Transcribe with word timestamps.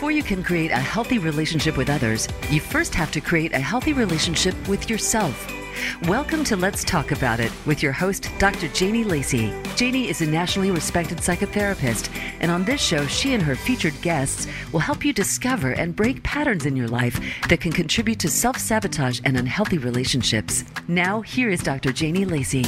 Before 0.00 0.10
you 0.10 0.22
can 0.22 0.42
create 0.42 0.70
a 0.70 0.78
healthy 0.78 1.18
relationship 1.18 1.76
with 1.76 1.90
others, 1.90 2.26
you 2.48 2.58
first 2.58 2.94
have 2.94 3.12
to 3.12 3.20
create 3.20 3.52
a 3.52 3.58
healthy 3.58 3.92
relationship 3.92 4.56
with 4.66 4.88
yourself. 4.88 5.46
Welcome 6.08 6.42
to 6.44 6.56
Let's 6.56 6.82
Talk 6.84 7.12
About 7.12 7.38
It 7.38 7.52
with 7.66 7.82
your 7.82 7.92
host, 7.92 8.30
Dr. 8.38 8.68
Janie 8.68 9.04
Lacey. 9.04 9.52
Janie 9.76 10.08
is 10.08 10.22
a 10.22 10.26
nationally 10.26 10.70
respected 10.70 11.18
psychotherapist, 11.18 12.08
and 12.40 12.50
on 12.50 12.64
this 12.64 12.80
show, 12.80 13.06
she 13.08 13.34
and 13.34 13.42
her 13.42 13.54
featured 13.54 13.92
guests 14.00 14.46
will 14.72 14.80
help 14.80 15.04
you 15.04 15.12
discover 15.12 15.72
and 15.72 15.94
break 15.94 16.22
patterns 16.22 16.64
in 16.64 16.76
your 16.76 16.88
life 16.88 17.20
that 17.50 17.60
can 17.60 17.70
contribute 17.70 18.18
to 18.20 18.30
self 18.30 18.56
sabotage 18.56 19.20
and 19.26 19.36
unhealthy 19.36 19.76
relationships. 19.76 20.64
Now, 20.88 21.20
here 21.20 21.50
is 21.50 21.62
Dr. 21.62 21.92
Janie 21.92 22.24
Lacey. 22.24 22.64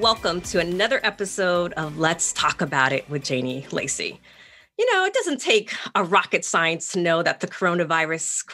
Welcome 0.00 0.40
to 0.40 0.58
another 0.58 0.98
episode 1.04 1.72
of 1.74 1.98
Let's 1.98 2.32
Talk 2.32 2.60
About 2.60 2.92
It 2.92 3.08
with 3.08 3.22
Janie 3.22 3.64
Lacey 3.70 4.18
you 4.80 4.94
know, 4.94 5.04
it 5.04 5.12
doesn't 5.12 5.42
take 5.42 5.74
a 5.94 6.02
rocket 6.02 6.42
science 6.42 6.92
to 6.92 6.98
know 6.98 7.22
that 7.22 7.40
the 7.40 7.46
coronavirus 7.46 8.46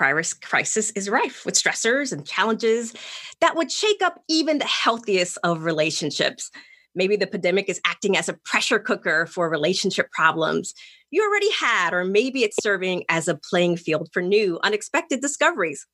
crisis 0.43 0.91
is 0.91 1.09
rife 1.09 1.47
with 1.47 1.55
stressors 1.55 2.11
and 2.11 2.27
challenges 2.27 2.93
that 3.41 3.55
would 3.55 3.71
shake 3.71 4.03
up 4.03 4.21
even 4.29 4.59
the 4.59 4.65
healthiest 4.65 5.39
of 5.45 5.63
relationships. 5.63 6.51
Maybe 6.97 7.15
the 7.15 7.29
pandemic 7.29 7.69
is 7.69 7.81
acting 7.87 8.17
as 8.17 8.29
a 8.29 8.35
pressure 8.45 8.81
cooker 8.81 9.27
for 9.27 9.49
relationship 9.49 10.11
problems 10.11 10.75
you 11.13 11.23
already 11.23 11.53
had, 11.53 11.95
or 11.95 12.05
maybe 12.05 12.43
it's 12.43 12.61
serving 12.61 13.05
as 13.09 13.29
a 13.29 13.39
playing 13.49 13.77
field 13.77 14.09
for 14.13 14.21
new, 14.21 14.59
unexpected 14.65 15.21
discoveries. 15.21 15.87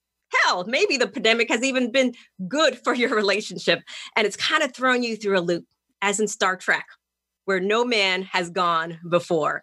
Hell, 0.47 0.65
maybe 0.67 0.97
the 0.97 1.09
pandemic 1.09 1.51
has 1.51 1.63
even 1.63 1.93
been 1.93 2.15
good 2.49 2.79
for 2.83 2.95
your 2.95 3.15
relationship 3.15 3.83
and 4.17 4.27
it's 4.27 4.37
kind 4.37 4.63
of 4.63 4.73
thrown 4.73 5.03
you 5.03 5.15
through 5.15 5.39
a 5.39 5.41
loop, 5.41 5.67
as 6.01 6.21
in 6.21 6.27
Star 6.27 6.57
Trek, 6.57 6.87
where 7.45 7.61
no 7.61 7.85
man 7.85 8.23
has 8.23 8.49
gone 8.49 8.99
before 9.11 9.63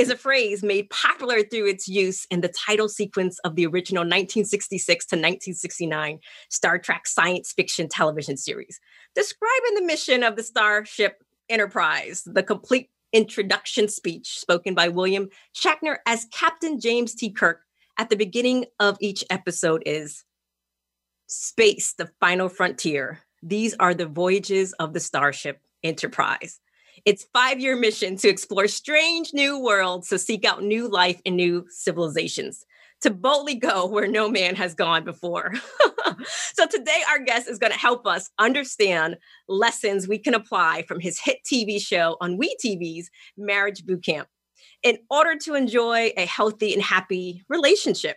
is 0.00 0.08
a 0.08 0.16
phrase 0.16 0.62
made 0.62 0.88
popular 0.88 1.42
through 1.42 1.66
its 1.66 1.86
use 1.86 2.26
in 2.30 2.40
the 2.40 2.48
title 2.48 2.88
sequence 2.88 3.38
of 3.40 3.54
the 3.54 3.66
original 3.66 4.00
1966 4.00 5.04
to 5.04 5.16
1969 5.16 6.18
Star 6.48 6.78
Trek 6.78 7.06
science 7.06 7.52
fiction 7.52 7.86
television 7.86 8.38
series, 8.38 8.80
describing 9.14 9.74
the 9.74 9.84
mission 9.84 10.22
of 10.22 10.36
the 10.36 10.42
Starship 10.42 11.22
Enterprise. 11.50 12.22
The 12.24 12.42
complete 12.42 12.88
introduction 13.12 13.88
speech 13.88 14.38
spoken 14.38 14.74
by 14.74 14.88
William 14.88 15.28
Shatner 15.54 15.96
as 16.06 16.26
Captain 16.32 16.80
James 16.80 17.14
T. 17.14 17.30
Kirk 17.30 17.60
at 17.98 18.08
the 18.08 18.16
beginning 18.16 18.64
of 18.78 18.96
each 19.02 19.22
episode 19.28 19.82
is 19.84 20.24
Space, 21.26 21.92
the 21.92 22.10
final 22.20 22.48
frontier. 22.48 23.20
These 23.42 23.74
are 23.78 23.92
the 23.92 24.06
voyages 24.06 24.72
of 24.74 24.94
the 24.94 25.00
Starship 25.00 25.60
Enterprise 25.84 26.58
its 27.04 27.26
five 27.32 27.60
year 27.60 27.76
mission 27.76 28.16
to 28.16 28.28
explore 28.28 28.68
strange 28.68 29.32
new 29.32 29.58
worlds, 29.58 30.08
to 30.08 30.18
seek 30.18 30.44
out 30.44 30.62
new 30.62 30.88
life 30.88 31.20
and 31.24 31.36
new 31.36 31.66
civilizations, 31.68 32.64
to 33.00 33.10
boldly 33.10 33.54
go 33.54 33.86
where 33.86 34.06
no 34.06 34.28
man 34.28 34.54
has 34.54 34.74
gone 34.74 35.04
before. 35.04 35.52
so 36.54 36.66
today, 36.66 37.02
our 37.08 37.18
guest 37.18 37.48
is 37.48 37.58
going 37.58 37.72
to 37.72 37.78
help 37.78 38.06
us 38.06 38.30
understand 38.38 39.16
lessons 39.48 40.06
we 40.06 40.18
can 40.18 40.34
apply 40.34 40.82
from 40.82 41.00
his 41.00 41.20
hit 41.20 41.38
TV 41.50 41.80
show 41.80 42.16
on 42.20 42.38
WeTV's 42.38 43.10
Marriage 43.36 43.84
Boot 43.84 44.04
Camp 44.04 44.28
in 44.82 44.98
order 45.10 45.36
to 45.36 45.54
enjoy 45.54 46.12
a 46.16 46.26
healthy 46.26 46.72
and 46.72 46.82
happy 46.82 47.42
relationship. 47.48 48.16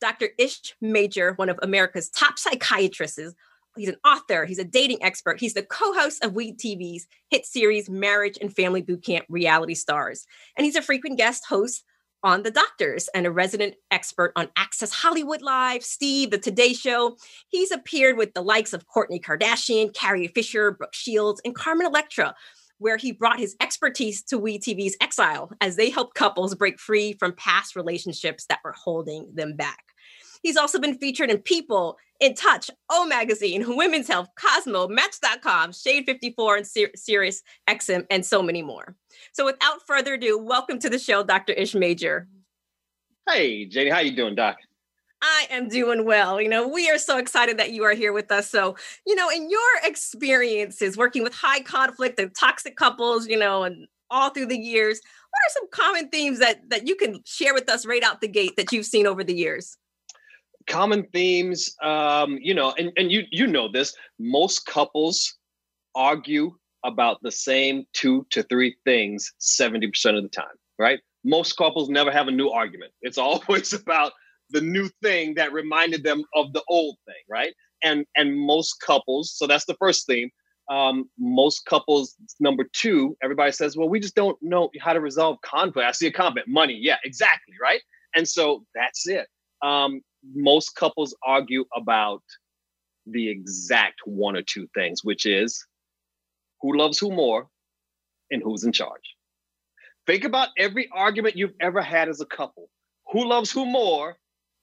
Dr. 0.00 0.30
Ish 0.36 0.74
Major, 0.80 1.34
one 1.34 1.48
of 1.48 1.58
America's 1.62 2.10
top 2.10 2.38
psychiatrists, 2.38 3.34
He's 3.76 3.88
an 3.88 3.96
author, 4.04 4.44
he's 4.44 4.58
a 4.58 4.64
dating 4.64 5.02
expert, 5.02 5.40
he's 5.40 5.54
the 5.54 5.62
co 5.62 5.94
host 5.94 6.22
of 6.24 6.32
WeTV's 6.32 7.06
hit 7.30 7.46
series 7.46 7.88
Marriage 7.88 8.38
and 8.40 8.54
Family 8.54 8.82
Bootcamp 8.82 9.22
Reality 9.28 9.74
Stars. 9.74 10.26
And 10.56 10.64
he's 10.64 10.76
a 10.76 10.82
frequent 10.82 11.16
guest 11.16 11.44
host 11.48 11.84
on 12.22 12.42
The 12.42 12.50
Doctors 12.50 13.08
and 13.14 13.26
a 13.26 13.30
resident 13.30 13.74
expert 13.90 14.32
on 14.36 14.48
Access 14.56 14.92
Hollywood 14.92 15.42
Live, 15.42 15.82
Steve, 15.82 16.30
The 16.30 16.38
Today 16.38 16.72
Show. 16.72 17.16
He's 17.48 17.72
appeared 17.72 18.16
with 18.16 18.34
the 18.34 18.42
likes 18.42 18.72
of 18.72 18.86
Kourtney 18.86 19.20
Kardashian, 19.20 19.94
Carrie 19.94 20.28
Fisher, 20.28 20.70
Brooke 20.72 20.94
Shields, 20.94 21.40
and 21.44 21.54
Carmen 21.54 21.86
Electra, 21.86 22.34
where 22.78 22.96
he 22.96 23.12
brought 23.12 23.38
his 23.38 23.56
expertise 23.60 24.22
to 24.24 24.38
We 24.38 24.58
TV's 24.58 24.96
Ex 25.00 25.18
Isle 25.18 25.50
as 25.60 25.76
they 25.76 25.90
help 25.90 26.14
couples 26.14 26.54
break 26.54 26.78
free 26.78 27.14
from 27.14 27.32
past 27.32 27.74
relationships 27.74 28.46
that 28.46 28.60
were 28.64 28.72
holding 28.72 29.28
them 29.34 29.56
back. 29.56 29.82
He's 30.42 30.56
also 30.56 30.78
been 30.78 30.98
featured 30.98 31.30
in 31.30 31.38
People, 31.38 31.96
In 32.20 32.34
Touch, 32.34 32.70
O 32.90 33.06
Magazine, 33.06 33.76
Women's 33.76 34.08
Health, 34.08 34.28
Cosmo, 34.36 34.88
Match.com, 34.88 35.72
Shade 35.72 36.04
54, 36.04 36.56
and 36.56 36.66
Sir- 36.66 36.90
Sirius 36.96 37.42
XM, 37.68 38.06
and 38.10 38.26
so 38.26 38.42
many 38.42 38.60
more. 38.60 38.96
So 39.32 39.44
without 39.44 39.86
further 39.86 40.14
ado, 40.14 40.38
welcome 40.38 40.78
to 40.80 40.90
the 40.90 40.98
show, 40.98 41.22
Dr. 41.22 41.52
Ish 41.52 41.74
Major. 41.74 42.28
Hey, 43.28 43.66
Janie, 43.66 43.90
how 43.90 44.00
you 44.00 44.16
doing, 44.16 44.34
Doc? 44.34 44.56
I 45.22 45.46
am 45.50 45.68
doing 45.68 46.04
well. 46.04 46.40
You 46.40 46.48
know, 46.48 46.66
we 46.66 46.90
are 46.90 46.98
so 46.98 47.18
excited 47.18 47.56
that 47.58 47.70
you 47.70 47.84
are 47.84 47.94
here 47.94 48.12
with 48.12 48.32
us. 48.32 48.50
So, 48.50 48.76
you 49.06 49.14
know, 49.14 49.30
in 49.30 49.48
your 49.48 49.60
experiences 49.84 50.96
working 50.96 51.22
with 51.22 51.32
high 51.32 51.60
conflict 51.60 52.18
and 52.18 52.34
toxic 52.34 52.74
couples, 52.74 53.28
you 53.28 53.38
know, 53.38 53.62
and 53.62 53.86
all 54.10 54.30
through 54.30 54.46
the 54.46 54.58
years, 54.58 55.00
what 55.30 55.38
are 55.38 55.52
some 55.52 55.68
common 55.70 56.08
themes 56.08 56.40
that 56.40 56.68
that 56.70 56.88
you 56.88 56.96
can 56.96 57.20
share 57.24 57.54
with 57.54 57.70
us 57.70 57.86
right 57.86 58.02
out 58.02 58.20
the 58.20 58.26
gate 58.26 58.56
that 58.56 58.72
you've 58.72 58.84
seen 58.84 59.06
over 59.06 59.22
the 59.22 59.34
years? 59.34 59.78
Common 60.66 61.04
themes 61.12 61.74
um, 61.82 62.38
you 62.40 62.54
know 62.54 62.72
and, 62.78 62.92
and 62.96 63.10
you 63.10 63.22
you 63.30 63.46
know 63.46 63.70
this 63.70 63.94
most 64.18 64.66
couples 64.66 65.36
argue 65.94 66.52
about 66.84 67.18
the 67.22 67.30
same 67.30 67.84
two 67.92 68.26
to 68.30 68.42
three 68.44 68.74
things 68.84 69.32
70% 69.40 70.16
of 70.16 70.22
the 70.22 70.28
time 70.28 70.56
right? 70.78 71.00
Most 71.24 71.56
couples 71.56 71.88
never 71.88 72.10
have 72.10 72.28
a 72.28 72.32
new 72.32 72.50
argument. 72.50 72.92
It's 73.02 73.18
always 73.26 73.72
about 73.72 74.12
the 74.50 74.60
new 74.60 74.90
thing 75.02 75.34
that 75.34 75.52
reminded 75.52 76.02
them 76.02 76.24
of 76.34 76.52
the 76.52 76.62
old 76.68 76.96
thing 77.06 77.22
right? 77.28 77.54
And 77.82 78.04
and 78.16 78.38
most 78.38 78.80
couples 78.80 79.32
so 79.36 79.46
that's 79.46 79.64
the 79.64 79.74
first 79.74 80.06
theme 80.06 80.30
um, 80.70 81.10
most 81.18 81.66
couples 81.66 82.14
number 82.38 82.64
two 82.72 83.16
everybody 83.22 83.50
says 83.52 83.76
well 83.76 83.88
we 83.88 83.98
just 83.98 84.14
don't 84.14 84.38
know 84.40 84.70
how 84.80 84.92
to 84.92 85.00
resolve 85.00 85.38
conflict. 85.42 85.86
I 85.86 85.92
see 85.92 86.06
a 86.06 86.12
conflict. 86.12 86.48
Money. 86.48 86.78
Yeah 86.80 86.96
exactly 87.04 87.54
right? 87.60 87.80
And 88.14 88.28
so 88.28 88.64
that's 88.74 89.08
it. 89.08 89.26
Um, 89.62 90.02
most 90.34 90.76
couples 90.76 91.14
argue 91.26 91.64
about 91.76 92.22
the 93.06 93.28
exact 93.28 94.00
one 94.04 94.36
or 94.36 94.42
two 94.42 94.68
things, 94.74 95.02
which 95.02 95.26
is 95.26 95.64
who 96.60 96.76
loves 96.76 96.98
who 96.98 97.10
more 97.10 97.48
and 98.30 98.42
who's 98.42 98.64
in 98.64 98.72
charge. 98.72 99.16
Think 100.06 100.24
about 100.24 100.48
every 100.58 100.88
argument 100.92 101.36
you've 101.36 101.54
ever 101.60 101.82
had 101.82 102.08
as 102.08 102.20
a 102.20 102.26
couple. 102.26 102.68
Who 103.12 103.26
loves 103.26 103.50
who 103.50 103.66
more 103.66 104.16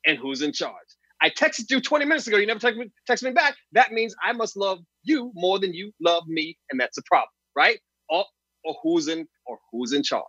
and 0.05 0.17
who's 0.17 0.41
in 0.41 0.53
charge? 0.53 0.73
I 1.21 1.29
texted 1.29 1.69
you 1.69 1.81
20 1.81 2.05
minutes 2.05 2.27
ago. 2.27 2.37
You 2.37 2.47
never 2.47 2.59
text 2.59 2.79
me, 2.79 2.91
text 3.05 3.23
me 3.23 3.31
back. 3.31 3.55
That 3.73 3.91
means 3.91 4.15
I 4.23 4.33
must 4.33 4.55
love 4.55 4.79
you 5.03 5.31
more 5.35 5.59
than 5.59 5.73
you 5.73 5.91
love 6.01 6.23
me, 6.27 6.57
and 6.71 6.79
that's 6.79 6.97
a 6.97 7.03
problem, 7.03 7.29
right? 7.55 7.79
Or, 8.09 8.25
or 8.63 8.75
who's 8.81 9.07
in 9.07 9.27
or 9.45 9.57
who's 9.71 9.93
in 9.93 10.03
charge? 10.03 10.23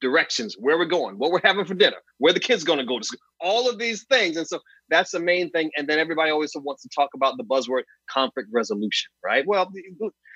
Directions, 0.00 0.56
where 0.58 0.78
we're 0.78 0.84
going, 0.84 1.16
what 1.18 1.30
we're 1.30 1.40
having 1.42 1.64
for 1.64 1.74
dinner, 1.74 1.96
where 2.18 2.32
the 2.32 2.40
kids 2.40 2.64
going 2.64 2.78
to 2.78 2.84
go 2.84 2.98
to 2.98 3.04
school, 3.04 3.20
all 3.40 3.68
of 3.68 3.78
these 3.78 4.04
things. 4.04 4.36
And 4.36 4.46
so 4.46 4.60
that's 4.88 5.12
the 5.12 5.20
main 5.20 5.50
thing. 5.50 5.70
And 5.76 5.88
then 5.88 5.98
everybody 5.98 6.30
always 6.30 6.52
wants 6.54 6.82
to 6.82 6.88
talk 6.94 7.10
about 7.14 7.36
the 7.36 7.44
buzzword 7.44 7.82
conflict 8.10 8.48
resolution, 8.52 9.10
right? 9.24 9.44
Well, 9.46 9.70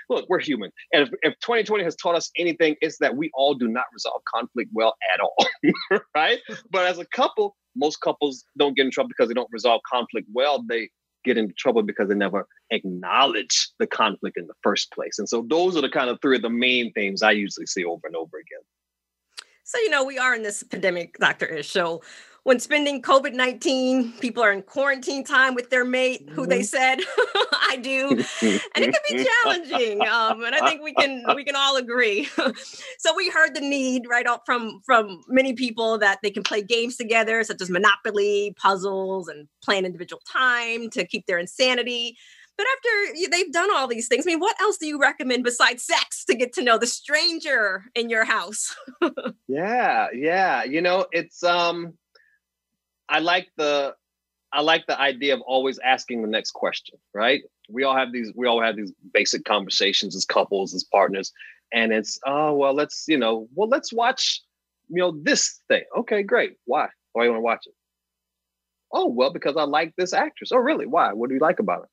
look, 0.08 0.26
we're 0.28 0.40
human. 0.40 0.70
And 0.92 1.02
if, 1.02 1.10
if 1.22 1.34
2020 1.40 1.84
has 1.84 1.96
taught 1.96 2.14
us 2.16 2.30
anything, 2.38 2.76
it's 2.80 2.98
that 2.98 3.16
we 3.16 3.30
all 3.34 3.54
do 3.54 3.68
not 3.68 3.84
resolve 3.92 4.22
conflict 4.32 4.70
well 4.72 4.94
at 5.14 5.20
all, 5.20 6.00
right? 6.14 6.38
But 6.70 6.86
as 6.86 6.98
a 6.98 7.06
couple, 7.06 7.56
most 7.76 8.00
couples 8.00 8.44
don't 8.58 8.76
get 8.76 8.86
in 8.86 8.90
trouble 8.90 9.08
because 9.08 9.28
they 9.28 9.34
don't 9.34 9.48
resolve 9.52 9.80
conflict 9.90 10.28
well. 10.32 10.64
They 10.68 10.90
get 11.24 11.38
into 11.38 11.54
trouble 11.54 11.82
because 11.82 12.08
they 12.08 12.14
never 12.14 12.46
acknowledge 12.70 13.70
the 13.78 13.86
conflict 13.86 14.36
in 14.36 14.46
the 14.46 14.54
first 14.62 14.90
place. 14.92 15.18
And 15.18 15.28
so 15.28 15.44
those 15.48 15.76
are 15.76 15.82
the 15.82 15.88
kind 15.88 16.10
of 16.10 16.18
three 16.20 16.36
of 16.36 16.42
the 16.42 16.50
main 16.50 16.92
themes 16.92 17.22
I 17.22 17.32
usually 17.32 17.66
see 17.66 17.84
over 17.84 18.06
and 18.06 18.16
over 18.16 18.38
again. 18.38 18.64
So, 19.70 19.78
you 19.78 19.88
know, 19.88 20.02
we 20.02 20.18
are 20.18 20.34
in 20.34 20.42
this 20.42 20.64
pandemic, 20.64 21.16
Dr. 21.18 21.46
Ish. 21.46 21.70
So 21.70 22.02
when 22.42 22.58
spending 22.58 23.02
COVID 23.02 23.34
19, 23.34 24.14
people 24.14 24.42
are 24.42 24.50
in 24.50 24.62
quarantine 24.62 25.22
time 25.22 25.54
with 25.54 25.70
their 25.70 25.84
mate 25.84 26.28
who 26.32 26.44
they 26.44 26.62
mm-hmm. 26.62 26.64
said, 26.64 26.98
I 27.68 27.78
do. 27.80 28.10
And 28.10 28.84
it 28.84 28.92
can 28.92 29.16
be 29.16 29.24
challenging. 29.24 30.00
Um, 30.08 30.42
and 30.42 30.56
I 30.56 30.68
think 30.68 30.82
we 30.82 30.92
can 30.92 31.22
we 31.36 31.44
can 31.44 31.54
all 31.54 31.76
agree. 31.76 32.24
so 32.98 33.14
we 33.14 33.30
heard 33.30 33.54
the 33.54 33.60
need 33.60 34.06
right 34.10 34.26
off 34.26 34.40
from 34.44 34.80
from 34.84 35.22
many 35.28 35.52
people 35.52 35.98
that 35.98 36.18
they 36.20 36.30
can 36.30 36.42
play 36.42 36.62
games 36.62 36.96
together, 36.96 37.44
such 37.44 37.62
as 37.62 37.70
Monopoly, 37.70 38.56
puzzles, 38.56 39.28
and 39.28 39.46
plan 39.62 39.84
individual 39.84 40.20
time 40.26 40.90
to 40.90 41.06
keep 41.06 41.26
their 41.26 41.38
insanity. 41.38 42.16
But 42.60 42.66
after 42.76 43.30
they've 43.30 43.52
done 43.52 43.70
all 43.74 43.88
these 43.88 44.06
things, 44.06 44.26
I 44.26 44.28
mean, 44.32 44.38
what 44.38 44.60
else 44.60 44.76
do 44.76 44.86
you 44.86 45.00
recommend 45.00 45.44
besides 45.44 45.82
sex 45.82 46.26
to 46.26 46.34
get 46.34 46.52
to 46.54 46.62
know 46.62 46.76
the 46.76 46.86
stranger 46.86 47.84
in 47.94 48.10
your 48.10 48.26
house? 48.26 48.76
yeah, 49.48 50.08
yeah. 50.12 50.64
You 50.64 50.82
know, 50.82 51.06
it's 51.10 51.42
um 51.42 51.94
I 53.08 53.20
like 53.20 53.48
the 53.56 53.94
I 54.52 54.60
like 54.60 54.86
the 54.86 55.00
idea 55.00 55.32
of 55.32 55.40
always 55.40 55.78
asking 55.78 56.20
the 56.20 56.28
next 56.28 56.50
question, 56.50 56.98
right? 57.14 57.40
We 57.70 57.84
all 57.84 57.96
have 57.96 58.12
these 58.12 58.30
we 58.36 58.46
all 58.46 58.60
have 58.60 58.76
these 58.76 58.92
basic 59.14 59.46
conversations 59.46 60.14
as 60.14 60.26
couples, 60.26 60.74
as 60.74 60.84
partners, 60.84 61.32
and 61.72 61.92
it's 61.92 62.20
oh 62.26 62.52
well, 62.52 62.74
let's, 62.74 63.06
you 63.08 63.16
know, 63.16 63.48
well, 63.54 63.68
let's 63.70 63.90
watch 63.90 64.42
you 64.90 64.98
know, 64.98 65.14
this 65.22 65.60
thing. 65.68 65.84
Okay, 65.96 66.22
great. 66.22 66.56
Why? 66.66 66.88
Why 67.12 67.24
you 67.24 67.30
want 67.30 67.38
to 67.38 67.44
watch 67.44 67.66
it? 67.66 67.74
Oh, 68.92 69.06
well, 69.06 69.32
because 69.32 69.56
I 69.56 69.62
like 69.62 69.94
this 69.96 70.12
actress. 70.12 70.50
Oh, 70.52 70.58
really? 70.58 70.86
Why? 70.86 71.12
What 71.12 71.28
do 71.28 71.34
you 71.34 71.40
like 71.40 71.60
about 71.60 71.82
her? 71.82 71.88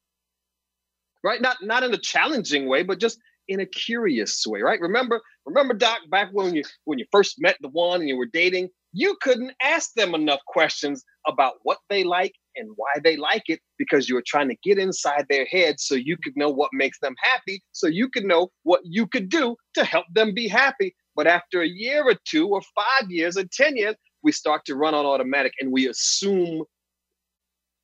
Right? 1.27 1.41
Not 1.41 1.57
not 1.62 1.83
in 1.83 1.94
a 1.94 1.97
challenging 1.97 2.68
way, 2.68 2.83
but 2.83 3.00
just 3.00 3.19
in 3.47 3.59
a 3.59 3.65
curious 3.65 4.45
way, 4.45 4.62
right? 4.62 4.79
Remember, 4.79 5.21
remember, 5.45 5.74
Doc, 5.74 6.00
back 6.09 6.29
when 6.31 6.56
you 6.56 6.63
when 6.85 7.00
you 7.00 7.06
first 7.12 7.35
met 7.39 7.57
the 7.62 7.69
one 7.69 8.01
and 8.01 8.09
you 8.09 8.18
were 8.18 8.29
dating, 8.31 8.69
you 8.94 9.15
couldn't 9.21 9.51
ask 9.62 9.94
them 9.94 10.15
enough 10.15 10.39
questions 10.47 11.03
about 11.27 11.56
what 11.63 11.79
they 11.89 12.03
like 12.03 12.33
and 12.56 12.69
why 12.75 12.94
they 13.03 13.15
like 13.18 13.44
it 13.47 13.59
because 13.77 14.09
you 14.09 14.15
were 14.15 14.24
trying 14.25 14.50
to 14.50 14.56
get 14.63 14.77
inside 14.77 15.25
their 15.29 15.45
head 15.45 15.79
so 15.79 15.95
you 15.95 16.18
could 16.18 16.35
know 16.35 16.50
what 16.50 16.69
makes 16.74 17.00
them 17.00 17.15
happy, 17.19 17.62
so 17.71 17.88
you 17.88 18.09
could 18.09 18.25
know 18.25 18.50
what 18.63 18.81
you 18.83 19.07
could 19.07 19.29
do 19.29 19.56
to 19.75 19.83
help 19.83 20.06
them 20.13 20.33
be 20.33 20.47
happy. 20.47 20.95
But 21.15 21.27
after 21.27 21.62
a 21.62 21.68
year 21.68 22.03
or 22.03 22.15
two, 22.25 22.47
or 22.47 22.62
five 22.75 23.09
years, 23.09 23.38
or 23.38 23.44
10 23.51 23.75
years, 23.75 23.95
we 24.24 24.31
start 24.31 24.65
to 24.65 24.75
run 24.75 24.94
on 24.94 25.06
automatic 25.06 25.53
and 25.59 25.71
we 25.71 25.88
assume 25.88 26.63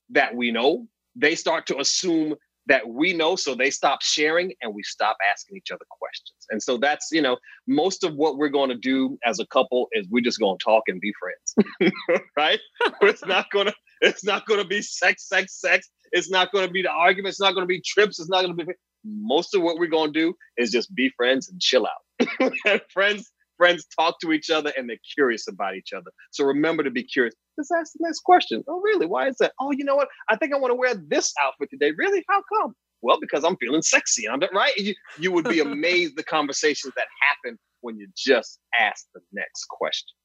that 0.09 0.35
we 0.35 0.51
know. 0.51 0.87
They 1.15 1.35
start 1.35 1.65
to 1.67 1.79
assume 1.79 2.35
that 2.67 2.87
we 2.87 3.13
know 3.13 3.35
so 3.35 3.55
they 3.55 3.69
stop 3.69 4.01
sharing 4.01 4.53
and 4.61 4.73
we 4.73 4.83
stop 4.83 5.17
asking 5.29 5.57
each 5.57 5.71
other 5.71 5.85
questions. 5.89 6.37
And 6.49 6.61
so 6.61 6.77
that's 6.77 7.09
you 7.11 7.21
know 7.21 7.37
most 7.67 8.03
of 8.03 8.15
what 8.15 8.37
we're 8.37 8.49
going 8.49 8.69
to 8.69 8.77
do 8.77 9.17
as 9.25 9.39
a 9.39 9.45
couple 9.47 9.87
is 9.91 10.07
we're 10.09 10.23
just 10.23 10.39
going 10.39 10.57
to 10.57 10.63
talk 10.63 10.83
and 10.87 10.99
be 10.99 11.13
friends 11.19 11.91
right? 12.37 12.59
It's 13.01 13.25
not 13.25 13.49
going 13.51 13.67
to 13.67 13.73
it's 14.01 14.23
not 14.23 14.45
going 14.45 14.61
to 14.61 14.67
be 14.67 14.81
sex 14.81 15.27
sex 15.27 15.59
sex. 15.59 15.89
It's 16.11 16.29
not 16.29 16.51
going 16.51 16.67
to 16.67 16.71
be 16.71 16.81
the 16.81 16.91
argument 16.91 17.31
it's 17.31 17.41
not 17.41 17.53
going 17.53 17.63
to 17.63 17.67
be 17.67 17.81
trips 17.81 18.19
it's 18.19 18.29
not 18.29 18.43
going 18.43 18.57
to 18.57 18.65
be 18.65 18.73
most 19.05 19.53
of 19.53 19.61
what 19.61 19.77
we're 19.77 19.87
going 19.87 20.13
to 20.13 20.19
do 20.19 20.35
is 20.57 20.71
just 20.71 20.93
be 20.95 21.11
friends 21.17 21.49
and 21.49 21.59
chill 21.59 21.85
out. 21.85 22.81
Friends 22.93 23.31
friends 23.63 23.85
talk 23.95 24.19
to 24.19 24.31
each 24.31 24.49
other 24.49 24.71
and 24.77 24.89
they're 24.89 24.97
curious 25.15 25.47
about 25.47 25.75
each 25.75 25.93
other 25.93 26.11
so 26.31 26.43
remember 26.43 26.83
to 26.83 26.91
be 26.91 27.03
curious 27.03 27.33
just 27.57 27.71
ask 27.77 27.93
the 27.93 27.99
next 28.01 28.21
question. 28.21 28.63
Oh, 28.67 28.81
really? 28.81 29.05
Why 29.05 29.27
is 29.27 29.37
that? 29.39 29.53
Oh, 29.59 29.71
you 29.71 29.83
know 29.83 29.95
what? 29.95 30.07
I 30.29 30.35
think 30.35 30.53
I 30.53 30.57
want 30.57 30.71
to 30.71 30.75
wear 30.75 30.95
this 30.95 31.33
outfit 31.43 31.69
today. 31.69 31.91
Really? 31.97 32.23
How 32.29 32.41
come? 32.53 32.73
Well, 33.01 33.17
because 33.19 33.43
I'm 33.43 33.57
feeling 33.57 33.81
sexy. 33.81 34.27
I'm 34.27 34.39
right. 34.53 34.75
You, 34.77 34.93
you 35.19 35.31
would 35.31 35.45
be 35.45 35.59
amazed 35.59 36.15
the 36.15 36.23
conversations 36.23 36.93
that 36.95 37.07
happen 37.29 37.59
when 37.81 37.97
you 37.97 38.07
just 38.15 38.59
ask 38.79 39.05
the 39.13 39.21
next 39.33 39.65
question. 39.69 40.15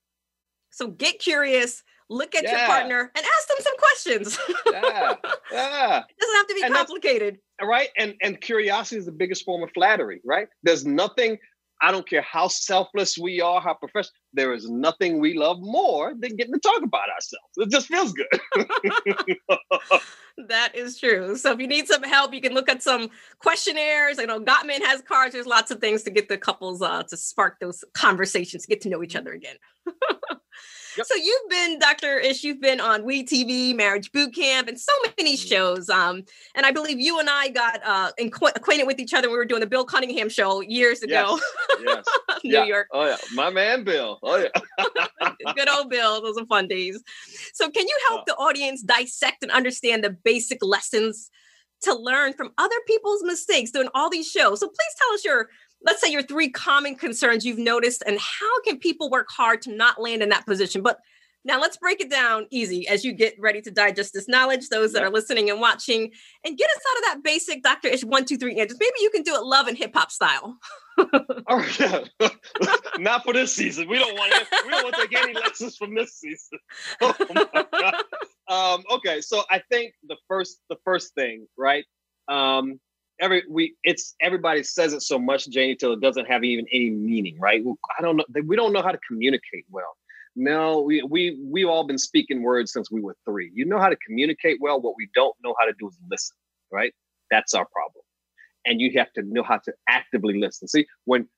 So 0.71 0.89
get 0.89 1.19
curious, 1.19 1.83
look 2.09 2.35
at 2.35 2.45
yeah. 2.45 2.59
your 2.59 2.67
partner, 2.67 3.11
and 3.15 3.25
ask 3.25 3.49
them 3.49 3.57
some 3.61 3.77
questions. 3.79 4.39
yeah, 4.73 5.15
yeah. 5.53 5.99
It 5.99 6.21
doesn't 6.21 6.37
have 6.37 6.47
to 6.47 6.55
be 6.55 6.63
and 6.63 6.75
complicated. 6.75 7.39
Right. 7.61 7.89
And 7.99 8.15
and 8.23 8.41
curiosity 8.41 8.99
is 8.99 9.07
the 9.07 9.13
biggest 9.13 9.45
form 9.45 9.65
of 9.65 9.71
flattery, 9.75 10.21
right? 10.25 10.47
There's 10.63 10.87
nothing 10.87 11.39
I 11.81 11.93
don't 11.93 12.09
care 12.09 12.23
how 12.23 12.49
selfless 12.49 13.17
we 13.17 13.41
are, 13.41 13.61
how 13.61 13.75
professional, 13.75 14.15
there 14.33 14.53
is 14.53 14.69
nothing 14.69 15.21
we 15.21 15.37
love 15.37 15.59
more 15.61 16.13
than 16.19 16.37
getting 16.37 16.55
to 16.55 16.61
talk 16.61 16.83
about 16.83 17.09
ourselves. 17.09 17.53
It 17.57 17.71
just 17.71 17.87
feels 17.87 18.13
good. 18.13 18.67
that 20.49 20.75
is 20.75 20.99
true. 20.99 21.37
So 21.37 21.53
if 21.53 21.61
you 21.61 21.67
need 21.67 21.87
some 21.87 22.03
help, 22.03 22.35
you 22.35 22.41
can 22.41 22.53
look 22.53 22.69
at 22.69 22.83
some 22.83 23.11
questionnaires. 23.39 24.19
I 24.19 24.25
know 24.25 24.41
Gottman 24.41 24.85
has 24.85 25.03
cards. 25.03 25.35
There's 25.35 25.47
lots 25.47 25.71
of 25.71 25.81
things 25.81 26.03
to 26.05 26.11
get 26.11 26.29
the 26.29 26.39
couples 26.39 26.83
uh, 26.83 27.05
to 27.05 27.17
spark 27.17 27.61
those 27.61 27.85
conversations, 27.95 28.67
get 28.67 28.81
to 28.83 28.89
know 28.89 29.03
each 29.03 29.17
other 29.17 29.33
again. 29.33 29.57
Yep. 30.97 31.07
So 31.07 31.15
you've 31.15 31.49
been, 31.49 31.79
Dr. 31.79 32.19
Ish, 32.19 32.43
you've 32.43 32.61
been 32.61 32.81
on 32.81 33.05
We 33.05 33.25
TV, 33.25 33.75
Marriage 33.75 34.11
Boot 34.11 34.35
Camp, 34.35 34.67
and 34.69 34.79
so 34.79 34.93
many 35.17 35.37
mm-hmm. 35.37 35.49
shows. 35.49 35.89
Um, 35.89 36.25
and 36.57 36.67
I 36.67 36.73
believe 36.73 36.99
you 36.99 37.21
and 37.21 37.29
I 37.31 37.49
got 37.49 37.81
uh, 37.85 38.11
acquainted 38.19 38.87
with 38.87 38.99
each 38.99 39.15
other. 39.15 39.29
When 39.29 39.35
we 39.35 39.39
were 39.39 39.45
doing 39.45 39.61
the 39.61 39.67
Bill 39.67 39.85
Cunningham 39.85 40.29
show 40.29 40.61
years 40.61 41.03
ago. 41.03 41.39
Yes. 41.81 42.05
yes. 42.29 42.39
New 42.45 42.53
yeah. 42.53 42.65
York. 42.65 42.89
Oh 42.93 43.07
yeah, 43.07 43.17
my 43.35 43.51
man 43.51 43.85
Bill. 43.85 44.19
Oh 44.23 44.37
yeah. 44.37 45.53
Good 45.55 45.69
old 45.69 45.89
Bill. 45.89 46.21
Those 46.21 46.37
are 46.37 46.47
fun 46.47 46.67
days. 46.67 47.01
So 47.53 47.71
can 47.71 47.87
you 47.87 47.99
help 48.09 48.27
the 48.27 48.35
audience 48.35 48.83
dissect 48.83 49.43
and 49.43 49.53
understand 49.53 50.03
the 50.03 50.11
basic 50.11 50.65
lessons 50.65 51.31
to 51.83 51.95
learn 51.95 52.33
from 52.33 52.51
other 52.59 52.75
people's 52.89 53.23
mistakes 53.23 53.71
doing 53.71 53.89
all 53.95 54.11
these 54.11 54.29
shows? 54.29 54.61
So 54.61 54.67
please 54.67 54.95
tell 54.99 55.15
us 55.15 55.25
your 55.25 55.49
let's 55.83 56.01
say 56.01 56.11
your 56.11 56.23
three 56.23 56.51
common 56.51 56.95
concerns 56.97 57.45
you've 57.45 57.59
noticed 57.59 58.03
and 58.07 58.19
how 58.19 58.61
can 58.63 58.79
people 58.79 59.11
work 59.11 59.29
hard 59.31 59.63
to 59.63 59.75
not 59.75 60.01
land 60.01 60.23
in 60.23 60.29
that 60.31 60.47
position? 60.47 60.83
But 60.83 60.99
now 61.45 61.61
let's 61.61 61.77
break 61.77 62.01
it 62.01 62.11
down 62.11 62.47
easy 62.51 62.87
as 62.89 63.05
you 63.05 63.13
get 63.13 63.35
ready 63.39 63.61
to 63.63 63.71
digest 63.71 64.13
this 64.13 64.29
knowledge 64.29 64.69
those 64.69 64.93
that 64.93 65.03
are 65.03 65.11
listening 65.11 65.49
and 65.51 65.61
watching 65.61 66.11
and 66.45 66.59
get 66.59 66.69
us 66.69 66.83
out 66.91 66.99
of 66.99 67.05
that 67.05 67.23
basic 67.25 67.63
dr 67.63 67.89
ish 67.89 68.05
one 68.05 68.25
two 68.25 68.37
three 68.37 68.61
answers 68.61 68.79
maybe 68.79 68.93
you 69.01 69.11
can 69.11 69.23
do 69.23 69.35
it 69.35 69.43
love 69.43 69.67
and 69.67 69.77
hip-hop 69.77 70.11
style. 70.11 70.59
Oh 71.51 71.65
yeah. 71.79 72.29
Not 72.99 73.23
for 73.23 73.33
this 73.33 73.55
season. 73.55 73.89
We 73.89 74.01
don't 74.01 74.19
want 74.19 74.33
to 74.33 74.47
we 74.65 74.71
don't 74.71 74.83
want 74.83 74.97
to 74.97 75.03
take 75.03 75.17
any 75.17 75.33
lessons 75.33 75.77
from 75.77 75.95
this 75.95 76.15
season. 76.15 76.59
Oh 77.01 78.75
um, 78.75 78.83
okay 78.91 79.21
so 79.21 79.45
i 79.49 79.63
think 79.71 79.95
the 80.09 80.17
first 80.27 80.61
the 80.69 80.77
first 80.85 81.15
thing 81.15 81.47
right? 81.57 81.85
Um, 82.27 82.81
every 83.21 83.43
we 83.49 83.75
it's 83.83 84.15
everybody 84.21 84.63
says 84.63 84.93
it 84.93 85.03
so 85.03 85.19
much, 85.19 85.49
Janie, 85.49 85.77
till 85.77 85.93
it 85.93 86.01
doesn't 86.01 86.27
have 86.27 86.45
even 86.45 86.67
any 86.73 86.91
meaning, 86.91 87.39
right? 87.41 87.63
I 87.99 88.03
don't 88.03 88.17
know. 88.17 88.25
We 88.47 88.57
don't 88.57 88.73
know 88.73 88.83
how 88.83 88.93
to 88.93 88.99
communicate 89.09 89.65
well. 89.71 89.97
No, 90.37 90.81
we 90.81 91.03
we 91.03 91.39
we've 91.45 91.69
all 91.69 91.87
been 91.87 91.99
speaking 91.99 92.43
words 92.43 92.73
since 92.73 92.91
we 92.91 93.01
were 93.01 93.17
three. 93.25 93.51
You 93.55 93.65
know 93.65 93.79
how 93.79 93.89
to 93.89 93.97
communicate 93.97 94.59
well. 94.61 94.81
What 94.81 94.95
we 94.97 95.09
don't 95.15 95.35
know 95.43 95.55
how 95.59 95.67
to 95.67 95.73
do 95.79 95.89
is 95.89 95.99
listen, 96.11 96.37
right? 96.73 96.95
That's 97.31 97.55
our 97.55 97.67
problem. 97.67 98.05
And 98.65 98.81
you 98.81 98.93
have 98.99 99.13
to 99.15 99.23
know 99.23 99.43
how 99.43 99.59
to 99.59 99.73
actively 99.89 100.39
listen. 100.39 100.69
See, 100.69 100.87
when 101.05 101.29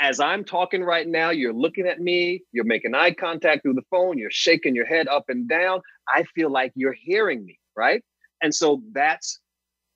as 0.00 0.18
I'm 0.18 0.44
talking 0.44 0.82
right 0.82 1.06
now, 1.06 1.30
you're 1.30 1.52
looking 1.52 1.86
at 1.86 2.00
me, 2.00 2.42
you're 2.52 2.64
making 2.64 2.94
eye 2.94 3.12
contact 3.12 3.62
through 3.62 3.74
the 3.74 3.84
phone, 3.90 4.18
you're 4.18 4.30
shaking 4.30 4.74
your 4.74 4.86
head 4.86 5.06
up 5.08 5.26
and 5.28 5.48
down. 5.48 5.80
I 6.08 6.24
feel 6.34 6.50
like 6.50 6.72
you're 6.74 6.96
hearing 7.00 7.44
me, 7.44 7.58
right? 7.76 8.02
And 8.42 8.54
so 8.54 8.82
that's 8.92 9.38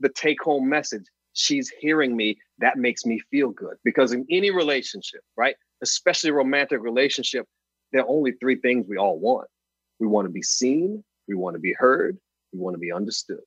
the 0.00 0.08
take 0.10 0.42
home 0.42 0.68
message. 0.68 1.04
She's 1.34 1.72
hearing 1.80 2.16
me. 2.16 2.38
That 2.58 2.78
makes 2.78 3.04
me 3.04 3.20
feel 3.30 3.50
good 3.50 3.76
because 3.84 4.12
in 4.12 4.26
any 4.30 4.50
relationship, 4.50 5.20
right, 5.36 5.54
especially 5.82 6.30
romantic 6.32 6.80
relationship, 6.80 7.46
there 7.92 8.02
are 8.02 8.08
only 8.08 8.32
three 8.32 8.56
things 8.56 8.86
we 8.88 8.96
all 8.96 9.18
want 9.18 9.48
we 9.98 10.06
want 10.06 10.26
to 10.26 10.32
be 10.32 10.42
seen, 10.42 11.02
we 11.26 11.34
want 11.34 11.54
to 11.54 11.60
be 11.60 11.74
heard, 11.76 12.16
we 12.52 12.60
want 12.60 12.74
to 12.74 12.78
be 12.78 12.92
understood. 12.92 13.40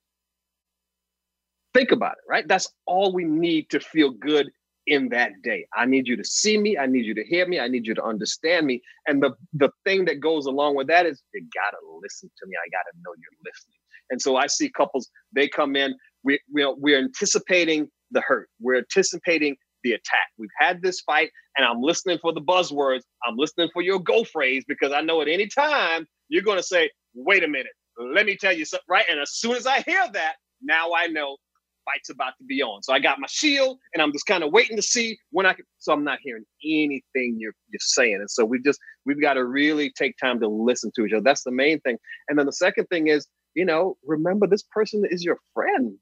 Think 1.74 1.92
about 1.92 2.14
it, 2.14 2.30
right? 2.30 2.48
That's 2.48 2.72
all 2.86 3.14
we 3.14 3.24
need 3.24 3.70
to 3.70 3.80
feel 3.80 4.12
good 4.12 4.50
in 4.88 5.10
that 5.10 5.32
day. 5.42 5.66
I 5.74 5.86
need 5.86 6.08
you 6.08 6.18
to 6.18 6.24
see 6.24 6.58
me. 6.58 6.78
I 6.78 6.86
need 6.86 7.06
you 7.06 7.16
to 7.16 7.24
hear 7.24 7.48
me. 7.48 7.60
I 7.60 7.68
need 7.68 7.88
you 7.88 7.94
to 7.96 8.04
understand 8.04 8.66
me. 8.66 8.82
And 9.08 9.24
the, 9.24 9.32
the 9.54 9.70
thing 9.86 10.06
that 10.06 10.20
goes 10.20 10.48
along 10.48 10.76
with 10.76 10.88
that 10.88 11.06
is 11.06 11.22
you 11.34 11.42
got 11.54 11.72
to 11.72 12.00
listen 12.02 12.30
to 12.40 12.48
me. 12.48 12.56
I 12.58 12.70
got 12.70 12.84
to 12.92 12.98
know 12.98 13.12
you're 13.16 13.40
listening. 13.46 13.78
And 14.10 14.22
so 14.22 14.36
I 14.36 14.48
see 14.48 14.70
couples, 14.70 15.10
they 15.32 15.48
come 15.48 15.78
in, 15.78 15.96
we, 16.24 16.40
we, 16.54 16.66
we're 16.78 17.00
anticipating 17.00 17.90
the 18.12 18.22
hurt. 18.22 18.50
We're 18.60 18.78
anticipating 18.78 19.56
the 19.84 19.94
attack. 19.94 20.28
We've 20.38 20.50
had 20.60 20.82
this 20.82 21.02
fight, 21.02 21.32
and 21.58 21.66
I'm 21.66 21.82
listening 21.82 22.20
for 22.22 22.34
the 22.34 22.42
buzzwords. 22.42 23.02
I'm 23.26 23.36
listening 23.38 23.70
for 23.74 23.82
your 23.82 24.00
go 24.00 24.24
phrase 24.24 24.64
because 24.68 24.92
I 24.94 25.02
know 25.02 25.22
at 25.22 25.28
any 25.28 25.48
time 25.48 26.06
you're 26.30 26.44
going 26.44 26.58
to 26.58 26.64
say, 26.64 26.90
wait 27.14 27.44
a 27.44 27.48
minute, 27.48 27.72
let 27.98 28.26
me 28.26 28.38
tell 28.38 28.54
you 28.54 28.66
something, 28.66 28.86
right? 28.90 29.06
And 29.10 29.20
as 29.20 29.34
soon 29.34 29.56
as 29.56 29.66
I 29.66 29.82
hear 29.82 30.04
that, 30.14 30.36
now 30.62 30.92
I 30.96 31.08
know 31.08 31.38
fight's 31.86 32.10
about 32.10 32.34
to 32.38 32.44
be 32.44 32.62
on. 32.62 32.84
So 32.84 32.94
I 32.94 33.00
got 33.00 33.20
my 33.20 33.28
shield 33.28 33.80
and 33.94 34.02
I'm 34.02 34.12
just 34.12 34.26
kind 34.26 34.44
of 34.44 34.52
waiting 34.52 34.76
to 34.76 34.84
see 34.84 35.18
when 35.32 35.46
I 35.46 35.54
can. 35.54 35.66
So 35.80 35.92
I'm 35.92 36.04
not 36.04 36.20
hearing 36.22 36.44
anything 36.64 37.38
you're, 37.40 37.54
you're 37.70 37.80
saying. 37.80 38.16
And 38.16 38.30
so 38.30 38.46
we 38.46 38.62
just, 38.62 38.80
we've 39.06 39.22
got 39.22 39.34
to 39.34 39.46
really 39.46 39.92
take 39.98 40.16
time 40.18 40.40
to 40.42 40.48
listen 40.48 40.92
to 40.96 41.06
each 41.06 41.14
other. 41.14 41.24
That's 41.24 41.44
the 41.44 41.52
main 41.52 41.80
thing. 41.82 41.98
And 42.30 42.38
then 42.38 42.46
the 42.46 42.54
second 42.54 42.86
thing 42.86 43.08
is, 43.08 43.28
you 43.56 43.66
know, 43.66 43.98
remember 44.06 44.48
this 44.48 44.64
person 44.72 45.04
is 45.10 45.24
your 45.24 45.40
friend 45.54 45.98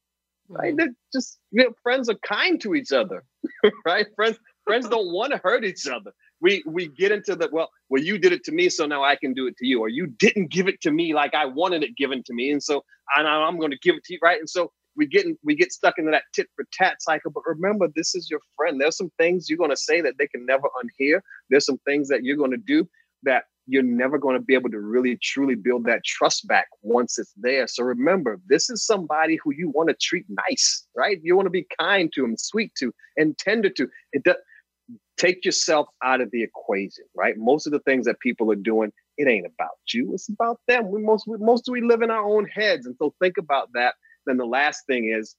right? 0.49 0.73
Mm. 0.73 0.77
They're 0.77 0.93
just 1.13 1.39
you 1.51 1.63
know, 1.63 1.71
friends 1.83 2.09
are 2.09 2.17
kind 2.27 2.59
to 2.61 2.75
each 2.75 2.91
other, 2.91 3.23
right? 3.85 4.07
Friends 4.15 4.37
friends 4.65 4.87
don't 4.87 5.11
want 5.11 5.31
to 5.31 5.39
hurt 5.43 5.63
each 5.63 5.87
other. 5.87 6.11
We 6.41 6.63
we 6.65 6.87
get 6.87 7.11
into 7.11 7.35
the 7.35 7.49
well, 7.51 7.69
well, 7.89 8.01
you 8.01 8.17
did 8.17 8.33
it 8.33 8.43
to 8.45 8.51
me, 8.51 8.69
so 8.69 8.85
now 8.85 9.03
I 9.03 9.15
can 9.15 9.33
do 9.33 9.47
it 9.47 9.57
to 9.57 9.65
you, 9.65 9.79
or 9.79 9.89
you 9.89 10.07
didn't 10.07 10.51
give 10.51 10.67
it 10.67 10.81
to 10.81 10.91
me 10.91 11.13
like 11.13 11.33
I 11.33 11.45
wanted 11.45 11.83
it 11.83 11.95
given 11.95 12.23
to 12.23 12.33
me, 12.33 12.51
and 12.51 12.61
so 12.61 12.83
I, 13.15 13.21
I'm 13.21 13.59
going 13.59 13.71
to 13.71 13.79
give 13.81 13.95
it 13.95 14.03
to 14.05 14.13
you, 14.13 14.19
right? 14.21 14.39
And 14.39 14.49
so 14.49 14.71
we 14.95 15.07
get 15.07 15.25
in, 15.25 15.37
we 15.43 15.55
get 15.55 15.71
stuck 15.71 15.97
into 15.97 16.11
that 16.11 16.23
tit 16.33 16.47
for 16.55 16.65
tat 16.73 17.01
cycle. 17.01 17.31
But 17.31 17.43
remember, 17.45 17.87
this 17.95 18.15
is 18.15 18.29
your 18.29 18.41
friend. 18.55 18.79
There's 18.79 18.97
some 18.97 19.11
things 19.17 19.49
you're 19.49 19.57
going 19.57 19.69
to 19.69 19.77
say 19.77 20.01
that 20.01 20.15
they 20.17 20.27
can 20.27 20.45
never 20.45 20.67
unhear. 20.83 21.21
There's 21.49 21.65
some 21.65 21.79
things 21.85 22.09
that 22.09 22.23
you're 22.23 22.37
going 22.37 22.51
to 22.51 22.57
do 22.57 22.87
that 23.23 23.45
you're 23.69 23.83
never 23.83 24.17
going 24.17 24.35
to 24.35 24.41
be 24.41 24.55
able 24.55 24.71
to 24.71 24.79
really 24.79 25.17
truly 25.21 25.53
build 25.53 25.85
that 25.85 26.03
trust 26.03 26.47
back 26.47 26.67
once 26.81 27.19
it's 27.19 27.33
there. 27.37 27.67
So 27.67 27.83
remember, 27.83 28.39
this 28.47 28.69
is 28.69 28.83
somebody 28.83 29.37
who 29.43 29.53
you 29.53 29.69
want 29.69 29.89
to 29.89 29.95
treat 29.95 30.25
nice, 30.49 30.87
right? 30.95 31.19
You 31.21 31.35
want 31.35 31.45
to 31.45 31.51
be 31.51 31.67
kind 31.79 32.11
to 32.13 32.21
them, 32.21 32.35
sweet 32.35 32.73
to, 32.79 32.91
and 33.15 33.37
tender 33.37 33.69
to. 33.69 33.87
It 34.11 34.23
does 34.23 34.37
take 35.17 35.45
yourself 35.45 35.87
out 36.03 36.19
of 36.19 36.31
the 36.31 36.41
equation, 36.41 37.05
right? 37.15 37.37
Most 37.37 37.67
of 37.67 37.71
the 37.71 37.79
things 37.79 38.07
that 38.07 38.19
people 38.19 38.51
are 38.51 38.55
doing, 38.55 38.91
it 39.17 39.27
ain't 39.27 39.45
about 39.45 39.77
you. 39.93 40.13
It's 40.13 40.29
about 40.29 40.59
them. 40.67 40.89
We 40.89 41.01
most 41.01 41.27
we, 41.27 41.37
most 41.37 41.69
we 41.69 41.81
live 41.81 42.01
in 42.01 42.09
our 42.09 42.23
own 42.23 42.45
heads, 42.45 42.87
and 42.87 42.95
so 42.97 43.13
think 43.21 43.37
about 43.37 43.69
that. 43.73 43.93
Then 44.25 44.37
the 44.37 44.45
last 44.45 44.85
thing 44.87 45.13
is 45.15 45.35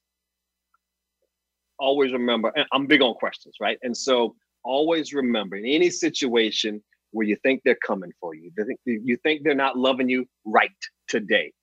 always 1.77 2.13
remember. 2.13 2.53
I'm 2.71 2.87
big 2.87 3.01
on 3.01 3.15
questions, 3.15 3.55
right? 3.59 3.77
And 3.81 3.97
so 3.97 4.35
always 4.63 5.13
remember 5.13 5.57
in 5.57 5.65
any 5.65 5.89
situation 5.89 6.81
where 7.11 7.27
you 7.27 7.37
think 7.43 7.61
they're 7.63 7.77
coming 7.85 8.11
for 8.19 8.33
you. 8.33 8.51
You 8.85 9.17
think, 9.23 9.43
they're 9.43 9.53
not 9.53 9.77
loving 9.77 10.09
you 10.09 10.25
right 10.45 10.69
today. 11.07 11.53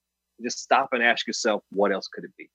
Just 0.43 0.59
stop 0.59 0.91
and 0.93 1.03
ask 1.03 1.27
yourself, 1.27 1.63
what 1.71 1.93
else 1.93 2.07
could 2.07 2.25
it 2.25 2.31
be? 2.37 2.49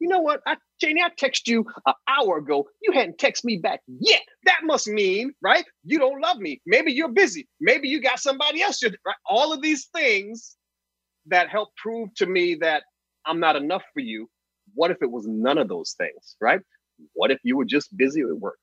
You 0.00 0.08
know 0.08 0.20
what? 0.20 0.40
I, 0.46 0.56
Janie, 0.80 1.02
I 1.02 1.10
texted 1.10 1.48
you 1.48 1.64
an 1.86 1.94
hour 2.06 2.38
ago. 2.38 2.68
You 2.82 2.92
hadn't 2.92 3.18
texted 3.18 3.44
me 3.44 3.56
back 3.56 3.80
yet. 3.86 4.22
That 4.44 4.60
must 4.62 4.86
mean, 4.86 5.32
right? 5.42 5.64
You 5.84 5.98
don't 5.98 6.20
love 6.20 6.38
me. 6.38 6.60
Maybe 6.66 6.92
you're 6.92 7.08
busy. 7.08 7.48
Maybe 7.60 7.88
you 7.88 8.00
got 8.00 8.20
somebody 8.20 8.62
else. 8.62 8.82
Right? 8.82 9.16
All 9.28 9.52
of 9.52 9.60
these 9.60 9.86
things 9.94 10.56
that 11.26 11.48
help 11.48 11.70
prove 11.76 12.14
to 12.16 12.26
me 12.26 12.56
that 12.60 12.84
I'm 13.26 13.40
not 13.40 13.56
enough 13.56 13.82
for 13.92 14.00
you. 14.00 14.28
What 14.74 14.90
if 14.90 14.98
it 15.02 15.10
was 15.10 15.26
none 15.26 15.58
of 15.58 15.68
those 15.68 15.94
things, 15.98 16.36
right? 16.40 16.60
What 17.14 17.30
if 17.30 17.38
you 17.42 17.56
were 17.56 17.64
just 17.64 17.96
busy 17.96 18.20
at 18.20 18.38
work? 18.38 18.58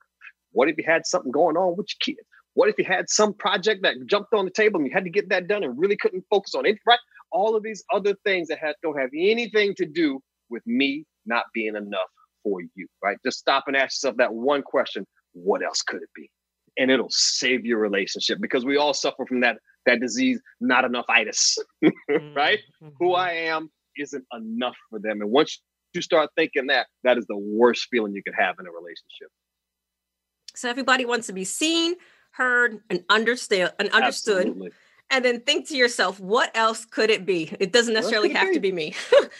What 0.52 0.70
if 0.70 0.78
you 0.78 0.84
had 0.88 1.06
something 1.06 1.32
going 1.32 1.58
on 1.58 1.76
with 1.76 1.88
your 1.90 2.16
kids? 2.16 2.28
What 2.56 2.70
if 2.70 2.76
you 2.78 2.86
had 2.86 3.10
some 3.10 3.34
project 3.34 3.84
that 3.84 3.96
jumped 4.08 4.34
on 4.34 4.46
the 4.46 4.52
table 4.52 4.80
and 4.80 4.88
you 4.88 4.94
had 4.94 5.04
to 5.04 5.10
get 5.10 5.30
that 5.30 5.48
done 5.48 5.64
and 5.64 5.78
really 5.78 5.98
couldn't 5.98 6.26
focus 6.30 6.56
on 6.56 6.66
it, 6.66 6.78
right? 6.88 7.00
All 7.32 7.56
of 7.56 7.64
these 7.64 7.84
other 7.94 8.16
things 8.26 8.48
that 8.48 8.60
have, 8.60 8.76
don't 8.82 9.00
have 9.00 9.10
anything 9.14 9.76
to 9.76 9.86
do 9.86 10.22
with 10.50 10.64
me 10.66 11.06
not 11.26 11.46
being 11.54 11.76
enough 11.76 12.10
for 12.44 12.62
you, 12.76 12.88
right? 13.04 13.18
Just 13.26 13.40
stop 13.40 13.66
and 13.68 13.76
ask 13.76 13.96
yourself 13.96 14.18
that 14.18 14.34
one 14.34 14.62
question 14.62 15.06
what 15.34 15.64
else 15.64 15.82
could 15.82 16.02
it 16.02 16.10
be? 16.16 16.30
And 16.78 16.90
it'll 16.90 17.10
save 17.10 17.66
your 17.66 17.80
relationship 17.80 18.40
because 18.42 18.66
we 18.66 18.78
all 18.78 18.94
suffer 18.94 19.26
from 19.26 19.42
that 19.42 19.58
that 19.86 20.00
disease, 20.00 20.42
not 20.60 20.84
enough 20.84 21.06
itis, 21.10 21.58
right? 22.10 22.60
Mm-hmm. 22.82 22.90
Who 23.00 23.14
I 23.14 23.32
am 23.32 23.70
isn't 23.98 24.26
enough 24.34 24.76
for 24.90 25.00
them. 25.00 25.22
And 25.22 25.30
once 25.30 25.62
you 25.94 26.02
start 26.02 26.30
thinking 26.36 26.68
that, 26.68 26.88
that 27.04 27.18
is 27.18 27.26
the 27.28 27.38
worst 27.38 27.88
feeling 27.92 28.14
you 28.14 28.24
could 28.24 28.34
have 28.38 28.56
in 28.60 28.66
a 28.66 28.72
relationship. 28.72 29.30
So 30.56 30.70
everybody 30.70 31.06
wants 31.06 31.28
to 31.28 31.34
be 31.34 31.44
seen, 31.44 31.96
heard, 32.36 32.80
and 32.90 33.04
understood 33.10 33.72
and 33.80 33.90
understood. 33.90 34.48
Absolutely. 34.48 34.72
And 35.12 35.24
then 35.24 35.42
think 35.42 35.68
to 35.68 35.78
yourself, 35.78 36.20
what 36.20 36.56
else 36.56 36.84
could 36.84 37.12
it 37.12 37.26
be? 37.26 37.56
It 37.60 37.72
doesn't 37.72 37.94
necessarily 37.94 38.34
have 38.34 38.48
be? 38.50 38.54
to 38.56 38.60
be 38.60 38.72
me. 38.72 38.96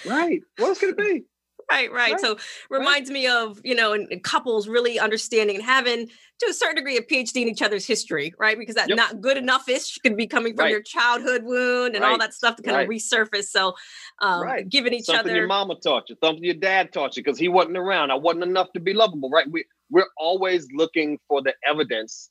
right. 0.06 0.42
What 0.58 0.70
else 0.70 0.80
could 0.80 0.90
it 0.90 0.98
be? 0.98 1.26
right, 1.70 1.92
right, 1.92 2.12
right. 2.12 2.20
So 2.20 2.38
reminds 2.70 3.10
right. 3.10 3.14
me 3.14 3.28
of, 3.28 3.60
you 3.64 3.76
know, 3.76 3.94
and, 3.94 4.08
and, 4.12 4.24
couples 4.24 4.68
really 4.68 5.00
understanding 5.00 5.56
and 5.56 5.66
having 5.66 6.08
to 6.40 6.48
a 6.50 6.54
certain 6.54 6.76
degree 6.76 6.98
a 6.98 7.02
PhD 7.02 7.42
in 7.42 7.48
each 7.48 7.62
other's 7.62 7.86
history, 7.86 8.34
right? 8.38 8.58
Because 8.58 8.76
that 8.76 8.90
yep. 8.90 8.98
not 8.98 9.22
good 9.22 9.38
enough 9.38 9.68
ish 9.70 9.98
could 10.00 10.18
be 10.18 10.28
coming 10.28 10.56
from 10.56 10.66
right. 10.66 10.72
your 10.72 10.82
childhood 10.82 11.44
wound 11.44 11.96
and 11.96 12.04
all 12.04 12.18
that 12.18 12.34
stuff 12.34 12.58
to 12.58 12.64
kind 12.64 12.82
of 12.82 12.88
resurface. 12.88 13.46
So 13.46 13.74
um 14.22 14.46
giving 14.70 14.94
each 14.94 15.10
other 15.10 15.18
something 15.18 15.32
other 15.32 15.40
your 15.40 15.48
mama 15.48 15.76
taught 15.84 16.10
you, 16.10 16.18
something 16.24 16.44
your 16.44 16.56
dad 16.56 16.92
taught 16.92 17.16
you 17.18 17.24
because 17.24 17.40
he 17.40 17.48
wasn't 17.48 17.78
around. 17.78 18.12
I 18.12 18.16
wasn't 18.16 18.44
enough 18.44 18.72
to 18.74 18.80
be 18.80 18.94
lovable, 18.94 19.30
right? 19.30 19.50
We 19.50 19.66
we're 19.90 20.10
always 20.18 20.68
looking 20.74 21.20
for 21.28 21.42
the 21.42 21.54
evidence 21.66 22.30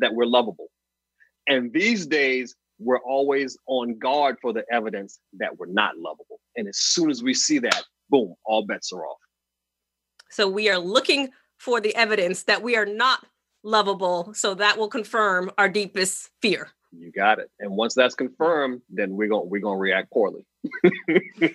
that 0.00 0.14
we're 0.14 0.26
lovable. 0.26 0.68
And 1.46 1.72
these 1.72 2.06
days, 2.06 2.54
we're 2.78 3.00
always 3.00 3.56
on 3.66 3.98
guard 3.98 4.36
for 4.40 4.52
the 4.52 4.64
evidence 4.72 5.20
that 5.34 5.58
we're 5.58 5.66
not 5.66 5.98
lovable. 5.98 6.40
And 6.56 6.66
as 6.68 6.78
soon 6.78 7.10
as 7.10 7.22
we 7.22 7.34
see 7.34 7.58
that, 7.60 7.84
boom, 8.08 8.34
all 8.44 8.64
bets 8.66 8.92
are 8.92 9.04
off. 9.04 9.18
So 10.30 10.48
we 10.48 10.70
are 10.70 10.78
looking 10.78 11.30
for 11.58 11.80
the 11.80 11.94
evidence 11.94 12.44
that 12.44 12.62
we 12.62 12.76
are 12.76 12.86
not 12.86 13.26
lovable. 13.62 14.32
So 14.34 14.54
that 14.54 14.78
will 14.78 14.88
confirm 14.88 15.50
our 15.58 15.68
deepest 15.68 16.30
fear. 16.40 16.68
You 16.92 17.12
got 17.12 17.38
it. 17.38 17.50
And 17.60 17.72
once 17.72 17.94
that's 17.94 18.14
confirmed, 18.14 18.80
then 18.88 19.16
we're 19.16 19.28
gonna 19.28 19.44
we're 19.44 19.60
gonna 19.60 19.78
react 19.78 20.10
poorly. 20.10 20.44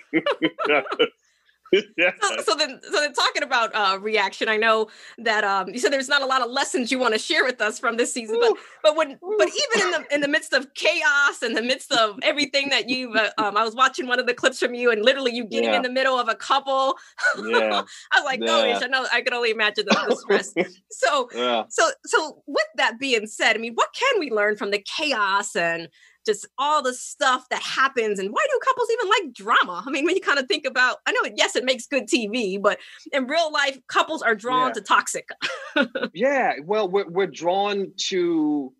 yeah. 1.98 2.10
So, 2.20 2.36
so, 2.42 2.54
then, 2.54 2.80
so 2.82 3.00
then, 3.00 3.12
talking 3.12 3.42
about 3.42 3.74
uh, 3.74 3.98
reaction, 4.00 4.48
I 4.48 4.56
know 4.56 4.88
that 5.18 5.44
um, 5.44 5.68
you 5.68 5.78
said 5.78 5.92
there's 5.92 6.08
not 6.08 6.22
a 6.22 6.26
lot 6.26 6.42
of 6.42 6.50
lessons 6.50 6.92
you 6.92 6.98
want 6.98 7.14
to 7.14 7.18
share 7.18 7.44
with 7.44 7.60
us 7.60 7.78
from 7.78 7.96
this 7.96 8.12
season, 8.12 8.38
but 8.40 8.54
but 8.82 8.96
when 8.96 9.18
but 9.38 9.48
even 9.48 9.86
in 9.86 9.90
the 9.90 10.14
in 10.14 10.20
the 10.20 10.28
midst 10.28 10.52
of 10.52 10.72
chaos, 10.74 11.42
in 11.42 11.54
the 11.54 11.62
midst 11.62 11.92
of 11.92 12.18
everything 12.22 12.68
that 12.70 12.88
you've, 12.88 13.16
uh, 13.16 13.30
um, 13.38 13.56
I 13.56 13.64
was 13.64 13.74
watching 13.74 14.06
one 14.06 14.20
of 14.20 14.26
the 14.26 14.34
clips 14.34 14.58
from 14.60 14.74
you, 14.74 14.90
and 14.90 15.04
literally 15.04 15.34
you 15.34 15.44
getting 15.44 15.70
yeah. 15.70 15.76
in 15.76 15.82
the 15.82 15.90
middle 15.90 16.18
of 16.18 16.28
a 16.28 16.34
couple. 16.34 16.96
Yeah. 17.36 17.82
I 18.12 18.20
was 18.20 18.24
like, 18.24 18.40
yeah. 18.40 18.50
oh, 18.50 18.84
I 18.84 18.86
know, 18.86 19.06
I 19.12 19.20
can 19.22 19.34
only 19.34 19.50
imagine 19.50 19.86
the, 19.86 20.06
the 20.08 20.16
stress. 20.16 20.54
so, 20.90 21.28
yeah. 21.34 21.64
so, 21.68 21.90
so 22.04 22.42
with 22.46 22.66
that 22.76 22.98
being 22.98 23.26
said, 23.26 23.56
I 23.56 23.58
mean, 23.58 23.74
what 23.74 23.88
can 23.94 24.20
we 24.20 24.30
learn 24.30 24.56
from 24.56 24.70
the 24.70 24.78
chaos 24.78 25.56
and 25.56 25.88
just 26.26 26.46
all 26.58 26.82
the 26.82 26.92
stuff 26.92 27.48
that 27.48 27.62
happens 27.62 28.18
and 28.18 28.30
why 28.30 28.44
do 28.50 28.58
couples 28.62 28.88
even 28.92 29.08
like 29.08 29.32
drama 29.32 29.82
i 29.86 29.90
mean 29.90 30.04
when 30.04 30.14
you 30.14 30.20
kind 30.20 30.38
of 30.38 30.46
think 30.46 30.66
about 30.66 30.98
i 31.06 31.12
know 31.12 31.20
yes 31.36 31.56
it 31.56 31.64
makes 31.64 31.86
good 31.86 32.06
tv 32.06 32.60
but 32.60 32.78
in 33.12 33.26
real 33.26 33.50
life 33.52 33.78
couples 33.88 34.22
are 34.22 34.34
drawn 34.34 34.68
yeah. 34.68 34.72
to 34.74 34.80
toxic 34.80 35.28
yeah 36.12 36.54
well 36.64 36.88
we're, 36.88 37.08
we're 37.08 37.26
drawn 37.26 37.92
to 37.96 38.72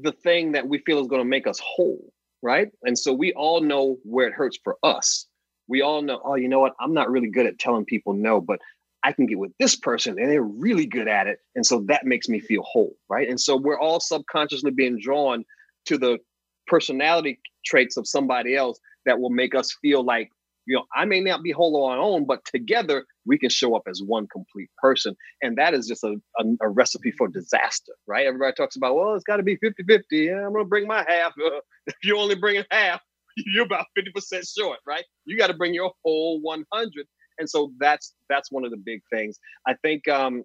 the 0.00 0.12
thing 0.12 0.52
that 0.52 0.68
we 0.68 0.78
feel 0.78 1.00
is 1.00 1.06
going 1.06 1.22
to 1.22 1.28
make 1.28 1.46
us 1.46 1.58
whole 1.58 2.12
right 2.42 2.68
and 2.84 2.98
so 2.98 3.12
we 3.12 3.32
all 3.32 3.60
know 3.60 3.96
where 4.04 4.28
it 4.28 4.32
hurts 4.32 4.58
for 4.62 4.76
us 4.82 5.26
we 5.68 5.82
all 5.82 6.02
know 6.02 6.20
oh 6.24 6.34
you 6.34 6.48
know 6.48 6.60
what 6.60 6.74
i'm 6.80 6.94
not 6.94 7.10
really 7.10 7.28
good 7.28 7.46
at 7.46 7.58
telling 7.58 7.84
people 7.84 8.12
no 8.12 8.40
but 8.40 8.60
I 9.04 9.12
can 9.12 9.26
get 9.26 9.38
with 9.38 9.52
this 9.60 9.76
person 9.76 10.18
and 10.18 10.28
they're 10.28 10.42
really 10.42 10.84
good 10.84 11.06
at 11.06 11.28
it. 11.28 11.38
And 11.54 11.64
so 11.64 11.84
that 11.86 12.04
makes 12.04 12.28
me 12.28 12.40
feel 12.40 12.62
whole. 12.62 12.96
Right. 13.08 13.28
And 13.28 13.40
so 13.40 13.56
we're 13.56 13.78
all 13.78 14.00
subconsciously 14.00 14.72
being 14.72 14.98
drawn 14.98 15.44
to 15.84 15.96
the 15.96 16.18
personality 16.66 17.38
traits 17.64 17.96
of 17.96 18.06
somebody 18.06 18.54
else 18.56 18.78
that 19.04 19.20
will 19.20 19.30
make 19.30 19.54
us 19.54 19.76
feel 19.80 20.04
like 20.04 20.30
you 20.66 20.76
know 20.76 20.84
i 20.94 21.04
may 21.04 21.20
not 21.20 21.42
be 21.42 21.50
whole 21.52 21.84
on 21.84 21.98
our 21.98 22.04
own 22.04 22.26
but 22.26 22.44
together 22.44 23.04
we 23.26 23.38
can 23.38 23.50
show 23.50 23.74
up 23.74 23.82
as 23.88 24.00
one 24.02 24.26
complete 24.28 24.70
person. 24.78 25.16
And 25.42 25.58
that 25.58 25.74
is 25.74 25.86
just 25.88 26.04
a, 26.04 26.14
a, 26.38 26.44
a 26.62 26.68
recipe 26.68 27.10
for 27.10 27.28
disaster 27.28 27.92
right? 28.06 28.26
Everybody 28.26 28.54
talks 28.54 28.76
about 28.76 28.94
well 28.96 29.14
it's 29.14 29.24
got 29.24 29.36
to 29.36 29.42
be 29.42 29.56
50 29.56 29.82
50 29.82 30.16
yeah, 30.16 30.46
i'm 30.46 30.52
gonna 30.52 30.64
bring 30.64 30.86
my 30.86 31.04
half. 31.06 31.32
If 31.88 31.94
you're 32.02 32.18
only 32.18 32.34
bringing 32.34 32.64
half 32.70 33.00
you're 33.36 33.64
about 33.64 33.86
50% 33.98 34.48
short 34.58 34.78
right? 34.86 35.04
You 35.24 35.36
got 35.36 35.48
to 35.48 35.54
bring 35.54 35.74
your 35.74 35.92
whole 36.04 36.40
100 36.40 37.06
and 37.38 37.48
so 37.48 37.72
that's 37.78 38.14
that's 38.28 38.50
one 38.50 38.64
of 38.64 38.70
the 38.70 38.76
big 38.76 39.02
things. 39.12 39.38
I 39.66 39.74
think 39.82 40.08
um 40.08 40.44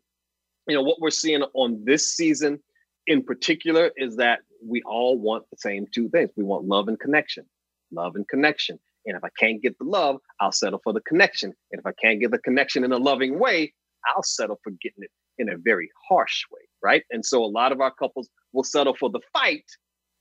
you 0.67 0.75
know 0.75 0.83
what 0.83 0.99
we're 0.99 1.09
seeing 1.09 1.43
on 1.53 1.83
this 1.85 2.13
season 2.13 2.59
in 3.07 3.23
particular 3.23 3.91
is 3.97 4.17
that 4.17 4.39
we 4.65 4.81
all 4.83 5.17
want 5.17 5.45
the 5.49 5.57
same 5.57 5.87
two 5.93 6.09
things. 6.09 6.31
We 6.35 6.43
want 6.43 6.65
love 6.65 6.87
and 6.87 6.99
connection, 6.99 7.45
love 7.91 8.15
and 8.15 8.27
connection. 8.27 8.79
And 9.05 9.17
if 9.17 9.23
I 9.23 9.29
can't 9.39 9.61
get 9.61 9.77
the 9.79 9.85
love, 9.85 10.17
I'll 10.39 10.51
settle 10.51 10.79
for 10.83 10.93
the 10.93 11.01
connection. 11.01 11.53
And 11.71 11.79
if 11.79 11.85
I 11.85 11.91
can't 12.01 12.19
get 12.19 12.31
the 12.31 12.39
connection 12.39 12.83
in 12.83 12.91
a 12.91 12.97
loving 12.97 13.39
way, 13.39 13.73
I'll 14.07 14.23
settle 14.23 14.59
for 14.63 14.71
getting 14.81 15.03
it 15.03 15.11
in 15.37 15.49
a 15.49 15.57
very 15.57 15.89
harsh 16.07 16.43
way, 16.51 16.61
right? 16.83 17.03
And 17.11 17.25
so 17.25 17.43
a 17.43 17.45
lot 17.45 17.71
of 17.71 17.81
our 17.81 17.91
couples 17.91 18.29
will 18.53 18.63
settle 18.63 18.95
for 18.95 19.09
the 19.09 19.21
fight 19.33 19.65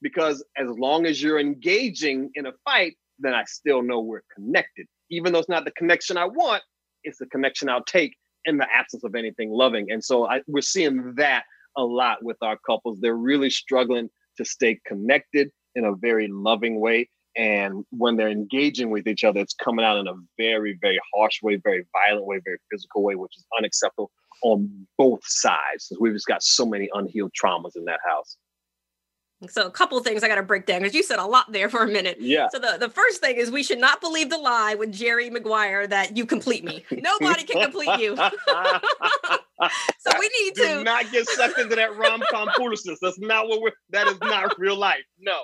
because 0.01 0.43
as 0.57 0.67
long 0.67 1.05
as 1.05 1.21
you're 1.21 1.39
engaging 1.39 2.31
in 2.33 2.47
a 2.47 2.53
fight, 2.65 2.95
then 3.19 3.33
I 3.33 3.43
still 3.45 3.83
know 3.83 3.99
we're 3.99 4.23
connected. 4.33 4.87
Even 5.11 5.31
though 5.31 5.39
it's 5.39 5.49
not 5.49 5.65
the 5.65 5.71
connection 5.71 6.17
I 6.17 6.25
want, 6.25 6.63
it's 7.03 7.19
the 7.19 7.27
connection 7.27 7.69
I'll 7.69 7.83
take 7.83 8.15
in 8.45 8.57
the 8.57 8.67
absence 8.73 9.03
of 9.03 9.13
anything 9.13 9.51
loving. 9.51 9.91
And 9.91 10.03
so 10.03 10.27
I, 10.27 10.41
we're 10.47 10.61
seeing 10.61 11.13
that 11.15 11.43
a 11.77 11.83
lot 11.83 12.23
with 12.23 12.37
our 12.41 12.57
couples. 12.65 12.99
They're 12.99 13.15
really 13.15 13.49
struggling 13.49 14.09
to 14.37 14.45
stay 14.45 14.79
connected 14.85 15.51
in 15.75 15.85
a 15.85 15.95
very 15.95 16.27
loving 16.27 16.79
way. 16.79 17.09
And 17.35 17.85
when 17.91 18.17
they're 18.17 18.29
engaging 18.29 18.89
with 18.89 19.07
each 19.07 19.23
other, 19.23 19.39
it's 19.39 19.53
coming 19.53 19.85
out 19.85 19.97
in 19.97 20.07
a 20.07 20.13
very, 20.37 20.77
very 20.81 20.99
harsh 21.13 21.41
way, 21.41 21.55
very 21.55 21.85
violent 21.93 22.25
way, 22.25 22.41
very 22.43 22.57
physical 22.69 23.03
way, 23.03 23.15
which 23.15 23.31
is 23.37 23.45
unacceptable 23.57 24.11
on 24.43 24.87
both 24.97 25.21
sides. 25.23 25.87
Because 25.87 26.01
we've 26.01 26.13
just 26.13 26.27
got 26.27 26.43
so 26.43 26.65
many 26.65 26.89
unhealed 26.93 27.31
traumas 27.41 27.75
in 27.75 27.85
that 27.85 27.99
house. 28.05 28.37
So 29.49 29.65
a 29.65 29.71
couple 29.71 29.99
things 30.01 30.23
I 30.23 30.27
got 30.27 30.35
to 30.35 30.43
break 30.43 30.67
down 30.67 30.81
because 30.81 30.93
you 30.93 31.01
said 31.01 31.17
a 31.17 31.25
lot 31.25 31.51
there 31.51 31.67
for 31.67 31.81
a 31.83 31.87
minute. 31.87 32.17
Yeah. 32.19 32.47
So 32.51 32.59
the, 32.59 32.77
the 32.79 32.89
first 32.89 33.21
thing 33.21 33.37
is 33.37 33.49
we 33.49 33.63
should 33.63 33.79
not 33.79 33.99
believe 33.99 34.29
the 34.29 34.37
lie 34.37 34.75
with 34.75 34.91
Jerry 34.91 35.31
Maguire 35.31 35.87
that 35.87 36.15
you 36.15 36.25
complete 36.27 36.63
me. 36.63 36.85
Nobody 36.91 37.43
can 37.43 37.63
complete 37.63 37.99
you. 37.99 38.15
so 39.99 40.11
we 40.19 40.29
need 40.41 40.55
to 40.55 40.61
Do 40.61 40.83
not 40.83 41.11
get 41.11 41.27
sucked 41.27 41.59
into 41.59 41.75
that 41.75 41.95
rom 41.97 42.23
com 42.29 42.49
foolishness. 42.55 42.99
That's 43.01 43.19
not 43.19 43.47
what 43.47 43.61
we're. 43.61 43.71
That 43.91 44.07
is 44.07 44.19
not 44.21 44.57
real 44.59 44.77
life. 44.77 45.03
No. 45.19 45.39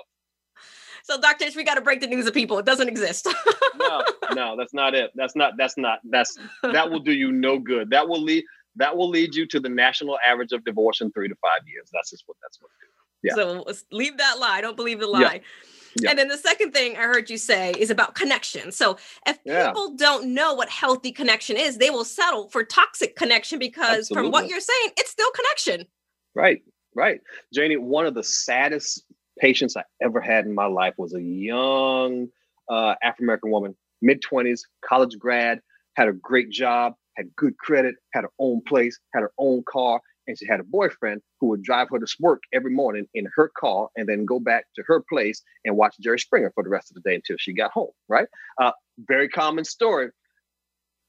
So 1.04 1.20
Dr. 1.20 1.46
Ish, 1.46 1.56
we 1.56 1.64
got 1.64 1.76
to 1.76 1.80
break 1.80 2.00
the 2.00 2.06
news 2.06 2.26
to 2.26 2.32
people. 2.32 2.58
It 2.58 2.66
doesn't 2.66 2.88
exist. 2.88 3.26
no, 3.78 4.04
no, 4.34 4.56
that's 4.58 4.74
not 4.74 4.94
it. 4.94 5.10
That's 5.14 5.34
not. 5.34 5.54
That's 5.56 5.78
not. 5.78 6.00
That's 6.04 6.36
that 6.62 6.90
will 6.90 7.00
do 7.00 7.12
you 7.12 7.32
no 7.32 7.58
good. 7.58 7.90
That 7.90 8.08
will 8.08 8.22
lead. 8.22 8.44
That 8.76 8.96
will 8.96 9.08
lead 9.08 9.34
you 9.34 9.46
to 9.46 9.60
the 9.60 9.68
national 9.68 10.18
average 10.26 10.52
of 10.52 10.64
divorce 10.64 11.00
in 11.00 11.10
three 11.12 11.28
to 11.28 11.34
five 11.36 11.60
years. 11.66 11.88
That's 11.92 12.10
just 12.10 12.24
what. 12.26 12.36
That's 12.42 12.60
what. 12.60 12.70
Yeah. 13.22 13.34
So 13.34 13.64
leave 13.90 14.18
that 14.18 14.38
lie. 14.38 14.60
Don't 14.60 14.76
believe 14.76 15.00
the 15.00 15.06
lie. 15.06 15.20
Yeah. 15.20 15.38
Yeah. 15.96 16.10
And 16.10 16.18
then 16.18 16.28
the 16.28 16.36
second 16.36 16.72
thing 16.72 16.96
I 16.96 17.02
heard 17.02 17.30
you 17.30 17.38
say 17.38 17.72
is 17.72 17.90
about 17.90 18.14
connection. 18.14 18.72
So 18.72 18.98
if 19.26 19.38
yeah. 19.44 19.68
people 19.68 19.94
don't 19.96 20.34
know 20.34 20.54
what 20.54 20.68
healthy 20.68 21.12
connection 21.12 21.56
is, 21.56 21.78
they 21.78 21.90
will 21.90 22.04
settle 22.04 22.48
for 22.48 22.64
toxic 22.64 23.16
connection 23.16 23.58
because 23.58 24.10
Absolutely. 24.10 24.24
from 24.24 24.32
what 24.32 24.48
you're 24.48 24.60
saying, 24.60 24.90
it's 24.96 25.10
still 25.10 25.30
connection. 25.30 25.86
Right, 26.34 26.62
right. 26.94 27.20
Janie, 27.52 27.76
one 27.76 28.06
of 28.06 28.14
the 28.14 28.24
saddest 28.24 29.04
patients 29.38 29.76
I 29.76 29.84
ever 30.02 30.20
had 30.20 30.46
in 30.46 30.54
my 30.54 30.66
life 30.66 30.94
was 30.98 31.14
a 31.14 31.22
young 31.22 32.28
uh, 32.68 32.94
African 33.02 33.24
American 33.24 33.50
woman, 33.50 33.76
mid 34.02 34.22
20s, 34.22 34.60
college 34.84 35.18
grad, 35.18 35.60
had 35.94 36.08
a 36.08 36.12
great 36.12 36.50
job, 36.50 36.94
had 37.16 37.34
good 37.36 37.56
credit, 37.58 37.96
had 38.12 38.24
her 38.24 38.30
own 38.38 38.60
place, 38.66 38.98
had 39.14 39.20
her 39.20 39.32
own 39.38 39.64
car, 39.68 40.00
and 40.28 40.38
she 40.38 40.46
had 40.46 40.60
a 40.60 40.64
boyfriend 40.64 41.22
who 41.40 41.48
would 41.48 41.62
drive 41.62 41.88
her 41.90 41.98
to 41.98 42.06
work 42.20 42.42
every 42.52 42.70
morning 42.70 43.06
in 43.14 43.26
her 43.34 43.50
car 43.58 43.88
and 43.96 44.08
then 44.08 44.24
go 44.24 44.38
back 44.38 44.66
to 44.76 44.84
her 44.86 45.02
place 45.08 45.42
and 45.64 45.76
watch 45.76 45.96
Jerry 46.00 46.18
Springer 46.18 46.52
for 46.54 46.62
the 46.62 46.70
rest 46.70 46.90
of 46.90 46.94
the 46.94 47.08
day 47.08 47.16
until 47.16 47.36
she 47.38 47.52
got 47.52 47.72
home, 47.72 47.90
right? 48.08 48.28
Uh, 48.60 48.72
very 48.98 49.28
common 49.28 49.64
story. 49.64 50.10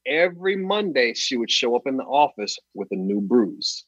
Every 0.08 0.56
Monday, 0.56 1.14
she 1.14 1.38
would 1.38 1.52
show 1.52 1.76
up 1.76 1.84
in 1.86 1.98
the 1.98 2.04
office 2.04 2.58
with 2.74 2.88
a 2.92 2.96
new 2.96 3.22
bruise 3.22 3.86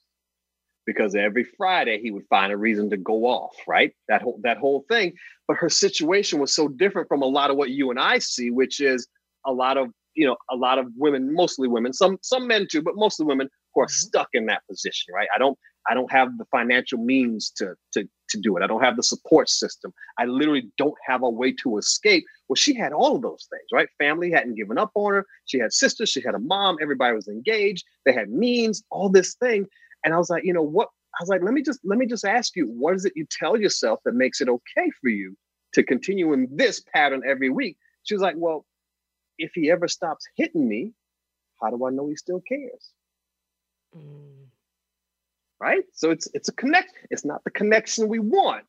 because 0.85 1.15
every 1.15 1.45
Friday 1.57 2.01
he 2.01 2.11
would 2.11 2.25
find 2.29 2.51
a 2.51 2.57
reason 2.57 2.89
to 2.89 2.97
go 2.97 3.25
off, 3.25 3.55
right? 3.67 3.93
That 4.09 4.21
whole 4.21 4.39
that 4.43 4.57
whole 4.57 4.83
thing. 4.89 5.13
But 5.47 5.57
her 5.57 5.69
situation 5.69 6.39
was 6.39 6.53
so 6.53 6.67
different 6.67 7.07
from 7.07 7.21
a 7.21 7.27
lot 7.27 7.49
of 7.49 7.55
what 7.55 7.69
you 7.69 7.89
and 7.89 7.99
I 7.99 8.19
see, 8.19 8.51
which 8.51 8.81
is 8.81 9.07
a 9.45 9.53
lot 9.53 9.77
of 9.77 9.89
you 10.15 10.27
know 10.27 10.35
a 10.49 10.55
lot 10.55 10.79
of 10.79 10.87
women, 10.97 11.33
mostly 11.33 11.67
women, 11.67 11.93
some 11.93 12.17
some 12.21 12.47
men 12.47 12.67
too, 12.69 12.81
but 12.81 12.95
mostly 12.95 13.25
women 13.25 13.47
who 13.73 13.81
are 13.81 13.85
mm-hmm. 13.85 14.07
stuck 14.07 14.29
in 14.33 14.45
that 14.47 14.65
position, 14.67 15.13
right? 15.13 15.27
I 15.35 15.39
don't 15.39 15.57
I 15.89 15.93
don't 15.93 16.11
have 16.11 16.37
the 16.37 16.45
financial 16.45 16.99
means 16.99 17.51
to 17.57 17.75
to 17.93 18.07
to 18.29 18.39
do 18.39 18.55
it. 18.55 18.63
I 18.63 18.67
don't 18.67 18.83
have 18.83 18.95
the 18.95 19.03
support 19.03 19.49
system. 19.49 19.93
I 20.17 20.25
literally 20.25 20.71
don't 20.77 20.95
have 21.05 21.21
a 21.21 21.29
way 21.29 21.51
to 21.63 21.77
escape. 21.77 22.23
Well, 22.47 22.55
she 22.55 22.73
had 22.73 22.93
all 22.93 23.15
of 23.15 23.21
those 23.21 23.47
things, 23.49 23.67
right? 23.73 23.89
Family 23.97 24.31
hadn't 24.31 24.55
given 24.55 24.77
up 24.77 24.91
on 24.95 25.13
her. 25.13 25.25
She 25.45 25.59
had 25.59 25.73
sisters. 25.73 26.09
She 26.09 26.21
had 26.21 26.35
a 26.35 26.39
mom. 26.39 26.77
Everybody 26.81 27.15
was 27.15 27.27
engaged. 27.27 27.85
They 28.05 28.13
had 28.13 28.29
means. 28.29 28.83
All 28.89 29.09
this 29.09 29.35
thing, 29.35 29.67
and 30.03 30.13
I 30.13 30.17
was 30.17 30.29
like, 30.29 30.43
you 30.45 30.53
know 30.53 30.61
what? 30.61 30.89
I 31.19 31.23
was 31.23 31.29
like, 31.29 31.41
let 31.43 31.53
me 31.53 31.61
just 31.61 31.79
let 31.83 31.97
me 31.97 32.05
just 32.05 32.25
ask 32.25 32.55
you, 32.55 32.65
what 32.67 32.95
is 32.95 33.05
it 33.05 33.13
you 33.15 33.25
tell 33.29 33.57
yourself 33.57 33.99
that 34.05 34.13
makes 34.13 34.41
it 34.41 34.49
okay 34.49 34.89
for 35.01 35.09
you 35.09 35.35
to 35.73 35.83
continue 35.83 36.33
in 36.33 36.47
this 36.51 36.81
pattern 36.93 37.21
every 37.27 37.49
week? 37.49 37.77
She 38.03 38.13
was 38.13 38.21
like, 38.21 38.35
well, 38.37 38.65
if 39.37 39.51
he 39.53 39.69
ever 39.71 39.87
stops 39.87 40.25
hitting 40.35 40.67
me, 40.67 40.93
how 41.61 41.69
do 41.69 41.85
I 41.85 41.89
know 41.89 42.07
he 42.07 42.15
still 42.15 42.41
cares? 42.47 42.91
Mm. 43.95 44.47
Right? 45.59 45.83
So 45.93 46.11
it's 46.11 46.27
it's 46.33 46.49
a 46.49 46.53
connect. 46.53 46.93
It's 47.09 47.25
not 47.25 47.43
the 47.43 47.51
connection 47.51 48.07
we 48.07 48.19
want, 48.19 48.65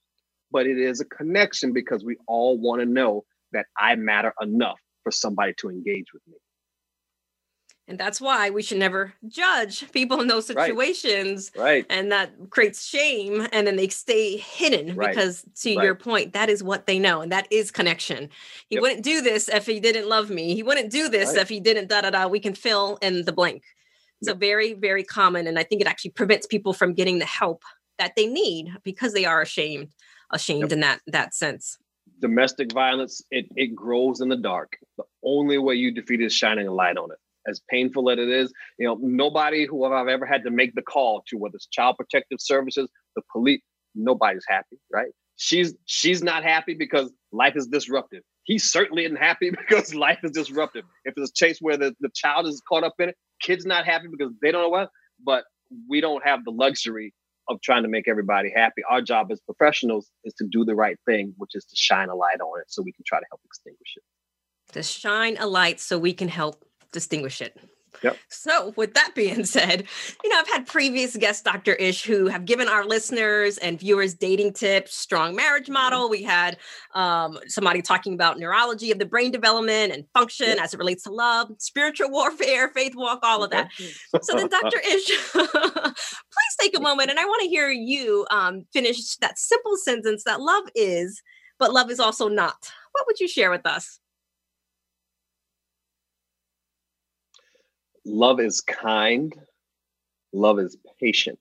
but 0.50 0.66
it 0.66 0.78
is 0.78 1.00
a 1.00 1.04
connection 1.06 1.72
because 1.72 2.04
we 2.04 2.16
all 2.26 2.58
want 2.58 2.80
to 2.80 2.86
know 2.86 3.24
that 3.52 3.66
I 3.78 3.96
matter 3.96 4.34
enough 4.40 4.78
for 5.02 5.10
somebody 5.10 5.54
to 5.58 5.70
engage 5.70 6.12
with 6.12 6.22
me. 6.26 6.34
And 7.88 7.98
that's 7.98 8.20
why 8.20 8.50
we 8.50 8.62
should 8.62 8.78
never 8.78 9.12
judge 9.26 9.90
people 9.92 10.20
in 10.20 10.28
those 10.28 10.46
situations. 10.46 11.50
Right. 11.56 11.64
right. 11.64 11.86
And 11.90 12.12
that 12.12 12.30
creates 12.48 12.86
shame. 12.86 13.46
And 13.52 13.66
then 13.66 13.76
they 13.76 13.88
stay 13.88 14.36
hidden 14.36 14.94
right. 14.94 15.10
because, 15.10 15.44
to 15.62 15.76
right. 15.76 15.84
your 15.84 15.94
point, 15.96 16.32
that 16.32 16.48
is 16.48 16.62
what 16.62 16.86
they 16.86 16.98
know. 16.98 17.20
And 17.22 17.32
that 17.32 17.48
is 17.50 17.70
connection. 17.70 18.30
He 18.68 18.76
yep. 18.76 18.82
wouldn't 18.82 19.02
do 19.02 19.20
this 19.20 19.48
if 19.48 19.66
he 19.66 19.80
didn't 19.80 20.08
love 20.08 20.30
me. 20.30 20.54
He 20.54 20.62
wouldn't 20.62 20.90
do 20.90 21.08
this 21.08 21.34
if 21.34 21.48
he 21.48 21.58
didn't 21.58 21.88
da 21.88 22.02
da 22.02 22.10
da. 22.10 22.28
We 22.28 22.40
can 22.40 22.54
fill 22.54 22.98
in 23.02 23.24
the 23.24 23.32
blank. 23.32 23.64
So, 24.22 24.34
very, 24.34 24.74
very 24.74 25.04
common. 25.04 25.46
And 25.46 25.58
I 25.58 25.62
think 25.62 25.80
it 25.80 25.86
actually 25.86 26.12
prevents 26.12 26.46
people 26.46 26.72
from 26.72 26.94
getting 26.94 27.18
the 27.18 27.26
help 27.26 27.62
that 27.98 28.12
they 28.16 28.26
need 28.26 28.72
because 28.84 29.12
they 29.12 29.24
are 29.24 29.42
ashamed, 29.42 29.88
ashamed 30.30 30.62
yep. 30.62 30.72
in 30.72 30.80
that 30.80 31.00
that 31.06 31.34
sense 31.34 31.78
domestic 32.20 32.72
violence 32.72 33.20
it, 33.32 33.46
it 33.56 33.74
grows 33.74 34.20
in 34.20 34.28
the 34.28 34.36
dark 34.36 34.76
the 34.96 35.02
only 35.24 35.58
way 35.58 35.74
you 35.74 35.92
defeat 35.92 36.20
it 36.20 36.26
is 36.26 36.32
shining 36.32 36.68
a 36.68 36.72
light 36.72 36.96
on 36.96 37.10
it 37.10 37.18
as 37.46 37.60
painful 37.68 38.10
as 38.10 38.18
it 38.18 38.28
is, 38.28 38.52
you 38.78 38.86
know, 38.86 38.98
nobody 39.00 39.66
who 39.66 39.84
I've 39.84 40.08
ever 40.08 40.26
had 40.26 40.44
to 40.44 40.50
make 40.50 40.74
the 40.74 40.82
call 40.82 41.22
to, 41.28 41.36
whether 41.36 41.56
it's 41.56 41.66
child 41.66 41.96
protective 41.96 42.38
services, 42.40 42.88
the 43.16 43.22
police, 43.32 43.60
nobody's 43.94 44.44
happy, 44.48 44.78
right? 44.92 45.10
She's 45.42 45.74
she's 45.86 46.22
not 46.22 46.44
happy 46.44 46.74
because 46.74 47.10
life 47.32 47.54
is 47.56 47.66
disruptive. 47.66 48.22
He 48.44 48.60
certainly 48.60 49.06
isn't 49.06 49.16
happy 49.16 49.50
because 49.68 49.92
life 49.92 50.20
is 50.22 50.30
disruptive. 50.30 50.84
If 51.04 51.14
it's 51.16 51.30
a 51.30 51.34
chase 51.34 51.58
where 51.60 51.76
the, 51.76 51.96
the 51.98 52.10
child 52.14 52.46
is 52.46 52.62
caught 52.68 52.84
up 52.84 52.94
in 53.00 53.08
it, 53.08 53.16
kids 53.40 53.66
not 53.66 53.84
happy 53.84 54.06
because 54.08 54.32
they 54.40 54.52
don't 54.52 54.62
know 54.62 54.68
what, 54.68 54.90
but 55.24 55.42
we 55.90 56.00
don't 56.00 56.24
have 56.24 56.44
the 56.44 56.52
luxury 56.52 57.12
of 57.48 57.60
trying 57.60 57.82
to 57.82 57.88
make 57.88 58.06
everybody 58.06 58.52
happy. 58.54 58.82
Our 58.88 59.02
job 59.02 59.32
as 59.32 59.40
professionals 59.40 60.12
is 60.22 60.32
to 60.34 60.46
do 60.48 60.64
the 60.64 60.76
right 60.76 60.96
thing, 61.06 61.34
which 61.38 61.56
is 61.56 61.64
to 61.64 61.74
shine 61.74 62.08
a 62.08 62.14
light 62.14 62.40
on 62.40 62.60
it 62.60 62.66
so 62.68 62.80
we 62.80 62.92
can 62.92 63.04
try 63.04 63.18
to 63.18 63.26
help 63.28 63.40
extinguish 63.44 63.96
it. 63.96 64.02
To 64.74 64.82
shine 64.84 65.36
a 65.38 65.48
light 65.48 65.80
so 65.80 65.98
we 65.98 66.12
can 66.12 66.28
help 66.28 66.64
distinguish 66.92 67.42
it. 67.42 67.58
Yep. 68.02 68.16
So, 68.28 68.72
with 68.76 68.94
that 68.94 69.12
being 69.14 69.44
said, 69.44 69.84
you 70.24 70.30
know, 70.30 70.38
I've 70.38 70.48
had 70.48 70.66
previous 70.66 71.16
guests, 71.16 71.42
Dr. 71.42 71.74
Ish, 71.74 72.04
who 72.04 72.26
have 72.26 72.44
given 72.44 72.68
our 72.68 72.84
listeners 72.84 73.58
and 73.58 73.78
viewers 73.78 74.14
dating 74.14 74.54
tips, 74.54 74.96
strong 74.96 75.36
marriage 75.36 75.64
mm-hmm. 75.64 75.74
model. 75.74 76.08
We 76.08 76.22
had 76.22 76.56
um, 76.94 77.38
somebody 77.46 77.82
talking 77.82 78.14
about 78.14 78.38
neurology 78.38 78.90
of 78.90 78.98
the 78.98 79.06
brain 79.06 79.30
development 79.30 79.92
and 79.92 80.04
function 80.14 80.48
yep. 80.48 80.58
as 80.58 80.74
it 80.74 80.78
relates 80.78 81.04
to 81.04 81.10
love, 81.10 81.50
spiritual 81.58 82.10
warfare, 82.10 82.68
faith 82.68 82.94
walk, 82.96 83.20
all 83.22 83.44
of 83.44 83.50
that. 83.50 83.70
so, 84.22 84.36
then, 84.36 84.48
Dr. 84.48 84.78
Ish, 84.86 85.32
please 85.32 86.56
take 86.60 86.76
a 86.76 86.80
moment 86.80 87.10
and 87.10 87.18
I 87.18 87.24
want 87.24 87.42
to 87.42 87.48
hear 87.48 87.70
you 87.70 88.26
um, 88.30 88.64
finish 88.72 89.16
that 89.16 89.38
simple 89.38 89.76
sentence 89.76 90.24
that 90.24 90.40
love 90.40 90.64
is, 90.74 91.22
but 91.58 91.72
love 91.72 91.90
is 91.90 92.00
also 92.00 92.28
not. 92.28 92.72
What 92.92 93.06
would 93.06 93.20
you 93.20 93.28
share 93.28 93.50
with 93.50 93.66
us? 93.66 94.00
Love 98.04 98.40
is 98.40 98.60
kind, 98.60 99.34
love 100.32 100.58
is 100.58 100.76
patient, 101.00 101.38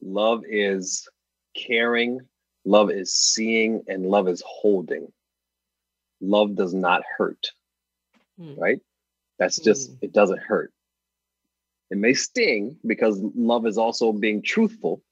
love 0.00 0.42
is 0.48 1.08
caring, 1.54 2.20
love 2.64 2.90
is 2.90 3.14
seeing, 3.14 3.82
and 3.88 4.06
love 4.06 4.28
is 4.28 4.42
holding. 4.46 5.12
Love 6.20 6.56
does 6.56 6.74
not 6.74 7.02
hurt, 7.16 7.52
mm. 8.40 8.58
right? 8.58 8.80
That's 9.38 9.58
just, 9.58 9.92
mm. 9.92 9.98
it 10.02 10.12
doesn't 10.12 10.40
hurt. 10.40 10.72
It 11.90 11.98
may 11.98 12.14
sting 12.14 12.76
because 12.86 13.20
love 13.34 13.66
is 13.66 13.78
also 13.78 14.12
being 14.12 14.42
truthful, 14.42 15.02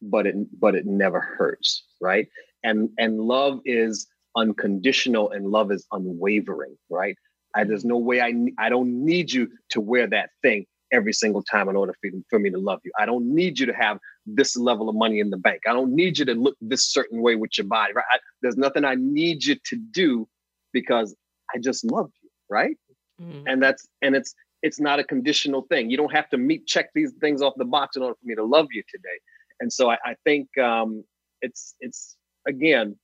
but 0.00 0.26
it 0.26 0.34
but 0.58 0.74
it 0.74 0.86
never 0.86 1.20
hurts, 1.20 1.84
right? 2.00 2.28
And 2.62 2.90
and 2.98 3.20
love 3.20 3.60
is 3.64 4.06
unconditional 4.34 5.30
and 5.30 5.46
love 5.46 5.70
is 5.70 5.86
unwavering, 5.92 6.76
right? 6.88 7.16
I, 7.56 7.64
there's 7.64 7.84
no 7.84 7.96
way 7.96 8.20
I 8.20 8.32
I 8.58 8.68
don't 8.68 9.04
need 9.04 9.32
you 9.32 9.48
to 9.70 9.80
wear 9.80 10.06
that 10.08 10.30
thing 10.42 10.66
every 10.92 11.12
single 11.12 11.42
time 11.42 11.68
in 11.68 11.76
order 11.76 11.94
for, 12.00 12.10
for 12.30 12.38
me 12.38 12.50
to 12.50 12.58
love 12.58 12.80
you. 12.84 12.92
I 12.98 13.06
don't 13.06 13.34
need 13.34 13.58
you 13.58 13.66
to 13.66 13.72
have 13.72 13.98
this 14.24 14.56
level 14.56 14.88
of 14.88 14.94
money 14.94 15.18
in 15.18 15.30
the 15.30 15.36
bank. 15.36 15.62
I 15.66 15.72
don't 15.72 15.92
need 15.94 16.18
you 16.18 16.24
to 16.26 16.34
look 16.34 16.56
this 16.60 16.86
certain 16.86 17.22
way 17.22 17.34
with 17.34 17.58
your 17.58 17.66
body. 17.66 17.92
Right? 17.94 18.04
I, 18.12 18.18
there's 18.42 18.56
nothing 18.56 18.84
I 18.84 18.94
need 18.94 19.44
you 19.44 19.56
to 19.66 19.76
do 19.76 20.28
because 20.72 21.16
I 21.54 21.58
just 21.58 21.84
love 21.84 22.10
you. 22.22 22.30
Right? 22.48 22.76
Mm. 23.20 23.44
And 23.46 23.62
that's 23.62 23.86
and 24.02 24.14
it's 24.14 24.34
it's 24.62 24.80
not 24.80 24.98
a 24.98 25.04
conditional 25.04 25.62
thing. 25.70 25.90
You 25.90 25.96
don't 25.96 26.12
have 26.12 26.28
to 26.30 26.38
meet 26.38 26.66
check 26.66 26.90
these 26.94 27.12
things 27.20 27.42
off 27.42 27.54
the 27.56 27.64
box 27.64 27.96
in 27.96 28.02
order 28.02 28.14
for 28.14 28.26
me 28.26 28.34
to 28.34 28.44
love 28.44 28.68
you 28.72 28.82
today. 28.90 29.18
And 29.60 29.72
so 29.72 29.90
I, 29.90 29.96
I 30.04 30.14
think 30.24 30.56
um, 30.58 31.04
it's 31.40 31.74
it's 31.80 32.16
again 32.46 32.96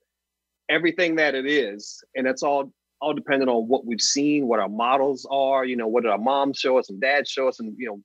everything 0.68 1.16
that 1.16 1.34
it 1.34 1.46
is, 1.46 2.02
and 2.14 2.26
it's 2.26 2.42
all 2.42 2.72
all 3.02 3.12
dependent 3.12 3.50
on 3.50 3.68
what 3.68 3.84
we've 3.84 4.00
seen, 4.00 4.46
what 4.46 4.60
our 4.60 4.68
models 4.68 5.26
are, 5.30 5.64
you 5.64 5.76
know, 5.76 5.88
what 5.88 6.04
did 6.04 6.12
our 6.12 6.18
moms 6.18 6.58
show 6.58 6.78
us 6.78 6.88
and 6.88 7.00
dads 7.00 7.28
show 7.28 7.48
us 7.48 7.58
and, 7.58 7.74
you 7.76 7.86
know, 7.86 8.00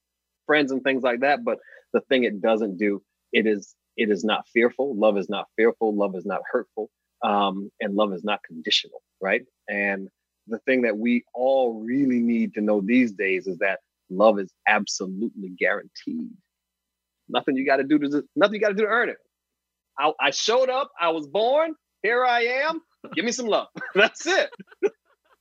friends 0.48 0.72
and 0.72 0.84
things 0.84 1.04
like 1.04 1.20
that. 1.20 1.46
But 1.46 1.60
the 1.94 2.02
thing 2.02 2.24
it 2.24 2.42
doesn't 2.42 2.78
do, 2.78 3.02
it 3.32 3.46
is, 3.46 3.76
it 3.96 4.10
is 4.10 4.24
not 4.24 4.48
fearful. 4.48 4.96
Love 4.96 5.18
is 5.18 5.30
not 5.30 5.46
fearful. 5.56 5.96
Love 5.96 6.16
is 6.16 6.26
not 6.26 6.42
hurtful. 6.52 6.90
Um, 7.24 7.72
and 7.80 7.96
love 7.96 8.12
is 8.14 8.24
not 8.24 8.42
conditional, 8.44 9.02
right? 9.22 9.44
And 9.70 10.10
the 10.48 10.60
thing 10.60 10.82
that 10.82 10.98
we 10.98 11.24
all 11.34 11.82
really 11.84 12.20
need 12.20 12.54
to 12.56 12.62
know 12.62 12.82
these 12.82 13.12
days 13.12 13.48
is 13.48 13.58
that 13.60 13.80
love 14.10 14.40
is 14.40 14.52
absolutely 14.68 15.50
guaranteed. 15.50 16.32
Nothing 17.30 17.56
you 17.56 17.66
got 17.66 17.78
to 17.78 17.84
do 17.84 18.00
to 18.00 18.24
nothing 18.36 18.56
you 18.56 18.62
got 18.62 18.70
to 18.70 18.74
do 18.74 18.84
to 18.84 18.90
earn 18.90 19.10
it. 19.10 19.18
I, 20.00 20.12
I 20.20 20.32
showed 20.32 20.70
up. 20.70 20.92
I 21.00 21.10
was 21.10 21.28
born. 21.28 21.76
Here 22.04 22.24
I 22.26 22.42
am. 22.68 22.82
Give 23.16 23.26
me 23.26 23.32
some 23.32 23.48
love. 23.48 23.68
that's 23.96 24.26
it. 24.26 24.50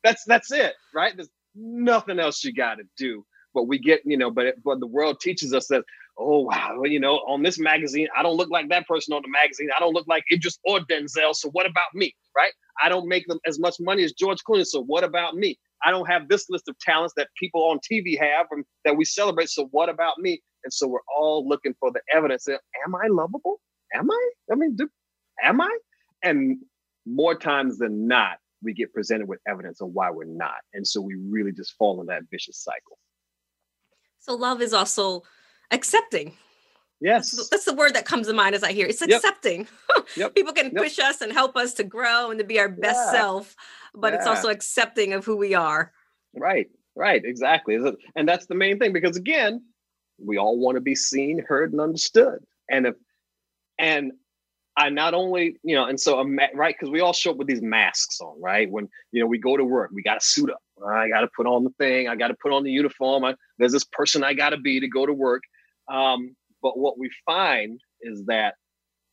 that's 0.02 0.24
that's 0.24 0.52
it, 0.52 0.74
right? 0.94 1.14
There's 1.14 1.30
nothing 1.54 2.18
else 2.18 2.44
you 2.44 2.52
got 2.52 2.76
to 2.76 2.84
do. 2.96 3.24
But 3.54 3.64
we 3.68 3.78
get, 3.78 4.02
you 4.04 4.18
know, 4.18 4.30
but 4.30 4.46
it, 4.46 4.62
but 4.62 4.80
the 4.80 4.86
world 4.86 5.18
teaches 5.20 5.54
us 5.54 5.66
that, 5.68 5.82
oh 6.18 6.40
wow, 6.40 6.74
well, 6.76 6.90
you 6.90 7.00
know, 7.00 7.14
on 7.26 7.42
this 7.42 7.58
magazine, 7.58 8.06
I 8.16 8.22
don't 8.22 8.36
look 8.36 8.50
like 8.50 8.68
that 8.68 8.86
person 8.86 9.14
on 9.14 9.22
the 9.22 9.30
magazine. 9.30 9.68
I 9.74 9.80
don't 9.80 9.94
look 9.94 10.06
like 10.06 10.24
Idris 10.30 10.58
or 10.64 10.80
Denzel. 10.80 11.34
So 11.34 11.48
what 11.50 11.64
about 11.64 11.94
me, 11.94 12.14
right? 12.36 12.52
I 12.82 12.90
don't 12.90 13.08
make 13.08 13.26
them 13.28 13.38
as 13.46 13.58
much 13.58 13.76
money 13.80 14.04
as 14.04 14.12
George 14.12 14.38
Clooney. 14.46 14.66
So 14.66 14.82
what 14.82 15.04
about 15.04 15.34
me? 15.36 15.58
I 15.84 15.90
don't 15.90 16.06
have 16.06 16.28
this 16.28 16.50
list 16.50 16.68
of 16.68 16.78
talents 16.78 17.14
that 17.16 17.28
people 17.38 17.62
on 17.64 17.78
TV 17.78 18.18
have 18.18 18.46
and 18.50 18.64
that 18.84 18.96
we 18.96 19.04
celebrate. 19.04 19.48
So 19.48 19.68
what 19.70 19.88
about 19.88 20.18
me? 20.18 20.42
And 20.64 20.72
so 20.72 20.86
we're 20.86 20.98
all 21.16 21.48
looking 21.48 21.74
for 21.80 21.90
the 21.90 22.00
evidence. 22.12 22.44
That, 22.44 22.60
am 22.86 22.94
I 22.94 23.06
lovable? 23.08 23.60
Am 23.94 24.10
I? 24.10 24.30
I 24.52 24.54
mean, 24.56 24.76
do, 24.76 24.88
am 25.42 25.60
I? 25.60 25.78
And 26.22 26.58
more 27.06 27.34
times 27.34 27.78
than 27.78 28.08
not, 28.08 28.38
we 28.62 28.74
get 28.74 28.92
presented 28.92 29.28
with 29.28 29.40
evidence 29.46 29.80
of 29.80 29.88
why 29.88 30.10
we're 30.10 30.24
not. 30.24 30.56
And 30.74 30.86
so 30.86 31.00
we 31.00 31.14
really 31.14 31.52
just 31.52 31.74
fall 31.78 32.00
in 32.00 32.06
that 32.08 32.22
vicious 32.30 32.58
cycle. 32.58 32.98
So 34.18 34.34
love 34.34 34.60
is 34.60 34.72
also 34.72 35.22
accepting. 35.70 36.32
Yes. 37.00 37.30
That's, 37.30 37.48
that's 37.48 37.64
the 37.64 37.74
word 37.74 37.94
that 37.94 38.06
comes 38.06 38.26
to 38.26 38.32
mind 38.32 38.54
as 38.54 38.64
I 38.64 38.72
hear. 38.72 38.86
It's 38.86 39.02
accepting. 39.02 39.68
Yep. 39.94 40.06
yep. 40.16 40.34
People 40.34 40.52
can 40.52 40.66
yep. 40.66 40.76
push 40.76 40.98
us 40.98 41.20
and 41.20 41.32
help 41.32 41.56
us 41.56 41.74
to 41.74 41.84
grow 41.84 42.30
and 42.30 42.40
to 42.40 42.44
be 42.44 42.58
our 42.58 42.68
best 42.68 42.98
yeah. 43.06 43.12
self, 43.12 43.54
but 43.94 44.12
yeah. 44.12 44.18
it's 44.18 44.26
also 44.26 44.48
accepting 44.48 45.12
of 45.12 45.24
who 45.24 45.36
we 45.36 45.54
are. 45.54 45.92
Right. 46.34 46.68
Right. 46.96 47.22
Exactly. 47.24 47.78
And 48.16 48.28
that's 48.28 48.46
the 48.46 48.54
main 48.54 48.78
thing 48.78 48.92
because 48.92 49.16
again, 49.16 49.62
We 50.18 50.38
all 50.38 50.58
want 50.58 50.76
to 50.76 50.80
be 50.80 50.94
seen, 50.94 51.44
heard, 51.46 51.72
and 51.72 51.80
understood. 51.80 52.38
And 52.70 52.86
if 52.86 52.94
and 53.78 54.12
I 54.76 54.90
not 54.90 55.14
only, 55.14 55.56
you 55.62 55.74
know, 55.74 55.86
and 55.86 55.98
so 55.98 56.18
I'm 56.18 56.38
right 56.54 56.74
because 56.78 56.90
we 56.90 57.00
all 57.00 57.14
show 57.14 57.30
up 57.30 57.38
with 57.38 57.46
these 57.46 57.62
masks 57.62 58.20
on, 58.20 58.40
right? 58.40 58.70
When 58.70 58.88
you 59.10 59.20
know 59.20 59.26
we 59.26 59.38
go 59.38 59.56
to 59.56 59.64
work, 59.64 59.90
we 59.92 60.02
got 60.02 60.20
to 60.20 60.26
suit 60.26 60.50
up. 60.50 60.62
I 60.86 61.08
got 61.08 61.22
to 61.22 61.28
put 61.34 61.46
on 61.46 61.64
the 61.64 61.70
thing. 61.78 62.08
I 62.08 62.16
got 62.16 62.28
to 62.28 62.36
put 62.42 62.52
on 62.52 62.62
the 62.62 62.70
uniform. 62.70 63.24
I, 63.24 63.34
there's 63.58 63.72
this 63.72 63.84
person 63.84 64.22
I 64.22 64.34
got 64.34 64.50
to 64.50 64.58
be 64.58 64.80
to 64.80 64.88
go 64.88 65.06
to 65.06 65.14
work. 65.14 65.42
Um, 65.90 66.36
but 66.62 66.78
what 66.78 66.98
we 66.98 67.10
find 67.24 67.80
is 68.02 68.24
that 68.26 68.56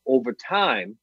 over 0.06 0.34
time, 0.34 0.98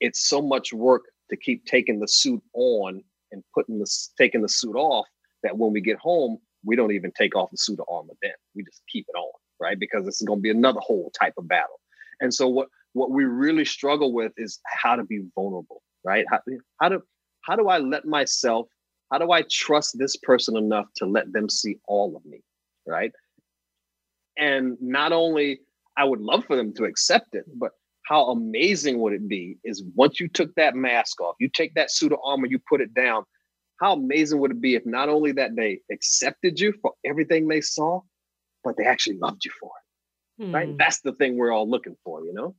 it's 0.00 0.28
so 0.28 0.42
much 0.42 0.72
work 0.72 1.04
to 1.30 1.36
keep 1.36 1.64
taking 1.64 2.00
the 2.00 2.08
suit 2.08 2.42
on 2.52 3.02
and 3.32 3.42
putting 3.54 3.78
the 3.78 3.90
taking 4.18 4.42
the 4.42 4.48
suit 4.48 4.76
off 4.76 5.06
that 5.42 5.56
when 5.56 5.72
we 5.72 5.80
get 5.80 5.96
home, 5.98 6.38
we 6.64 6.76
don't 6.76 6.92
even 6.92 7.12
take 7.16 7.34
off 7.34 7.50
the 7.50 7.56
suit 7.56 7.80
of 7.80 7.86
armor 7.90 8.12
then. 8.20 8.32
We 8.54 8.62
just 8.62 8.82
keep 8.92 9.06
it 9.08 9.16
on, 9.16 9.32
right? 9.58 9.78
Because 9.78 10.04
this 10.04 10.20
is 10.20 10.26
going 10.26 10.40
to 10.40 10.42
be 10.42 10.50
another 10.50 10.80
whole 10.80 11.10
type 11.18 11.34
of 11.38 11.48
battle. 11.48 11.80
And 12.20 12.34
so 12.34 12.46
what 12.46 12.68
what 12.92 13.10
we 13.10 13.24
really 13.24 13.64
struggle 13.64 14.12
with 14.12 14.32
is 14.36 14.60
how 14.66 14.96
to 14.96 15.04
be 15.04 15.22
vulnerable, 15.34 15.82
right? 16.04 16.24
How, 16.30 16.40
how 16.80 16.88
do 16.88 17.02
how 17.42 17.56
do 17.56 17.68
I 17.68 17.78
let 17.78 18.04
myself, 18.04 18.68
how 19.10 19.18
do 19.18 19.32
I 19.32 19.44
trust 19.50 19.98
this 19.98 20.16
person 20.16 20.56
enough 20.56 20.86
to 20.96 21.06
let 21.06 21.32
them 21.32 21.48
see 21.48 21.78
all 21.88 22.16
of 22.16 22.24
me, 22.24 22.42
right? 22.86 23.12
And 24.36 24.76
not 24.80 25.12
only 25.12 25.60
I 25.96 26.04
would 26.04 26.20
love 26.20 26.44
for 26.44 26.56
them 26.56 26.72
to 26.74 26.84
accept 26.84 27.34
it, 27.34 27.44
but 27.56 27.72
how 28.10 28.30
amazing 28.30 29.00
would 29.00 29.12
it 29.12 29.28
be 29.28 29.58
is 29.64 29.84
once 29.94 30.18
you 30.18 30.28
took 30.28 30.54
that 30.56 30.74
mask 30.74 31.20
off, 31.20 31.36
you 31.38 31.48
take 31.48 31.74
that 31.74 31.90
suit 31.90 32.12
of 32.12 32.18
armor, 32.24 32.46
you 32.46 32.58
put 32.58 32.80
it 32.80 32.92
down. 32.92 33.24
How 33.80 33.94
amazing 33.94 34.40
would 34.40 34.50
it 34.50 34.60
be 34.60 34.74
if 34.74 34.84
not 34.84 35.08
only 35.08 35.32
that 35.32 35.56
they 35.56 35.80
accepted 35.90 36.60
you 36.60 36.74
for 36.82 36.92
everything 37.04 37.48
they 37.48 37.60
saw, 37.60 38.00
but 38.64 38.76
they 38.76 38.84
actually 38.84 39.16
loved 39.18 39.44
you 39.44 39.50
for 39.58 39.70
it? 39.70 40.44
Hmm. 40.44 40.54
Right? 40.54 40.76
That's 40.76 41.00
the 41.00 41.12
thing 41.12 41.36
we're 41.36 41.52
all 41.52 41.68
looking 41.68 41.96
for, 42.04 42.24
you 42.24 42.34
know? 42.34 42.54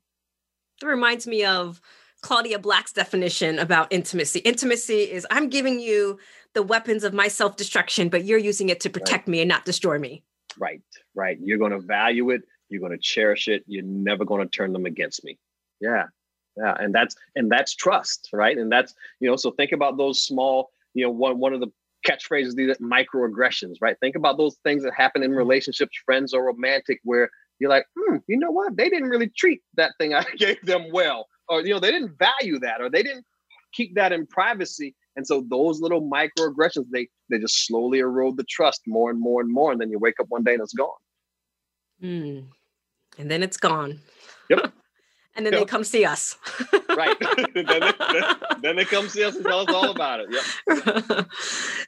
It 0.81 0.87
reminds 0.87 1.27
me 1.27 1.45
of 1.45 1.81
Claudia 2.21 2.59
Black's 2.59 2.93
definition 2.93 3.59
about 3.59 3.87
intimacy. 3.91 4.39
Intimacy 4.39 5.01
is 5.01 5.25
I'm 5.31 5.49
giving 5.49 5.79
you 5.79 6.19
the 6.53 6.63
weapons 6.63 7.03
of 7.03 7.13
my 7.13 7.27
self 7.27 7.57
destruction, 7.57 8.09
but 8.09 8.25
you're 8.25 8.39
using 8.39 8.69
it 8.69 8.79
to 8.81 8.89
protect 8.89 9.27
right. 9.27 9.31
me 9.31 9.41
and 9.41 9.49
not 9.49 9.65
destroy 9.65 9.97
me. 9.97 10.23
Right, 10.57 10.81
right. 11.15 11.37
You're 11.41 11.57
going 11.57 11.71
to 11.71 11.79
value 11.79 12.29
it. 12.29 12.41
You're 12.69 12.81
going 12.81 12.91
to 12.91 12.97
cherish 12.97 13.47
it. 13.47 13.63
You're 13.67 13.83
never 13.83 14.25
going 14.25 14.41
to 14.41 14.49
turn 14.49 14.73
them 14.73 14.85
against 14.85 15.23
me. 15.23 15.37
Yeah, 15.79 16.05
yeah. 16.57 16.75
And 16.79 16.93
that's 16.93 17.15
and 17.35 17.51
that's 17.51 17.75
trust, 17.75 18.29
right? 18.33 18.57
And 18.57 18.71
that's 18.71 18.93
you 19.19 19.29
know. 19.29 19.35
So 19.35 19.51
think 19.51 19.71
about 19.71 19.97
those 19.97 20.23
small. 20.23 20.71
You 20.93 21.05
know, 21.05 21.11
one 21.11 21.39
one 21.39 21.53
of 21.53 21.59
the 21.59 21.71
catchphrases 22.07 22.55
these 22.55 22.75
microaggressions, 22.77 23.75
right? 23.81 23.97
Think 23.99 24.15
about 24.15 24.37
those 24.37 24.57
things 24.63 24.83
that 24.83 24.93
happen 24.93 25.23
in 25.23 25.31
mm-hmm. 25.31 25.37
relationships, 25.37 25.97
friends 26.05 26.33
or 26.33 26.45
romantic, 26.45 26.99
where 27.03 27.29
you're 27.61 27.69
like, 27.69 27.85
hmm, 27.95 28.17
you 28.27 28.37
know 28.37 28.49
what? 28.49 28.75
They 28.75 28.89
didn't 28.89 29.09
really 29.09 29.31
treat 29.37 29.61
that 29.75 29.91
thing 29.99 30.15
I 30.15 30.25
gave 30.37 30.59
them 30.65 30.87
well, 30.91 31.27
or 31.47 31.61
you 31.61 31.73
know, 31.73 31.79
they 31.79 31.91
didn't 31.91 32.17
value 32.17 32.59
that, 32.59 32.81
or 32.81 32.89
they 32.89 33.03
didn't 33.03 33.25
keep 33.71 33.93
that 33.95 34.11
in 34.11 34.25
privacy. 34.25 34.95
And 35.15 35.27
so 35.27 35.45
those 35.47 35.79
little 35.79 36.09
microaggressions, 36.09 36.85
they 36.91 37.07
they 37.29 37.37
just 37.37 37.67
slowly 37.67 37.99
erode 37.99 38.37
the 38.37 38.45
trust 38.49 38.81
more 38.87 39.11
and 39.11 39.19
more 39.19 39.41
and 39.41 39.53
more, 39.53 39.71
and 39.71 39.79
then 39.79 39.91
you 39.91 39.99
wake 39.99 40.19
up 40.19 40.25
one 40.29 40.43
day 40.43 40.53
and 40.53 40.61
it's 40.61 40.73
gone. 40.73 40.89
Mm. 42.01 42.45
And 43.19 43.29
then 43.29 43.43
it's 43.43 43.57
gone. 43.57 43.99
Yep. 44.49 44.73
And 45.35 45.45
then 45.45 45.53
yep. 45.53 45.61
they 45.61 45.65
come 45.65 45.83
see 45.83 46.03
us. 46.03 46.37
right. 46.89 47.17
then, 47.53 47.65
they, 47.65 47.91
then, 48.61 48.75
they, 48.75 48.85
come 48.85 49.07
see 49.07 49.23
us 49.23 49.35
and 49.35 49.45
tell 49.45 49.61
us 49.61 49.73
all 49.73 49.89
about 49.89 50.19
it. 50.19 50.27
Yep. 50.29 51.31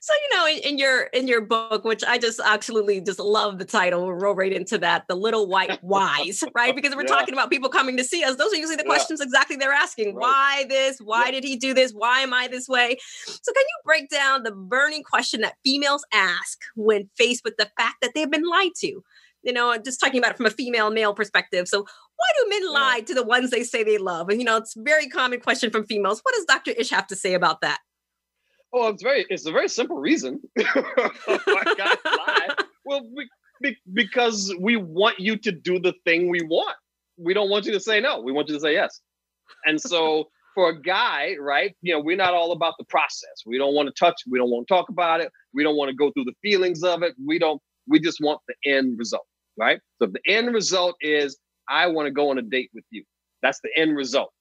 so 0.02 0.14
you 0.14 0.38
know, 0.38 0.48
in, 0.48 0.58
in, 0.60 0.78
your 0.78 1.04
in 1.08 1.28
your 1.28 1.42
book, 1.42 1.84
which 1.84 2.04
I 2.04 2.18
just 2.18 2.40
absolutely 2.44 3.02
just 3.02 3.20
love 3.20 3.60
the 3.60 3.66
title, 3.66 4.06
we'll 4.06 4.14
roll 4.14 4.36
right 4.36 4.54
into 4.54 4.78
that, 4.80 5.08
the 5.08 5.16
little 5.16 5.48
white 5.48 5.84
whys, 5.84 6.44
right? 6.56 6.76
Because 6.76 6.96
we're 6.96 7.02
yeah. 7.02 7.08
talking 7.08 7.34
about 7.34 7.50
people 7.50 7.70
coming 7.70 7.98
to 7.98 8.04
see 8.04 8.24
us. 8.24 8.38
Those 8.38 8.54
are 8.54 8.58
usually 8.58 8.78
the 8.78 8.84
questions 8.84 9.20
yeah. 9.20 9.26
exactly 9.26 9.58
they're 9.58 9.74
asking. 9.74 10.16
Right. 10.16 10.22
Why 10.22 10.66
this? 10.70 11.00
Why 11.00 11.26
yep. 11.26 11.34
did 11.34 11.44
he 11.44 11.58
do 11.58 11.74
this? 11.74 11.92
Why 11.92 12.20
am 12.20 12.34
I 12.34 12.48
this 12.48 12.70
way? 12.70 12.98
So 13.26 13.52
can 13.52 13.64
you 13.64 13.82
break 13.84 14.10
down 14.10 14.44
the 14.44 14.52
burning 14.52 15.04
question 15.04 15.42
that 15.42 15.56
females 15.64 16.06
ask 16.14 16.60
when 16.76 17.10
faced 17.18 17.44
with 17.44 17.58
the 17.58 17.70
fact 17.78 17.96
that 18.02 18.12
they've 18.16 18.32
been 18.32 18.48
lied 18.48 18.72
to? 18.78 19.04
you 19.44 19.52
know, 19.52 19.78
just 19.78 20.00
talking 20.00 20.20
about 20.20 20.32
it 20.32 20.38
from 20.38 20.46
a 20.46 20.52
female 20.52 20.90
male 20.90 21.14
perspective. 21.14 21.68
So 21.68 21.86
why 22.16 22.28
do 22.38 22.50
men 22.50 22.74
lie 22.74 23.02
to 23.02 23.14
the 23.14 23.24
ones 23.24 23.50
they 23.50 23.64
say 23.64 23.84
they 23.84 23.98
love? 23.98 24.30
And 24.30 24.40
you 24.40 24.46
know, 24.46 24.58
it's 24.58 24.76
a 24.76 24.82
very 24.82 25.08
common 25.08 25.40
question 25.40 25.72
from 25.72 25.86
females. 25.86 26.20
What 26.24 26.36
does 26.36 26.46
Dr. 26.46 26.72
Ish 26.72 26.90
have 26.92 27.08
to 27.08 27.16
say 27.16 27.34
about 27.34 27.62
that? 27.62 27.80
Oh, 28.74 28.90
it's 28.90 29.04
very 29.04 29.26
it's 29.30 29.46
a 29.46 29.52
very 29.52 29.70
simple 29.70 29.98
reason. 29.98 30.42
well, 32.86 33.02
we, 33.16 33.30
be, 33.62 33.78
because 33.94 34.54
we 34.60 34.78
want 34.78 35.20
you 35.20 35.38
to 35.38 35.52
do 35.52 35.80
the 35.80 35.94
thing 36.06 36.30
we 36.30 36.42
want. 36.44 36.76
We 37.18 37.34
don't 37.34 37.50
want 37.50 37.66
you 37.66 37.72
to 37.74 37.80
say 37.80 38.00
no. 38.00 38.20
We 38.22 38.32
want 38.32 38.50
you 38.50 38.56
to 38.56 38.62
say 38.62 38.74
yes. 38.74 39.02
And 39.66 39.80
so 39.80 40.30
for 40.56 40.70
a 40.70 40.82
guy, 40.82 41.36
right, 41.40 41.76
you 41.82 41.94
know, 41.94 42.00
we're 42.00 42.18
not 42.18 42.34
all 42.34 42.52
about 42.52 42.74
the 42.80 42.86
process. 42.86 43.44
We 43.46 43.58
don't 43.58 43.76
want 43.76 43.88
to 43.88 43.94
touch, 43.94 44.16
we 44.30 44.40
don't 44.40 44.50
want 44.50 44.68
to 44.68 44.74
talk 44.74 44.90
about 44.90 45.22
it. 45.22 45.32
We 45.54 45.64
don't 45.64 45.76
want 45.76 45.90
to 45.90 45.96
go 45.96 46.12
through 46.12 46.26
the 46.26 46.36
feelings 46.42 46.84
of 46.84 47.04
it. 47.04 47.14
We 47.24 47.40
don't 47.40 47.62
we 47.88 48.00
just 48.00 48.20
want 48.22 48.40
the 48.48 48.56
end 48.72 48.98
result 48.98 49.26
right? 49.58 49.80
So 50.00 50.08
the 50.08 50.20
end 50.28 50.54
result 50.54 50.96
is 51.02 51.38
I 51.70 51.88
want 51.88 52.08
to 52.08 52.12
go 52.12 52.30
on 52.30 52.38
a 52.38 52.42
date 52.42 52.70
with 52.74 52.86
you. 52.90 53.04
That's 53.42 53.60
the 53.62 53.70
end 53.76 53.96
result. 53.96 54.32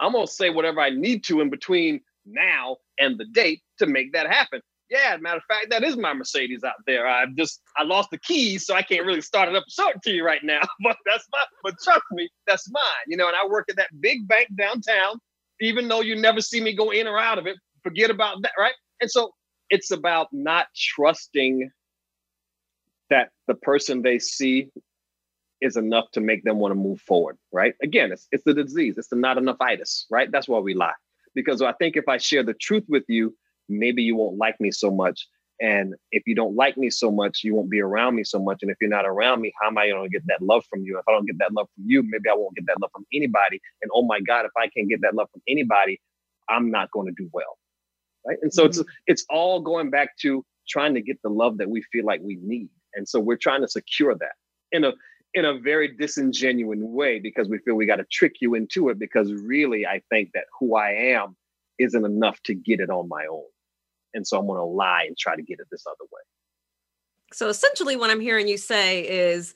I'm 0.00 0.12
going 0.12 0.26
to 0.26 0.32
say 0.32 0.50
whatever 0.50 0.80
I 0.80 0.90
need 0.90 1.24
to 1.24 1.40
in 1.40 1.50
between 1.50 2.00
now 2.26 2.76
and 2.98 3.18
the 3.18 3.24
date 3.24 3.62
to 3.78 3.86
make 3.86 4.12
that 4.12 4.26
happen. 4.26 4.60
Yeah, 4.90 5.16
matter 5.20 5.38
of 5.38 5.44
fact, 5.44 5.70
that 5.70 5.84
is 5.84 5.96
my 5.96 6.12
Mercedes 6.12 6.64
out 6.64 6.74
there. 6.86 7.06
I 7.06 7.24
just 7.34 7.62
I 7.78 7.82
lost 7.82 8.10
the 8.10 8.18
keys, 8.18 8.66
so 8.66 8.74
I 8.74 8.82
can't 8.82 9.06
really 9.06 9.22
start 9.22 9.48
it 9.48 9.56
up 9.56 9.64
and 9.78 10.02
to 10.02 10.10
you 10.10 10.22
right 10.22 10.42
now. 10.44 10.60
But 10.82 10.98
that's 11.06 11.26
my 11.32 11.44
but 11.62 11.74
trust 11.82 12.02
me, 12.10 12.28
that's 12.46 12.70
mine. 12.70 13.06
You 13.06 13.16
know, 13.16 13.26
and 13.26 13.36
I 13.36 13.46
work 13.46 13.68
at 13.70 13.76
that 13.76 13.88
big 14.00 14.28
bank 14.28 14.48
downtown, 14.54 15.18
even 15.62 15.88
though 15.88 16.02
you 16.02 16.14
never 16.14 16.42
see 16.42 16.60
me 16.60 16.74
go 16.74 16.90
in 16.90 17.06
or 17.06 17.18
out 17.18 17.38
of 17.38 17.46
it. 17.46 17.56
Forget 17.82 18.10
about 18.10 18.42
that, 18.42 18.52
right? 18.58 18.74
And 19.00 19.10
so 19.10 19.30
it's 19.70 19.90
about 19.90 20.28
not 20.30 20.66
trusting 20.76 21.70
that 23.08 23.30
the 23.48 23.54
person 23.54 24.02
they 24.02 24.18
see 24.18 24.68
is 25.62 25.76
enough 25.76 26.10
to 26.12 26.20
make 26.20 26.44
them 26.44 26.58
want 26.58 26.72
to 26.72 26.74
move 26.74 27.00
forward, 27.00 27.38
right? 27.52 27.74
Again, 27.82 28.12
it's, 28.12 28.26
it's 28.32 28.44
the 28.44 28.52
disease, 28.52 28.98
it's 28.98 29.08
the 29.08 29.16
not 29.16 29.38
enough 29.38 29.56
itis, 29.60 30.06
right? 30.10 30.30
That's 30.30 30.48
why 30.48 30.58
we 30.58 30.74
lie. 30.74 30.92
Because 31.34 31.62
I 31.62 31.72
think 31.72 31.96
if 31.96 32.08
I 32.08 32.18
share 32.18 32.42
the 32.42 32.52
truth 32.52 32.84
with 32.88 33.04
you, 33.08 33.34
maybe 33.68 34.02
you 34.02 34.16
won't 34.16 34.36
like 34.36 34.60
me 34.60 34.70
so 34.70 34.90
much. 34.90 35.26
And 35.60 35.94
if 36.10 36.24
you 36.26 36.34
don't 36.34 36.56
like 36.56 36.76
me 36.76 36.90
so 36.90 37.12
much, 37.12 37.40
you 37.44 37.54
won't 37.54 37.70
be 37.70 37.80
around 37.80 38.16
me 38.16 38.24
so 38.24 38.40
much. 38.40 38.58
And 38.62 38.70
if 38.70 38.76
you're 38.80 38.90
not 38.90 39.06
around 39.06 39.40
me, 39.40 39.52
how 39.60 39.68
am 39.68 39.78
I 39.78 39.88
going 39.88 40.02
to 40.02 40.10
get 40.10 40.26
that 40.26 40.42
love 40.42 40.64
from 40.68 40.82
you? 40.82 40.98
If 40.98 41.04
I 41.08 41.12
don't 41.12 41.26
get 41.26 41.38
that 41.38 41.52
love 41.52 41.68
from 41.74 41.84
you, 41.86 42.02
maybe 42.02 42.28
I 42.28 42.34
won't 42.34 42.56
get 42.56 42.66
that 42.66 42.80
love 42.80 42.90
from 42.92 43.06
anybody. 43.14 43.60
And 43.80 43.90
oh 43.94 44.02
my 44.04 44.20
God, 44.20 44.44
if 44.44 44.50
I 44.56 44.66
can't 44.68 44.88
get 44.88 45.00
that 45.02 45.14
love 45.14 45.28
from 45.32 45.42
anybody, 45.48 46.00
I'm 46.48 46.72
not 46.72 46.90
going 46.90 47.06
to 47.06 47.14
do 47.16 47.30
well. 47.32 47.56
Right. 48.26 48.38
And 48.42 48.52
so 48.52 48.62
mm-hmm. 48.64 48.80
it's 48.80 48.90
it's 49.06 49.26
all 49.30 49.60
going 49.60 49.90
back 49.90 50.16
to 50.22 50.44
trying 50.68 50.94
to 50.94 51.00
get 51.00 51.18
the 51.22 51.30
love 51.30 51.58
that 51.58 51.70
we 51.70 51.82
feel 51.92 52.04
like 52.04 52.20
we 52.22 52.38
need. 52.42 52.68
And 52.94 53.08
so 53.08 53.20
we're 53.20 53.36
trying 53.36 53.62
to 53.62 53.68
secure 53.68 54.14
that 54.16 54.32
in 54.72 54.84
a 54.84 54.92
in 55.34 55.44
a 55.44 55.58
very 55.58 55.88
disingenuous 55.88 56.78
way 56.80 57.18
because 57.18 57.48
we 57.48 57.58
feel 57.58 57.74
we 57.74 57.86
got 57.86 57.96
to 57.96 58.06
trick 58.10 58.36
you 58.40 58.54
into 58.54 58.88
it 58.90 58.98
because 58.98 59.32
really 59.32 59.86
I 59.86 60.02
think 60.10 60.30
that 60.34 60.44
who 60.58 60.76
I 60.76 60.90
am 60.90 61.36
isn't 61.78 62.04
enough 62.04 62.40
to 62.44 62.54
get 62.54 62.80
it 62.80 62.90
on 62.90 63.08
my 63.08 63.24
own. 63.30 63.44
And 64.14 64.26
so 64.26 64.38
I'm 64.38 64.46
going 64.46 64.58
to 64.58 64.64
lie 64.64 65.04
and 65.06 65.16
try 65.16 65.36
to 65.36 65.42
get 65.42 65.58
it 65.58 65.66
this 65.70 65.84
other 65.86 66.04
way. 66.12 66.20
So 67.32 67.48
essentially 67.48 67.96
what 67.96 68.10
I'm 68.10 68.20
hearing 68.20 68.46
you 68.46 68.58
say 68.58 69.00
is 69.08 69.54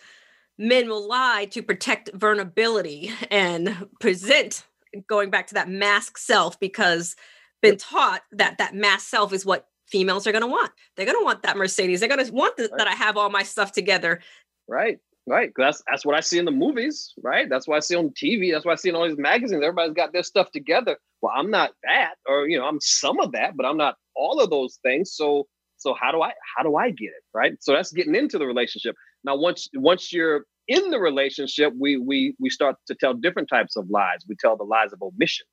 men 0.58 0.88
will 0.88 1.06
lie 1.06 1.46
to 1.50 1.62
protect 1.62 2.10
vulnerability 2.14 3.10
and 3.30 3.88
present 4.00 4.64
going 5.08 5.30
back 5.30 5.46
to 5.48 5.54
that 5.54 5.68
mask 5.68 6.16
self 6.16 6.58
because 6.58 7.16
been 7.60 7.76
taught 7.76 8.22
that 8.32 8.58
that 8.58 8.74
mask 8.74 9.08
self 9.08 9.32
is 9.32 9.44
what 9.44 9.68
females 9.86 10.26
are 10.26 10.32
going 10.32 10.42
to 10.42 10.48
want. 10.48 10.72
They're 10.96 11.06
going 11.06 11.18
to 11.18 11.24
want 11.24 11.42
that 11.42 11.56
Mercedes. 11.56 12.00
They're 12.00 12.08
going 12.08 12.24
to 12.24 12.32
want 12.32 12.56
the, 12.56 12.64
right. 12.64 12.78
that 12.78 12.88
I 12.88 12.92
have 12.92 13.16
all 13.16 13.30
my 13.30 13.42
stuff 13.42 13.72
together. 13.72 14.20
Right. 14.68 14.98
Right. 15.28 15.50
That's 15.56 15.82
that's 15.90 16.06
what 16.06 16.14
I 16.14 16.20
see 16.20 16.38
in 16.38 16.44
the 16.44 16.52
movies, 16.52 17.12
right? 17.20 17.48
That's 17.50 17.66
what 17.66 17.76
I 17.76 17.80
see 17.80 17.96
on 17.96 18.10
TV. 18.10 18.52
That's 18.52 18.64
what 18.64 18.72
I 18.72 18.76
see 18.76 18.90
in 18.90 18.94
all 18.94 19.08
these 19.08 19.18
magazines. 19.18 19.60
Everybody's 19.62 19.94
got 19.94 20.12
their 20.12 20.22
stuff 20.22 20.52
together. 20.52 20.96
Well, 21.20 21.32
I'm 21.36 21.50
not 21.50 21.72
that, 21.82 22.14
or 22.28 22.48
you 22.48 22.56
know, 22.58 22.64
I'm 22.64 22.78
some 22.80 23.18
of 23.18 23.32
that, 23.32 23.56
but 23.56 23.66
I'm 23.66 23.76
not 23.76 23.96
all 24.14 24.40
of 24.40 24.50
those 24.50 24.78
things. 24.84 25.12
So 25.14 25.48
so 25.78 25.94
how 26.00 26.12
do 26.12 26.22
I 26.22 26.32
how 26.56 26.62
do 26.62 26.76
I 26.76 26.90
get 26.90 27.06
it? 27.06 27.24
Right. 27.34 27.54
So 27.60 27.72
that's 27.72 27.92
getting 27.92 28.14
into 28.14 28.38
the 28.38 28.46
relationship. 28.46 28.94
Now, 29.24 29.36
once 29.36 29.68
once 29.74 30.12
you're 30.12 30.44
in 30.68 30.90
the 30.90 31.00
relationship, 31.00 31.72
we 31.78 31.96
we 31.96 32.36
we 32.38 32.48
start 32.48 32.76
to 32.86 32.94
tell 32.94 33.12
different 33.12 33.48
types 33.48 33.76
of 33.76 33.90
lies. 33.90 34.20
We 34.28 34.36
tell 34.36 34.56
the 34.56 34.64
lies 34.64 34.92
of 34.92 35.02
omission, 35.02 35.46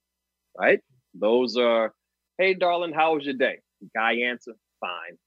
right? 0.60 0.80
Those 1.16 1.58
are, 1.58 1.94
hey 2.38 2.54
darling, 2.54 2.94
how 2.94 3.16
was 3.16 3.26
your 3.26 3.36
day? 3.36 3.60
Guy 3.96 4.14
answer, 4.18 4.54
fine. 4.80 5.18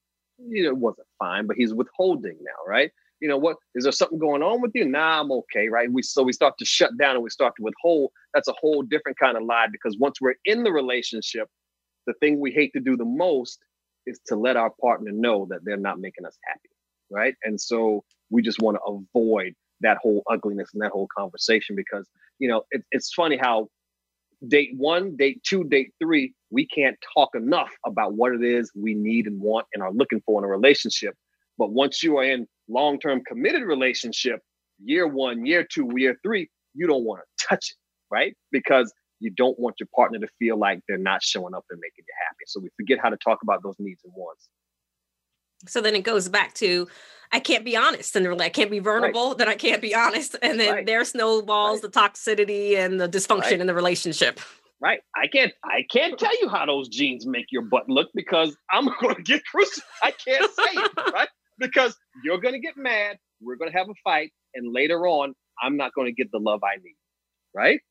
It 0.51 0.77
wasn't 0.77 1.07
fine, 1.19 1.47
but 1.47 1.57
he's 1.57 1.73
withholding 1.73 2.37
now, 2.41 2.65
right? 2.67 2.91
You 3.19 3.27
know 3.27 3.37
what? 3.37 3.57
Is 3.75 3.83
there 3.83 3.91
something 3.91 4.19
going 4.19 4.43
on 4.43 4.61
with 4.61 4.71
you? 4.75 4.85
Nah, 4.85 5.21
I'm 5.21 5.31
okay, 5.31 5.69
right? 5.69 5.91
We 5.91 6.03
so 6.03 6.23
we 6.23 6.33
start 6.33 6.53
to 6.59 6.65
shut 6.65 6.97
down 6.97 7.15
and 7.15 7.23
we 7.23 7.29
start 7.29 7.53
to 7.57 7.63
withhold. 7.63 8.11
That's 8.33 8.47
a 8.47 8.53
whole 8.59 8.83
different 8.83 9.17
kind 9.17 9.37
of 9.37 9.43
lie 9.43 9.67
because 9.71 9.97
once 9.97 10.21
we're 10.21 10.35
in 10.45 10.63
the 10.63 10.71
relationship, 10.71 11.47
the 12.05 12.13
thing 12.21 12.39
we 12.39 12.51
hate 12.51 12.73
to 12.73 12.79
do 12.79 12.95
the 12.95 13.05
most 13.05 13.59
is 14.05 14.19
to 14.27 14.35
let 14.35 14.55
our 14.55 14.71
partner 14.81 15.11
know 15.11 15.47
that 15.49 15.59
they're 15.63 15.77
not 15.77 15.99
making 15.99 16.25
us 16.25 16.37
happy, 16.45 16.69
right? 17.09 17.35
And 17.43 17.59
so 17.59 18.03
we 18.29 18.41
just 18.41 18.61
want 18.61 18.77
to 18.77 18.81
avoid 18.83 19.53
that 19.81 19.97
whole 20.01 20.23
ugliness 20.29 20.69
and 20.73 20.81
that 20.81 20.91
whole 20.91 21.07
conversation 21.15 21.75
because 21.75 22.07
you 22.39 22.47
know 22.47 22.63
it, 22.71 22.83
it's 22.91 23.13
funny 23.13 23.37
how 23.37 23.67
date 24.47 24.71
one 24.75 25.15
date 25.15 25.41
two 25.43 25.63
date 25.65 25.91
three 26.01 26.33
we 26.49 26.65
can't 26.67 26.97
talk 27.15 27.35
enough 27.35 27.71
about 27.85 28.13
what 28.13 28.33
it 28.33 28.43
is 28.43 28.71
we 28.75 28.93
need 28.93 29.27
and 29.27 29.39
want 29.39 29.67
and 29.73 29.83
are 29.83 29.91
looking 29.91 30.21
for 30.25 30.39
in 30.39 30.45
a 30.45 30.47
relationship 30.47 31.15
but 31.57 31.71
once 31.71 32.03
you 32.03 32.17
are 32.17 32.23
in 32.23 32.47
long-term 32.69 33.21
committed 33.27 33.63
relationship 33.63 34.41
year 34.83 35.07
one 35.07 35.45
year 35.45 35.65
two 35.69 35.89
year 35.95 36.17
three 36.23 36.49
you 36.73 36.87
don't 36.87 37.03
want 37.03 37.21
to 37.21 37.47
touch 37.47 37.71
it 37.71 37.77
right 38.13 38.35
because 38.51 38.93
you 39.19 39.31
don't 39.31 39.57
want 39.59 39.75
your 39.79 39.87
partner 39.95 40.19
to 40.19 40.27
feel 40.37 40.57
like 40.57 40.79
they're 40.87 40.97
not 40.97 41.23
showing 41.23 41.55
up 41.55 41.65
and 41.69 41.79
making 41.79 42.03
you 42.07 42.13
happy 42.27 42.43
so 42.45 42.59
we 42.59 42.69
forget 42.77 42.99
how 43.01 43.09
to 43.09 43.17
talk 43.17 43.39
about 43.41 43.63
those 43.63 43.75
needs 43.79 44.01
and 44.03 44.13
wants 44.15 44.49
so 45.65 45.81
then 45.81 45.95
it 45.95 46.03
goes 46.03 46.29
back 46.29 46.53
to 46.55 46.87
I 47.31 47.39
can't 47.39 47.65
be 47.65 47.75
honest 47.75 48.15
and 48.15 48.25
really 48.25 48.45
I 48.45 48.49
can't 48.49 48.71
be 48.71 48.79
vulnerable, 48.79 49.29
right. 49.29 49.37
then 49.37 49.49
I 49.49 49.55
can't 49.55 49.81
be 49.81 49.93
honest. 49.93 50.35
And 50.41 50.59
then 50.59 50.73
right. 50.73 50.85
there 50.85 51.03
snowballs 51.03 51.83
right. 51.83 51.91
the 51.91 51.99
toxicity 51.99 52.77
and 52.77 53.01
the 53.01 53.09
dysfunction 53.09 53.59
in 53.59 53.67
the 53.67 53.73
relationship. 53.73 54.39
Right. 54.79 54.99
I 55.15 55.27
can't 55.27 55.51
I 55.63 55.83
can't 55.91 56.17
tell 56.19 56.39
you 56.39 56.49
how 56.49 56.65
those 56.65 56.87
jeans 56.87 57.25
make 57.25 57.47
your 57.49 57.63
butt 57.63 57.89
look 57.89 58.09
because 58.13 58.55
I'm 58.71 58.87
gonna 59.01 59.21
get 59.21 59.43
crucified. 59.45 59.83
I 60.03 60.11
can't 60.11 60.51
say 60.51 60.63
it, 60.73 61.13
right? 61.13 61.29
Because 61.57 61.95
you're 62.23 62.39
gonna 62.39 62.59
get 62.59 62.77
mad, 62.77 63.17
we're 63.41 63.55
gonna 63.55 63.71
have 63.71 63.89
a 63.89 63.95
fight, 64.03 64.31
and 64.53 64.73
later 64.73 65.07
on, 65.07 65.33
I'm 65.61 65.77
not 65.77 65.93
gonna 65.93 66.11
get 66.11 66.31
the 66.31 66.39
love 66.39 66.61
I 66.63 66.75
need. 66.77 66.97
Right? 67.53 67.81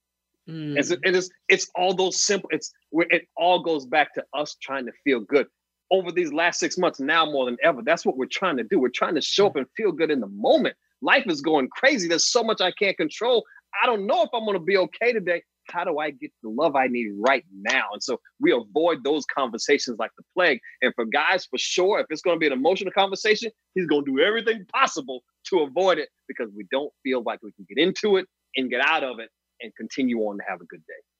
Mm. 0.49 0.79
It's, 0.79 0.91
it 0.91 1.17
is 1.17 1.31
it's 1.49 1.69
all 1.75 1.93
those 1.95 2.23
simple, 2.23 2.49
it's 2.53 2.73
where 2.91 3.07
it 3.11 3.27
all 3.37 3.63
goes 3.63 3.85
back 3.87 4.15
to 4.15 4.25
us 4.35 4.57
trying 4.63 4.87
to 4.87 4.93
feel 5.05 5.21
good 5.21 5.47
over 5.91 6.11
these 6.13 6.33
last 6.33 6.59
six 6.61 6.79
months 6.79 7.01
now 7.01 7.25
more 7.27 7.47
than 7.47 7.57
ever. 7.63 7.83
That's 7.83 8.05
what 8.05 8.17
we're 8.17 8.27
trying 8.27 8.57
to 8.57 8.65
do. 8.65 8.79
We're 8.79 8.89
trying 8.89 9.15
to 9.15 9.21
show 9.21 9.47
up 9.47 9.57
and 9.57 9.67
feel 9.77 9.93
good 9.93 10.11
in 10.11 10.21
the 10.21 10.29
moment. 10.29 10.77
Life 11.03 11.25
is 11.27 11.41
going 11.41 11.69
crazy. 11.69 12.09
There's 12.09 12.31
so 12.31 12.43
much 12.43 12.61
I 12.61 12.73
can't 12.73 12.97
control. 12.97 13.45
I 13.83 13.87
don't 13.87 14.07
know 14.07 14.23
if 14.23 14.31
I'm 14.33 14.45
going 14.45 14.59
to 14.59 14.65
be 14.65 14.77
okay 14.77 15.13
today. 15.13 15.43
How 15.69 15.85
do 15.85 15.99
I 15.99 16.11
get 16.11 16.31
the 16.43 16.49
love 16.49 16.77
I 16.77 16.87
need 16.87 17.13
right 17.19 17.45
now? 17.53 17.85
And 17.93 18.03
so 18.03 18.21
we 18.41 18.53
avoid 18.53 19.05
those 19.05 19.25
conversations 19.27 19.99
like 19.99 20.11
the 20.17 20.25
plague. 20.35 20.61
And 20.83 20.93
for 20.95 21.05
guys, 21.05 21.47
for 21.47 21.59
sure, 21.59 22.01
if 22.01 22.07
it's 22.11 22.23
going 22.23 22.37
to 22.37 22.41
be 22.41 22.47
an 22.47 22.53
emotional 22.53 22.93
conversation, 22.93 23.51
he's 23.75 23.87
going 23.87 24.05
to 24.05 24.13
do 24.17 24.21
everything 24.21 24.65
possible 24.73 25.23
to 25.51 25.61
avoid 25.61 25.99
it 25.99 26.09
because 26.29 26.51
we 26.57 26.67
don't 26.71 26.93
feel 27.03 27.23
like 27.25 27.41
we 27.43 27.53
can 27.53 27.67
get 27.69 27.83
into 27.83 28.17
it 28.17 28.27
and 28.57 28.71
get 28.71 28.81
out 28.81 29.05
of 29.05 29.19
it 29.19 29.31
and 29.61 29.75
continue 29.77 30.19
on 30.21 30.39
to 30.39 30.45
have 30.49 30.61
a 30.61 30.67
good 30.67 30.83
day. 30.87 31.16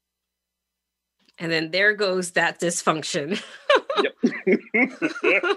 And 1.39 1.53
then 1.53 1.71
there 1.71 1.93
goes 1.93 2.33
that 2.33 2.61
dysfunction. 2.61 3.43
yep. 4.03 4.15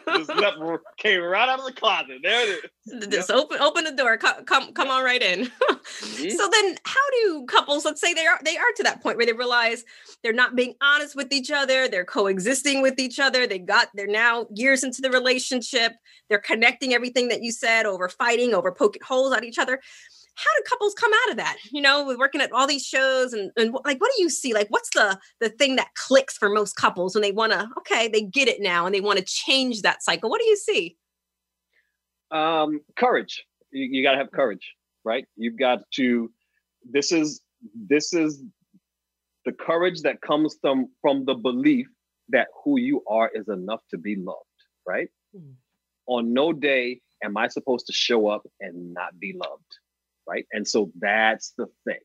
Just 0.07 0.31
came 0.97 1.21
right 1.21 1.47
out 1.47 1.59
of 1.59 1.65
the 1.65 1.73
closet. 1.73 2.19
There 2.21 2.49
it 2.49 2.65
is. 2.89 3.07
Just 3.07 3.29
yep. 3.29 3.37
open 3.37 3.59
open 3.61 3.83
the 3.85 3.91
door. 3.91 4.17
Come 4.17 4.43
come 4.45 4.73
come 4.73 4.89
on 4.89 5.03
right 5.05 5.21
in. 5.21 5.45
mm-hmm. 5.45 6.29
So 6.29 6.49
then 6.51 6.77
how 6.83 7.09
do 7.21 7.45
couples, 7.47 7.85
let's 7.85 8.01
say 8.01 8.13
they 8.13 8.25
are 8.25 8.39
they 8.43 8.57
are 8.57 8.71
to 8.75 8.83
that 8.83 9.01
point 9.01 9.17
where 9.17 9.25
they 9.25 9.33
realize 9.33 9.85
they're 10.21 10.33
not 10.33 10.55
being 10.55 10.75
honest 10.81 11.15
with 11.15 11.31
each 11.31 11.49
other, 11.51 11.87
they're 11.87 12.05
coexisting 12.05 12.81
with 12.81 12.99
each 12.99 13.19
other, 13.19 13.47
they 13.47 13.59
got 13.59 13.87
they're 13.93 14.07
now 14.07 14.47
years 14.53 14.83
into 14.83 15.01
the 15.01 15.09
relationship, 15.09 15.93
they're 16.27 16.39
connecting 16.39 16.93
everything 16.93 17.29
that 17.29 17.41
you 17.41 17.53
said 17.53 17.85
over 17.85 18.09
fighting, 18.09 18.53
over 18.53 18.71
poking 18.71 19.01
holes 19.05 19.33
at 19.33 19.45
each 19.45 19.57
other 19.57 19.79
how 20.39 20.51
do 20.57 20.63
couples 20.67 20.93
come 20.93 21.11
out 21.13 21.31
of 21.31 21.37
that? 21.37 21.57
You 21.71 21.81
know 21.81 22.05
with 22.05 22.17
working 22.17 22.41
at 22.41 22.51
all 22.51 22.67
these 22.67 22.85
shows 22.85 23.33
and, 23.33 23.51
and 23.57 23.73
like 23.85 23.99
what 23.99 24.11
do 24.15 24.23
you 24.23 24.29
see? 24.29 24.53
Like 24.53 24.67
what's 24.69 24.89
the 24.91 25.19
the 25.39 25.49
thing 25.49 25.75
that 25.75 25.93
clicks 25.95 26.37
for 26.37 26.49
most 26.49 26.75
couples 26.75 27.15
when 27.15 27.21
they 27.21 27.31
want 27.31 27.53
to 27.53 27.67
okay 27.77 28.07
they 28.07 28.21
get 28.21 28.47
it 28.47 28.61
now 28.61 28.85
and 28.85 28.95
they 28.95 29.01
want 29.01 29.19
to 29.19 29.25
change 29.25 29.81
that 29.81 30.03
cycle? 30.03 30.29
What 30.29 30.41
do 30.41 30.47
you 30.47 30.57
see? 30.57 30.97
Um 32.31 32.81
courage. 32.97 33.45
You, 33.71 33.85
you 33.85 34.03
got 34.03 34.13
to 34.13 34.17
have 34.17 34.31
courage 34.31 34.75
right? 35.03 35.25
You've 35.35 35.57
got 35.57 35.79
to 35.95 36.31
this 36.89 37.11
is 37.11 37.41
this 37.73 38.13
is 38.13 38.43
the 39.45 39.51
courage 39.51 40.01
that 40.01 40.21
comes 40.21 40.57
from 40.61 40.87
from 41.01 41.25
the 41.25 41.35
belief 41.35 41.87
that 42.29 42.47
who 42.63 42.79
you 42.79 43.03
are 43.07 43.29
is 43.33 43.47
enough 43.47 43.81
to 43.89 43.97
be 43.97 44.15
loved 44.15 44.45
right? 44.87 45.09
Mm. 45.35 45.53
on 46.07 46.33
no 46.33 46.51
day 46.51 47.01
am 47.23 47.37
i 47.37 47.47
supposed 47.47 47.85
to 47.85 47.93
show 47.93 48.27
up 48.27 48.43
and 48.59 48.93
not 48.95 49.19
be 49.19 49.31
loved 49.33 49.71
right? 50.29 50.45
And 50.51 50.67
so 50.67 50.91
that's 50.99 51.53
the 51.57 51.65
thing. 51.85 51.99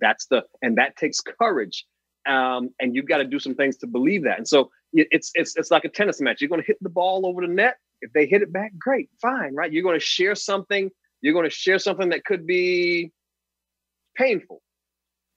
That's 0.00 0.26
the 0.26 0.44
and 0.62 0.78
that 0.78 0.96
takes 0.96 1.20
courage. 1.20 1.84
Um, 2.26 2.70
and 2.80 2.94
you've 2.94 3.08
got 3.08 3.18
to 3.18 3.24
do 3.24 3.38
some 3.38 3.54
things 3.54 3.76
to 3.78 3.86
believe 3.86 4.24
that. 4.24 4.38
And 4.38 4.48
so 4.48 4.70
it's 4.92 5.30
it's 5.34 5.56
it's 5.56 5.70
like 5.70 5.84
a 5.84 5.88
tennis 5.88 6.20
match. 6.20 6.40
You're 6.40 6.48
going 6.48 6.60
to 6.60 6.66
hit 6.66 6.78
the 6.80 6.88
ball 6.88 7.26
over 7.26 7.42
the 7.42 7.52
net. 7.52 7.76
If 8.00 8.12
they 8.12 8.26
hit 8.26 8.42
it 8.42 8.52
back, 8.52 8.72
great, 8.78 9.08
fine, 9.20 9.54
right? 9.54 9.72
You're 9.72 9.82
going 9.82 9.98
to 9.98 10.04
share 10.04 10.34
something. 10.34 10.90
You're 11.20 11.32
going 11.34 11.48
to 11.48 11.54
share 11.54 11.78
something 11.78 12.10
that 12.10 12.24
could 12.24 12.46
be 12.46 13.12
painful, 14.16 14.62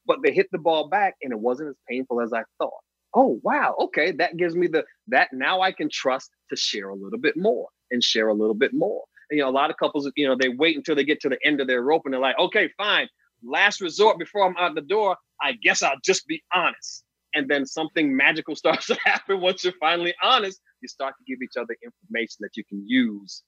but 0.06 0.20
they 0.24 0.32
hit 0.32 0.48
the 0.52 0.60
ball 0.60 0.90
back, 0.90 1.16
and 1.22 1.32
it 1.32 1.40
wasn't 1.40 1.70
as 1.70 1.76
painful 1.90 2.22
as 2.22 2.34
I 2.34 2.44
thought. 2.60 2.82
Oh 3.16 3.40
wow, 3.44 3.76
okay, 3.80 4.12
that 4.14 4.38
gives 4.38 4.56
me 4.56 4.68
the 4.68 4.86
that 5.08 5.30
now 5.34 5.62
I 5.62 5.72
can 5.72 5.90
trust 5.90 6.30
to 6.50 6.56
share 6.56 6.90
a 6.90 6.96
little 6.96 7.20
bit 7.20 7.36
more 7.36 7.68
and 7.90 8.04
share 8.04 8.30
a 8.30 8.34
little 8.34 8.56
bit 8.56 8.74
more 8.74 9.04
you 9.32 9.40
know, 9.40 9.50
a 9.50 9.52
lot 9.52 9.70
of 9.70 9.78
couples, 9.78 10.10
you 10.16 10.28
know, 10.28 10.36
they 10.40 10.50
wait 10.50 10.76
until 10.76 10.96
they 10.96 11.04
get 11.04 11.22
to 11.22 11.30
the 11.30 11.40
end 11.44 11.62
of 11.62 11.68
their 11.68 11.82
rope 11.82 12.04
and 12.06 12.14
they're 12.14 12.22
like, 12.22 12.38
okay, 12.38 12.70
fine, 12.78 13.08
last 13.44 13.82
resort 13.82 14.20
before 14.20 14.46
I'm 14.46 14.58
out 14.58 14.76
the 14.76 14.82
door, 14.82 15.18
I 15.42 15.54
guess 15.54 15.82
I'll 15.82 16.00
just 16.04 16.28
be 16.28 16.44
honest. 16.54 17.04
And 17.34 17.50
then 17.50 17.66
something 17.66 18.16
magical 18.16 18.56
starts 18.58 18.88
to 18.88 18.98
happen 19.04 19.42
once 19.42 19.64
you're 19.64 19.74
finally 19.80 20.14
honest. 20.22 20.60
You 20.82 20.88
start 20.88 21.16
to 21.18 21.24
give 21.32 21.42
each 21.42 21.58
other 21.58 21.76
information 21.84 22.38
that 22.42 22.58
you 22.58 22.64
can 22.66 22.88
use 22.88 23.44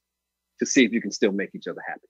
to 0.60 0.66
see 0.66 0.84
if 0.84 0.92
you 0.92 1.00
can 1.00 1.10
still 1.10 1.32
make 1.32 1.50
each 1.54 1.66
other 1.66 1.82
happy. 1.86 2.06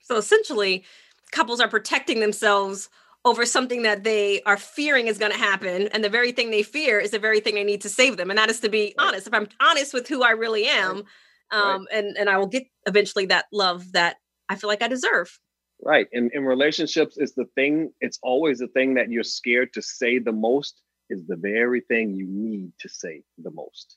So 0.00 0.16
essentially, 0.16 0.84
couples 1.30 1.60
are 1.60 1.68
protecting 1.68 2.20
themselves 2.20 2.88
over 3.24 3.46
something 3.46 3.82
that 3.82 4.02
they 4.02 4.42
are 4.42 4.56
fearing 4.56 5.06
is 5.06 5.18
going 5.18 5.32
to 5.32 5.38
happen. 5.38 5.88
And 5.88 6.02
the 6.02 6.08
very 6.08 6.32
thing 6.32 6.50
they 6.50 6.62
fear 6.62 6.98
is 6.98 7.12
the 7.12 7.18
very 7.18 7.40
thing 7.40 7.54
they 7.54 7.64
need 7.64 7.80
to 7.82 7.88
save 7.88 8.16
them. 8.16 8.30
And 8.30 8.38
that 8.38 8.50
is 8.50 8.60
to 8.60 8.68
be 8.68 8.94
honest. 8.98 9.26
If 9.26 9.34
I'm 9.34 9.48
honest 9.60 9.94
with 9.94 10.08
who 10.08 10.22
I 10.22 10.30
really 10.30 10.66
am, 10.66 11.04
um, 11.52 11.62
right. 11.62 11.98
and 11.98 12.16
and 12.16 12.28
I 12.28 12.38
will 12.38 12.46
get 12.46 12.64
eventually 12.86 13.26
that 13.26 13.46
love 13.52 13.92
that 13.92 14.16
I 14.48 14.56
feel 14.56 14.68
like 14.68 14.82
I 14.82 14.88
deserve. 14.88 15.38
Right. 15.84 16.06
And 16.12 16.30
in 16.32 16.44
relationships, 16.44 17.16
it's 17.18 17.32
the 17.32 17.46
thing. 17.56 17.92
It's 18.00 18.18
always 18.22 18.58
the 18.58 18.68
thing 18.68 18.94
that 18.94 19.10
you're 19.10 19.24
scared 19.24 19.72
to 19.74 19.82
say 19.82 20.18
the 20.18 20.32
most 20.32 20.80
is 21.10 21.26
the 21.26 21.36
very 21.36 21.80
thing 21.80 22.14
you 22.14 22.26
need 22.26 22.72
to 22.80 22.88
say 22.88 23.22
the 23.38 23.50
most. 23.50 23.96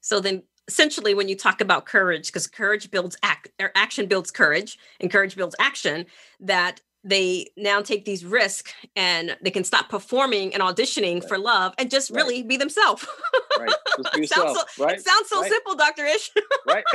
So 0.00 0.20
then 0.20 0.44
essentially 0.68 1.14
when 1.14 1.28
you 1.28 1.36
talk 1.36 1.60
about 1.60 1.86
courage 1.86 2.26
because 2.28 2.46
courage 2.46 2.90
builds 2.90 3.16
act 3.22 3.48
or 3.60 3.70
action 3.74 4.06
builds 4.06 4.30
courage 4.30 4.78
and 5.00 5.10
courage 5.10 5.36
builds 5.36 5.54
action 5.60 6.06
that 6.40 6.80
they 7.06 7.46
now 7.56 7.80
take 7.80 8.04
these 8.04 8.24
risks 8.24 8.74
and 8.96 9.36
they 9.40 9.50
can 9.50 9.62
stop 9.62 9.88
performing 9.88 10.52
and 10.52 10.62
auditioning 10.62 11.20
right. 11.20 11.28
for 11.28 11.38
love 11.38 11.72
and 11.78 11.88
just 11.88 12.10
right. 12.10 12.16
really 12.16 12.42
be 12.42 12.56
themselves. 12.56 13.06
right. 13.58 13.70
Just 13.96 14.14
be 14.14 14.20
yourself. 14.22 14.56
so, 14.56 14.84
right. 14.84 14.96
It 14.96 15.04
sounds 15.04 15.28
so 15.28 15.42
simple, 15.44 15.76
Dr. 15.76 16.04
Ish. 16.04 16.30
right. 16.66 16.84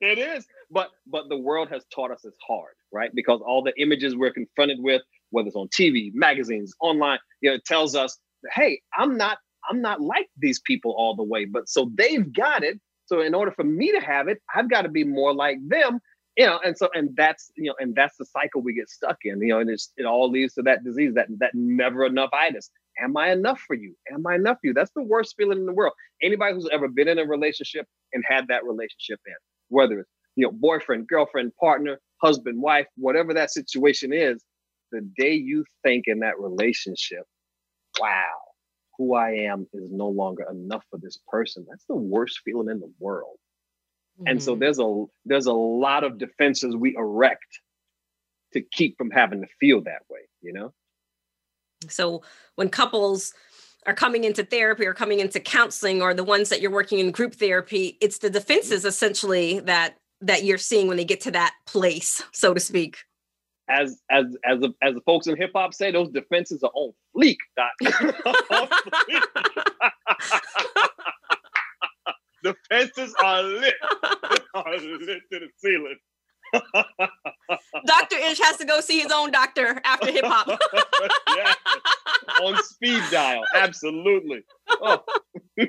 it 0.00 0.18
is. 0.18 0.46
But 0.70 0.88
but 1.06 1.28
the 1.28 1.36
world 1.36 1.68
has 1.68 1.84
taught 1.94 2.10
us 2.10 2.24
it's 2.24 2.36
hard, 2.46 2.72
right? 2.92 3.10
Because 3.14 3.40
all 3.46 3.62
the 3.62 3.78
images 3.80 4.16
we're 4.16 4.32
confronted 4.32 4.78
with, 4.80 5.02
whether 5.30 5.48
it's 5.48 5.56
on 5.56 5.68
TV, 5.68 6.10
magazines, 6.14 6.74
online, 6.80 7.18
you 7.42 7.50
know, 7.50 7.56
it 7.56 7.64
tells 7.66 7.94
us, 7.94 8.18
hey, 8.54 8.80
I'm 8.96 9.18
not 9.18 9.38
I'm 9.68 9.82
not 9.82 10.00
like 10.00 10.28
these 10.38 10.60
people 10.60 10.94
all 10.96 11.14
the 11.14 11.22
way. 11.22 11.44
But 11.44 11.68
so 11.68 11.90
they've 11.94 12.32
got 12.32 12.64
it. 12.64 12.80
So 13.04 13.20
in 13.20 13.34
order 13.34 13.50
for 13.50 13.64
me 13.64 13.92
to 13.92 14.00
have 14.00 14.28
it, 14.28 14.40
I've 14.54 14.70
got 14.70 14.82
to 14.82 14.88
be 14.88 15.04
more 15.04 15.34
like 15.34 15.58
them 15.66 16.00
you 16.40 16.46
know, 16.46 16.58
and 16.64 16.76
so 16.78 16.88
and 16.94 17.10
that's 17.16 17.52
you 17.56 17.66
know, 17.66 17.74
and 17.78 17.94
that's 17.94 18.16
the 18.18 18.24
cycle 18.24 18.62
we 18.62 18.72
get 18.72 18.88
stuck 18.88 19.18
in, 19.24 19.42
you 19.42 19.48
know, 19.48 19.60
and 19.60 19.68
it's, 19.68 19.92
it 19.98 20.06
all 20.06 20.30
leads 20.30 20.54
to 20.54 20.62
that 20.62 20.82
disease, 20.82 21.12
that 21.14 21.26
that 21.38 21.50
never 21.54 22.06
enough 22.06 22.30
itis. 22.32 22.70
Am 22.98 23.14
I 23.18 23.30
enough 23.30 23.60
for 23.66 23.76
you? 23.76 23.94
Am 24.10 24.26
I 24.26 24.36
enough 24.36 24.56
for 24.56 24.68
you? 24.68 24.74
That's 24.74 24.92
the 24.96 25.02
worst 25.02 25.34
feeling 25.36 25.58
in 25.58 25.66
the 25.66 25.74
world. 25.74 25.92
Anybody 26.22 26.54
who's 26.54 26.68
ever 26.72 26.88
been 26.88 27.08
in 27.08 27.18
a 27.18 27.26
relationship 27.26 27.86
and 28.14 28.24
had 28.26 28.48
that 28.48 28.64
relationship 28.64 29.20
in, 29.26 29.34
whether 29.68 30.00
it's 30.00 30.10
you 30.36 30.46
know, 30.46 30.52
boyfriend, 30.52 31.08
girlfriend, 31.08 31.52
partner, 31.60 32.00
husband, 32.22 32.62
wife, 32.62 32.86
whatever 32.96 33.34
that 33.34 33.50
situation 33.50 34.12
is, 34.14 34.42
the 34.92 35.02
day 35.18 35.34
you 35.34 35.64
think 35.82 36.04
in 36.06 36.20
that 36.20 36.40
relationship, 36.40 37.24
wow, 38.00 38.38
who 38.96 39.14
I 39.14 39.32
am 39.32 39.66
is 39.74 39.90
no 39.92 40.08
longer 40.08 40.46
enough 40.50 40.84
for 40.90 40.98
this 41.02 41.18
person. 41.28 41.66
That's 41.68 41.84
the 41.88 41.96
worst 41.96 42.40
feeling 42.46 42.70
in 42.70 42.80
the 42.80 42.92
world. 43.00 43.36
And 44.26 44.42
so 44.42 44.52
mm-hmm. 44.52 44.60
there's 44.60 44.78
a 44.78 45.04
there's 45.24 45.46
a 45.46 45.52
lot 45.52 46.04
of 46.04 46.18
defenses 46.18 46.76
we 46.76 46.94
erect 46.96 47.60
to 48.52 48.60
keep 48.60 48.98
from 48.98 49.10
having 49.10 49.40
to 49.40 49.46
feel 49.58 49.80
that 49.82 50.02
way, 50.08 50.20
you 50.42 50.52
know? 50.52 50.72
So 51.88 52.22
when 52.56 52.68
couples 52.68 53.32
are 53.86 53.94
coming 53.94 54.24
into 54.24 54.44
therapy 54.44 54.86
or 54.86 54.92
coming 54.92 55.20
into 55.20 55.40
counseling 55.40 56.02
or 56.02 56.12
the 56.12 56.24
ones 56.24 56.50
that 56.50 56.60
you're 56.60 56.70
working 56.70 56.98
in 56.98 57.10
group 57.10 57.34
therapy, 57.34 57.96
it's 58.00 58.18
the 58.18 58.30
defenses 58.30 58.84
essentially 58.84 59.60
that 59.60 59.96
that 60.20 60.44
you're 60.44 60.58
seeing 60.58 60.86
when 60.86 60.98
they 60.98 61.04
get 61.04 61.22
to 61.22 61.30
that 61.30 61.54
place, 61.66 62.22
so 62.32 62.52
to 62.52 62.60
speak. 62.60 62.98
As 63.68 64.00
as 64.10 64.36
as 64.44 64.60
the, 64.60 64.74
as 64.82 64.94
the 64.94 65.00
folks 65.06 65.26
in 65.26 65.36
hip 65.36 65.52
hop 65.54 65.72
say, 65.72 65.90
those 65.90 66.10
defenses 66.10 66.62
are 66.62 66.72
on 66.74 66.92
fleek. 67.16 67.38
the 72.42 72.54
fences 72.68 73.14
are 73.22 73.42
lit. 73.42 73.74
are 74.54 74.78
lit 74.78 75.22
to 75.32 75.38
the 75.40 75.48
ceiling. 75.58 75.96
Dr. 77.86 78.16
Ish 78.16 78.40
has 78.40 78.56
to 78.58 78.64
go 78.64 78.80
see 78.80 79.00
his 79.00 79.12
own 79.12 79.30
doctor 79.30 79.80
after 79.84 80.10
hip 80.10 80.24
hop. 80.24 80.48
yeah. 81.36 81.54
On 82.42 82.62
speed 82.62 83.02
dial. 83.10 83.42
Absolutely. 83.54 84.42
Oh. 84.68 85.02
but 85.56 85.66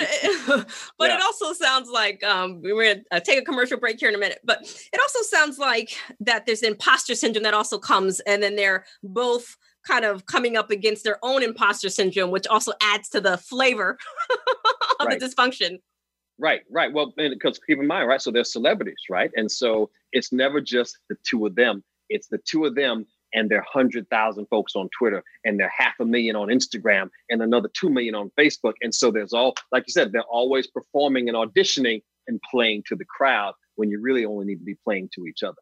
it, 0.00 0.66
but 0.98 1.08
yeah. 1.08 1.16
it 1.16 1.22
also 1.22 1.52
sounds 1.52 1.90
like 1.90 2.22
um, 2.24 2.60
we're 2.62 2.74
going 2.74 2.96
to 2.96 3.16
uh, 3.16 3.20
take 3.20 3.40
a 3.40 3.44
commercial 3.44 3.78
break 3.78 4.00
here 4.00 4.08
in 4.08 4.14
a 4.14 4.18
minute. 4.18 4.40
But 4.44 4.62
it 4.62 5.00
also 5.00 5.20
sounds 5.22 5.58
like 5.58 5.90
that 6.20 6.46
there's 6.46 6.62
imposter 6.62 7.14
syndrome 7.14 7.44
that 7.44 7.54
also 7.54 7.78
comes, 7.78 8.20
and 8.20 8.42
then 8.42 8.56
they're 8.56 8.84
both 9.02 9.56
kind 9.86 10.04
of 10.04 10.26
coming 10.26 10.56
up 10.56 10.70
against 10.70 11.04
their 11.04 11.18
own 11.22 11.42
imposter 11.42 11.88
syndrome, 11.88 12.30
which 12.30 12.46
also 12.46 12.72
adds 12.82 13.08
to 13.10 13.20
the 13.20 13.36
flavor 13.36 13.98
of 15.00 15.06
right. 15.06 15.18
the 15.18 15.26
dysfunction. 15.26 15.80
Right, 16.38 16.62
right. 16.70 16.92
Well, 16.92 17.12
because 17.16 17.60
keep 17.66 17.78
in 17.78 17.86
mind, 17.86 18.08
right? 18.08 18.20
So 18.20 18.30
they're 18.30 18.44
celebrities, 18.44 18.96
right? 19.10 19.30
And 19.36 19.50
so 19.50 19.90
it's 20.12 20.32
never 20.32 20.60
just 20.60 20.98
the 21.08 21.16
two 21.24 21.46
of 21.46 21.54
them. 21.54 21.84
It's 22.08 22.28
the 22.28 22.38
two 22.38 22.64
of 22.64 22.74
them 22.74 23.06
and 23.34 23.50
their 23.50 23.62
hundred 23.62 24.08
thousand 24.10 24.46
folks 24.46 24.74
on 24.74 24.88
Twitter 24.98 25.22
and 25.44 25.58
their 25.58 25.72
half 25.76 25.94
a 26.00 26.04
million 26.04 26.36
on 26.36 26.48
Instagram 26.48 27.08
and 27.30 27.42
another 27.42 27.70
two 27.74 27.90
million 27.90 28.14
on 28.14 28.30
Facebook. 28.38 28.74
And 28.82 28.94
so 28.94 29.10
there's 29.10 29.32
all, 29.32 29.54
like 29.70 29.84
you 29.86 29.92
said, 29.92 30.12
they're 30.12 30.22
always 30.22 30.66
performing 30.66 31.28
and 31.28 31.36
auditioning 31.36 32.02
and 32.26 32.40
playing 32.50 32.84
to 32.88 32.96
the 32.96 33.04
crowd 33.04 33.54
when 33.76 33.90
you 33.90 34.00
really 34.00 34.24
only 34.24 34.44
need 34.44 34.58
to 34.58 34.64
be 34.64 34.76
playing 34.84 35.10
to 35.14 35.26
each 35.26 35.42
other. 35.42 35.56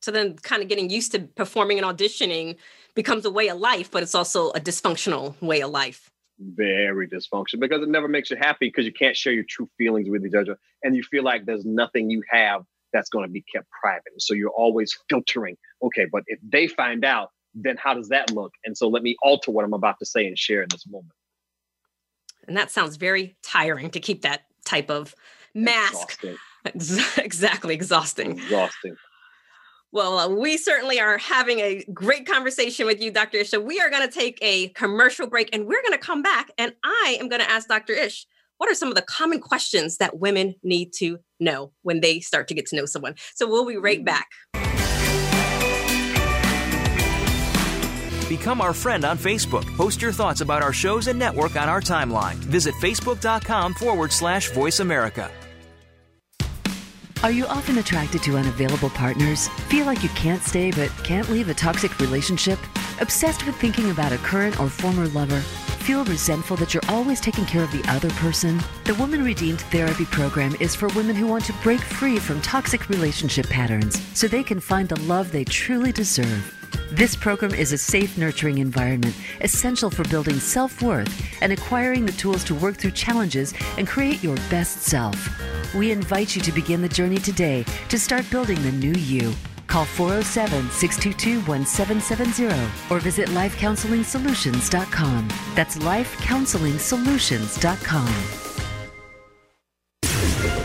So 0.00 0.10
then 0.10 0.36
kind 0.36 0.62
of 0.62 0.68
getting 0.68 0.90
used 0.90 1.12
to 1.12 1.20
performing 1.20 1.78
and 1.78 1.86
auditioning 1.86 2.56
becomes 2.94 3.24
a 3.24 3.30
way 3.30 3.48
of 3.48 3.58
life, 3.58 3.90
but 3.90 4.02
it's 4.02 4.14
also 4.14 4.50
a 4.50 4.60
dysfunctional 4.60 5.40
way 5.40 5.60
of 5.62 5.70
life 5.70 6.10
very 6.40 7.06
dysfunctional 7.06 7.60
because 7.60 7.82
it 7.82 7.88
never 7.88 8.08
makes 8.08 8.30
you 8.30 8.36
happy 8.36 8.68
because 8.68 8.86
you 8.86 8.92
can't 8.92 9.16
share 9.16 9.32
your 9.32 9.44
true 9.48 9.68
feelings 9.76 10.08
with 10.08 10.24
each 10.24 10.34
other 10.34 10.58
and 10.82 10.96
you 10.96 11.02
feel 11.02 11.22
like 11.22 11.44
there's 11.44 11.64
nothing 11.64 12.10
you 12.10 12.22
have 12.30 12.62
that's 12.92 13.08
going 13.08 13.26
to 13.26 13.30
be 13.30 13.44
kept 13.54 13.68
private. 13.70 14.20
So 14.20 14.34
you're 14.34 14.50
always 14.50 14.98
filtering, 15.08 15.56
okay, 15.82 16.06
but 16.10 16.24
if 16.26 16.38
they 16.42 16.66
find 16.66 17.04
out, 17.04 17.30
then 17.54 17.76
how 17.76 17.94
does 17.94 18.08
that 18.08 18.32
look? 18.32 18.52
And 18.64 18.76
so 18.76 18.88
let 18.88 19.02
me 19.02 19.16
alter 19.22 19.50
what 19.50 19.64
I'm 19.64 19.74
about 19.74 19.98
to 19.98 20.06
say 20.06 20.26
and 20.26 20.38
share 20.38 20.62
in 20.62 20.68
this 20.70 20.86
moment. 20.88 21.12
And 22.48 22.56
that 22.56 22.70
sounds 22.70 22.96
very 22.96 23.36
tiring 23.42 23.90
to 23.90 24.00
keep 24.00 24.22
that 24.22 24.42
type 24.64 24.90
of 24.90 25.14
mask. 25.54 26.24
Exhausting. 26.64 27.04
exactly, 27.24 27.74
exhausting. 27.74 28.30
Exhausting. 28.32 28.96
Well, 29.92 30.18
uh, 30.18 30.28
we 30.28 30.56
certainly 30.56 31.00
are 31.00 31.18
having 31.18 31.58
a 31.58 31.84
great 31.92 32.26
conversation 32.26 32.86
with 32.86 33.02
you, 33.02 33.10
Dr. 33.10 33.38
Ish. 33.38 33.50
So 33.50 33.60
we 33.60 33.80
are 33.80 33.90
going 33.90 34.08
to 34.08 34.12
take 34.12 34.38
a 34.40 34.68
commercial 34.68 35.26
break 35.26 35.48
and 35.52 35.66
we're 35.66 35.82
going 35.82 35.92
to 35.92 35.98
come 35.98 36.22
back. 36.22 36.50
And 36.58 36.72
I 36.84 37.16
am 37.20 37.28
going 37.28 37.40
to 37.40 37.50
ask 37.50 37.66
Dr. 37.66 37.92
Ish, 37.92 38.26
what 38.58 38.70
are 38.70 38.74
some 38.74 38.88
of 38.88 38.94
the 38.94 39.02
common 39.02 39.40
questions 39.40 39.96
that 39.96 40.18
women 40.18 40.54
need 40.62 40.92
to 40.98 41.18
know 41.40 41.72
when 41.82 42.00
they 42.00 42.20
start 42.20 42.46
to 42.48 42.54
get 42.54 42.66
to 42.66 42.76
know 42.76 42.86
someone? 42.86 43.14
So 43.34 43.48
we'll 43.48 43.66
be 43.66 43.78
right 43.78 44.04
back. 44.04 44.28
Become 48.28 48.60
our 48.60 48.72
friend 48.72 49.04
on 49.04 49.18
Facebook. 49.18 49.66
Post 49.76 50.00
your 50.00 50.12
thoughts 50.12 50.40
about 50.40 50.62
our 50.62 50.72
shows 50.72 51.08
and 51.08 51.18
network 51.18 51.56
on 51.56 51.68
our 51.68 51.80
timeline. 51.80 52.34
Visit 52.34 52.74
facebook.com 52.76 53.74
forward 53.74 54.12
slash 54.12 54.52
voice 54.52 54.78
America. 54.78 55.28
Are 57.22 57.30
you 57.30 57.44
often 57.48 57.76
attracted 57.76 58.22
to 58.22 58.38
unavailable 58.38 58.88
partners? 58.88 59.48
Feel 59.68 59.84
like 59.84 60.02
you 60.02 60.08
can't 60.10 60.42
stay 60.42 60.70
but 60.70 60.88
can't 61.04 61.28
leave 61.28 61.50
a 61.50 61.54
toxic 61.54 62.00
relationship? 62.00 62.58
Obsessed 62.98 63.44
with 63.44 63.54
thinking 63.56 63.90
about 63.90 64.12
a 64.12 64.16
current 64.18 64.58
or 64.58 64.70
former 64.70 65.06
lover? 65.08 65.38
Feel 65.84 66.02
resentful 66.06 66.56
that 66.56 66.72
you're 66.72 66.82
always 66.88 67.20
taking 67.20 67.44
care 67.44 67.62
of 67.62 67.72
the 67.72 67.84
other 67.90 68.08
person? 68.12 68.58
The 68.84 68.94
Woman 68.94 69.22
Redeemed 69.22 69.60
Therapy 69.60 70.06
Program 70.06 70.56
is 70.60 70.74
for 70.74 70.88
women 70.88 71.14
who 71.14 71.26
want 71.26 71.44
to 71.44 71.52
break 71.62 71.80
free 71.80 72.18
from 72.18 72.40
toxic 72.40 72.88
relationship 72.88 73.46
patterns 73.50 74.00
so 74.16 74.26
they 74.26 74.42
can 74.42 74.58
find 74.58 74.88
the 74.88 75.00
love 75.02 75.30
they 75.30 75.44
truly 75.44 75.92
deserve. 75.92 76.59
This 76.90 77.16
program 77.16 77.54
is 77.54 77.72
a 77.72 77.78
safe, 77.78 78.18
nurturing 78.18 78.58
environment 78.58 79.14
essential 79.40 79.90
for 79.90 80.04
building 80.08 80.38
self 80.38 80.80
worth 80.82 81.10
and 81.40 81.52
acquiring 81.52 82.06
the 82.06 82.12
tools 82.12 82.44
to 82.44 82.54
work 82.54 82.76
through 82.76 82.92
challenges 82.92 83.52
and 83.78 83.88
create 83.88 84.22
your 84.22 84.36
best 84.50 84.82
self. 84.82 85.16
We 85.74 85.90
invite 85.92 86.36
you 86.36 86.42
to 86.42 86.52
begin 86.52 86.82
the 86.82 86.88
journey 86.88 87.18
today 87.18 87.64
to 87.88 87.98
start 87.98 88.30
building 88.30 88.62
the 88.62 88.72
new 88.72 88.92
you. 88.92 89.32
Call 89.66 89.84
407 89.84 90.70
622 90.70 91.40
1770 91.48 92.70
or 92.90 92.98
visit 92.98 93.28
lifecounseling.solutions.com. 93.28 95.28
That's 95.54 95.76
lifecounseling.solutions.com. 95.76 98.39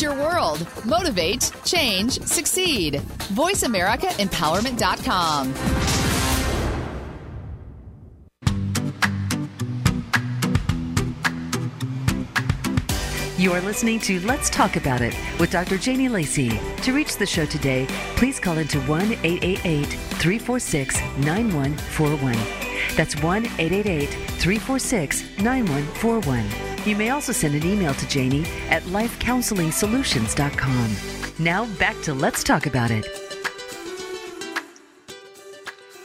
Your 0.00 0.14
world. 0.14 0.64
Motivate, 0.84 1.50
change, 1.64 2.20
succeed. 2.22 3.02
VoiceAmericaEmpowerment.com. 3.34 5.54
You 13.40 13.52
are 13.52 13.60
listening 13.62 13.98
to 14.00 14.20
Let's 14.20 14.50
Talk 14.50 14.76
About 14.76 15.00
It 15.00 15.16
with 15.38 15.50
Dr. 15.50 15.78
Janie 15.78 16.08
Lacey. 16.08 16.50
To 16.82 16.92
reach 16.92 17.16
the 17.16 17.24
show 17.24 17.46
today, 17.46 17.86
please 18.16 18.38
call 18.38 18.58
into 18.58 18.78
1 18.82 19.12
888 19.22 19.86
346 19.86 21.00
9141. 21.18 22.36
That's 22.96 23.16
1 23.22 23.46
888 23.46 24.10
346 24.10 25.38
9141. 25.38 26.69
You 26.86 26.96
may 26.96 27.10
also 27.10 27.32
send 27.32 27.54
an 27.54 27.66
email 27.66 27.92
to 27.92 28.08
Janie 28.08 28.46
at 28.70 28.82
lifecounseling.solutions.com. 28.84 30.96
Now 31.38 31.66
back 31.78 32.00
to 32.02 32.14
Let's 32.14 32.42
Talk 32.42 32.64
About 32.64 32.90
It. 32.90 33.06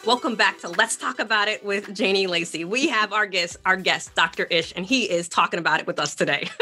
Welcome 0.05 0.35
back 0.35 0.59
to 0.59 0.67
Let's 0.67 0.97
Talk 0.97 1.19
About 1.19 1.47
It 1.47 1.63
with 1.63 1.95
Janie 1.95 2.27
Lacey. 2.27 2.65
We 2.65 2.89
have 2.89 3.13
our 3.13 3.25
guest, 3.25 3.55
our 3.65 3.77
guest, 3.77 4.13
Dr. 4.15 4.43
Ish, 4.43 4.73
and 4.75 4.85
he 4.85 5.09
is 5.09 5.29
talking 5.29 5.59
about 5.59 5.79
it 5.79 5.87
with 5.87 5.97
us 5.99 6.13
today. 6.13 6.49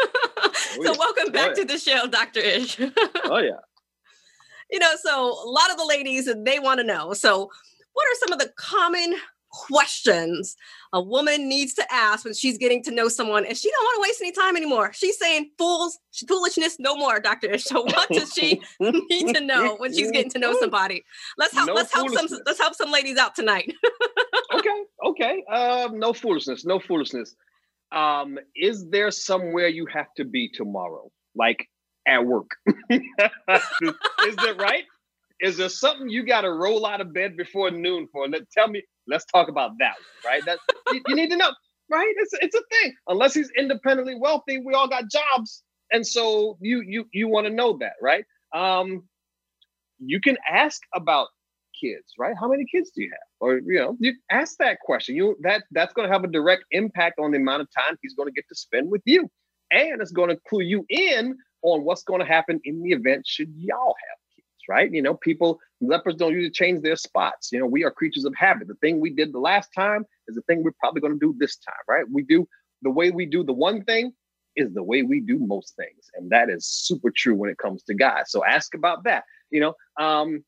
Oh, 0.76 0.86
so 0.86 0.96
welcome 0.98 1.32
back 1.32 1.50
oh, 1.50 1.52
yeah. 1.56 1.56
to 1.56 1.66
the 1.66 1.78
show, 1.78 2.08
Dr. 2.08 2.40
Ish. 2.40 2.80
oh 3.26 3.38
yeah. 3.38 3.60
You 4.72 4.80
know, 4.80 4.90
so 5.04 5.28
a 5.28 5.48
lot 5.48 5.70
of 5.70 5.78
the 5.78 5.86
ladies 5.86 6.26
they 6.26 6.58
want 6.58 6.80
to 6.80 6.84
know. 6.84 7.14
So, 7.14 7.52
what 7.94 8.08
are 8.08 8.16
some 8.26 8.34
of 8.34 8.40
the 8.40 8.52
common 8.58 9.14
questions 9.50 10.56
a 10.94 11.02
woman 11.02 11.50
needs 11.50 11.74
to 11.74 11.84
ask 11.92 12.24
when 12.24 12.36
she's 12.36 12.58
getting 12.58 12.84
to 12.84 12.92
know 12.92 13.08
someone 13.08 13.46
and 13.46 13.58
she 13.58 13.70
don't 13.70 13.84
want 13.84 13.96
to 13.96 14.02
waste 14.10 14.22
any 14.22 14.32
time 14.32 14.56
anymore. 14.56 14.94
She's 14.94 15.18
saying 15.18 15.50
fools, 15.58 15.98
foolishness, 16.28 16.78
no 16.80 16.96
more, 16.96 17.20
Dr. 17.20 17.58
So 17.64 17.82
what 17.82 18.10
does 18.10 18.34
she 18.34 18.62
need 18.80 19.34
to 19.34 19.42
know 19.42 19.76
when 19.78 19.94
she's 19.94 20.12
getting 20.12 20.30
to 20.32 20.40
know 20.40 20.56
somebody? 20.60 21.04
Let's 21.38 21.54
help 21.54 21.68
no 21.68 21.74
let's 21.74 21.94
help 21.94 22.10
some 22.12 22.28
let's 22.46 22.60
help 22.60 22.76
some 22.76 22.92
ladies 22.92 23.18
out 23.18 23.36
tonight. 23.36 23.74
okay, 24.54 24.84
okay. 25.06 25.44
Um, 25.52 25.98
no 25.98 26.14
foolishness, 26.14 26.66
no 26.66 26.80
foolishness. 26.80 27.36
Um, 27.92 28.38
is 28.56 28.88
there 28.90 29.12
somewhere 29.12 29.68
you 29.68 29.88
have 29.88 30.14
to 30.18 30.26
be 30.26 30.50
tomorrow? 30.54 31.10
Like 31.36 31.68
at 32.06 32.26
work. 32.26 32.52
is 32.90 33.02
that 34.36 34.56
right? 34.60 34.84
Is 35.44 35.58
there 35.58 35.68
something 35.68 36.08
you 36.08 36.26
got 36.26 36.42
to 36.42 36.54
roll 36.54 36.86
out 36.86 37.02
of 37.02 37.14
bed 37.14 37.36
before 37.36 37.70
noon 37.70 38.08
for? 38.14 38.24
And 38.24 38.34
tell 38.54 38.70
me, 38.70 38.82
let's 39.08 39.26
talk 39.26 39.50
about 39.50 39.72
that 39.80 39.92
one, 39.92 40.34
right? 40.34 40.46
That 40.46 40.58
you, 40.94 41.02
you 41.10 41.16
need 41.16 41.32
to 41.32 41.36
know, 41.36 41.52
right? 41.92 42.14
It's 42.18 42.34
it's 42.42 42.56
a 42.56 42.62
thing. 42.72 42.94
Unless 43.10 43.34
he's 43.34 43.52
independently 43.58 44.16
wealthy, 44.16 44.60
we 44.60 44.74
all 44.74 44.88
got 44.88 45.12
jobs, 45.12 45.62
and 45.92 46.08
so 46.08 46.58
you 46.62 46.82
you 46.88 47.06
you 47.12 47.28
want 47.28 47.46
to 47.46 47.54
know 47.54 47.78
that, 47.80 47.92
right? 48.02 48.24
Um, 48.56 49.04
you 50.00 50.22
can 50.22 50.38
ask 50.50 50.80
about 50.96 51.28
kids, 51.80 52.14
right? 52.18 52.36
How 52.40 52.48
many 52.48 52.64
kids 52.74 52.92
do 52.92 53.04
you 53.04 53.12
have? 53.12 53.28
Or 53.42 53.58
you 53.58 53.80
know, 53.80 53.98
you 54.00 54.14
ask 54.32 54.56
that 54.60 54.80
question. 54.80 55.18
You 55.18 55.36
that 55.42 55.64
that's 55.72 55.92
going 55.92 56.08
to 56.08 56.14
have 56.14 56.24
a 56.24 56.28
direct 56.28 56.64
impact 56.72 57.20
on 57.20 57.32
the 57.32 57.38
amount 57.38 57.64
of 57.64 57.68
time 57.78 57.98
he's 58.02 58.14
going 58.14 58.30
to 58.30 58.34
get 58.34 58.48
to 58.48 58.56
spend 58.56 58.90
with 58.90 59.02
you, 59.04 59.30
and 59.72 60.02
it's 60.02 60.14
going 60.14 60.30
to 60.30 60.40
clue 60.48 60.64
you 60.64 60.86
in 60.88 61.36
on 61.64 61.84
what's 61.84 62.04
going 62.04 62.22
to 62.22 62.26
happen 62.26 62.62
in 62.64 62.82
the 62.82 62.92
event 62.92 63.28
should 63.28 63.50
y'all 63.58 63.96
have 64.10 64.23
right? 64.68 64.92
You 64.92 65.02
know, 65.02 65.16
people, 65.16 65.60
lepers 65.82 66.16
don't 66.16 66.34
usually 66.34 66.52
change 66.52 66.82
their 66.82 66.96
spots. 66.96 67.52
You 67.52 67.60
know, 67.60 67.66
we 67.66 67.84
are 67.84 67.92
creatures 67.92 68.26
of 68.26 68.34
habit. 68.36 68.68
The 68.68 68.76
thing 68.76 69.00
we 69.00 69.10
did 69.10 69.34
the 69.34 69.40
last 69.40 69.70
time 69.76 70.06
is 70.28 70.36
the 70.36 70.42
thing 70.44 70.64
we're 70.64 70.72
probably 70.80 71.02
going 71.02 71.14
to 71.14 71.20
do 71.20 71.36
this 71.38 71.58
time, 71.58 71.76
right? 71.88 72.06
We 72.12 72.24
do 72.24 72.48
the 72.82 72.92
way 72.92 73.12
we 73.12 73.26
do 73.26 73.44
the 73.44 73.54
one 73.54 73.84
thing 73.84 74.14
is 74.56 74.74
the 74.74 74.84
way 74.84 75.02
we 75.02 75.20
do 75.20 75.40
most 75.40 75.76
things. 75.76 76.10
And 76.16 76.30
that 76.32 76.50
is 76.50 76.66
super 76.68 77.12
true 77.12 77.36
when 77.36 77.50
it 77.50 77.58
comes 77.58 77.84
to 77.84 77.94
God. 77.94 78.24
So 78.28 78.46
ask 78.46 78.76
about 78.76 79.04
that. 79.06 79.24
You 79.50 79.62
know, 79.62 79.74
um, 80.00 80.44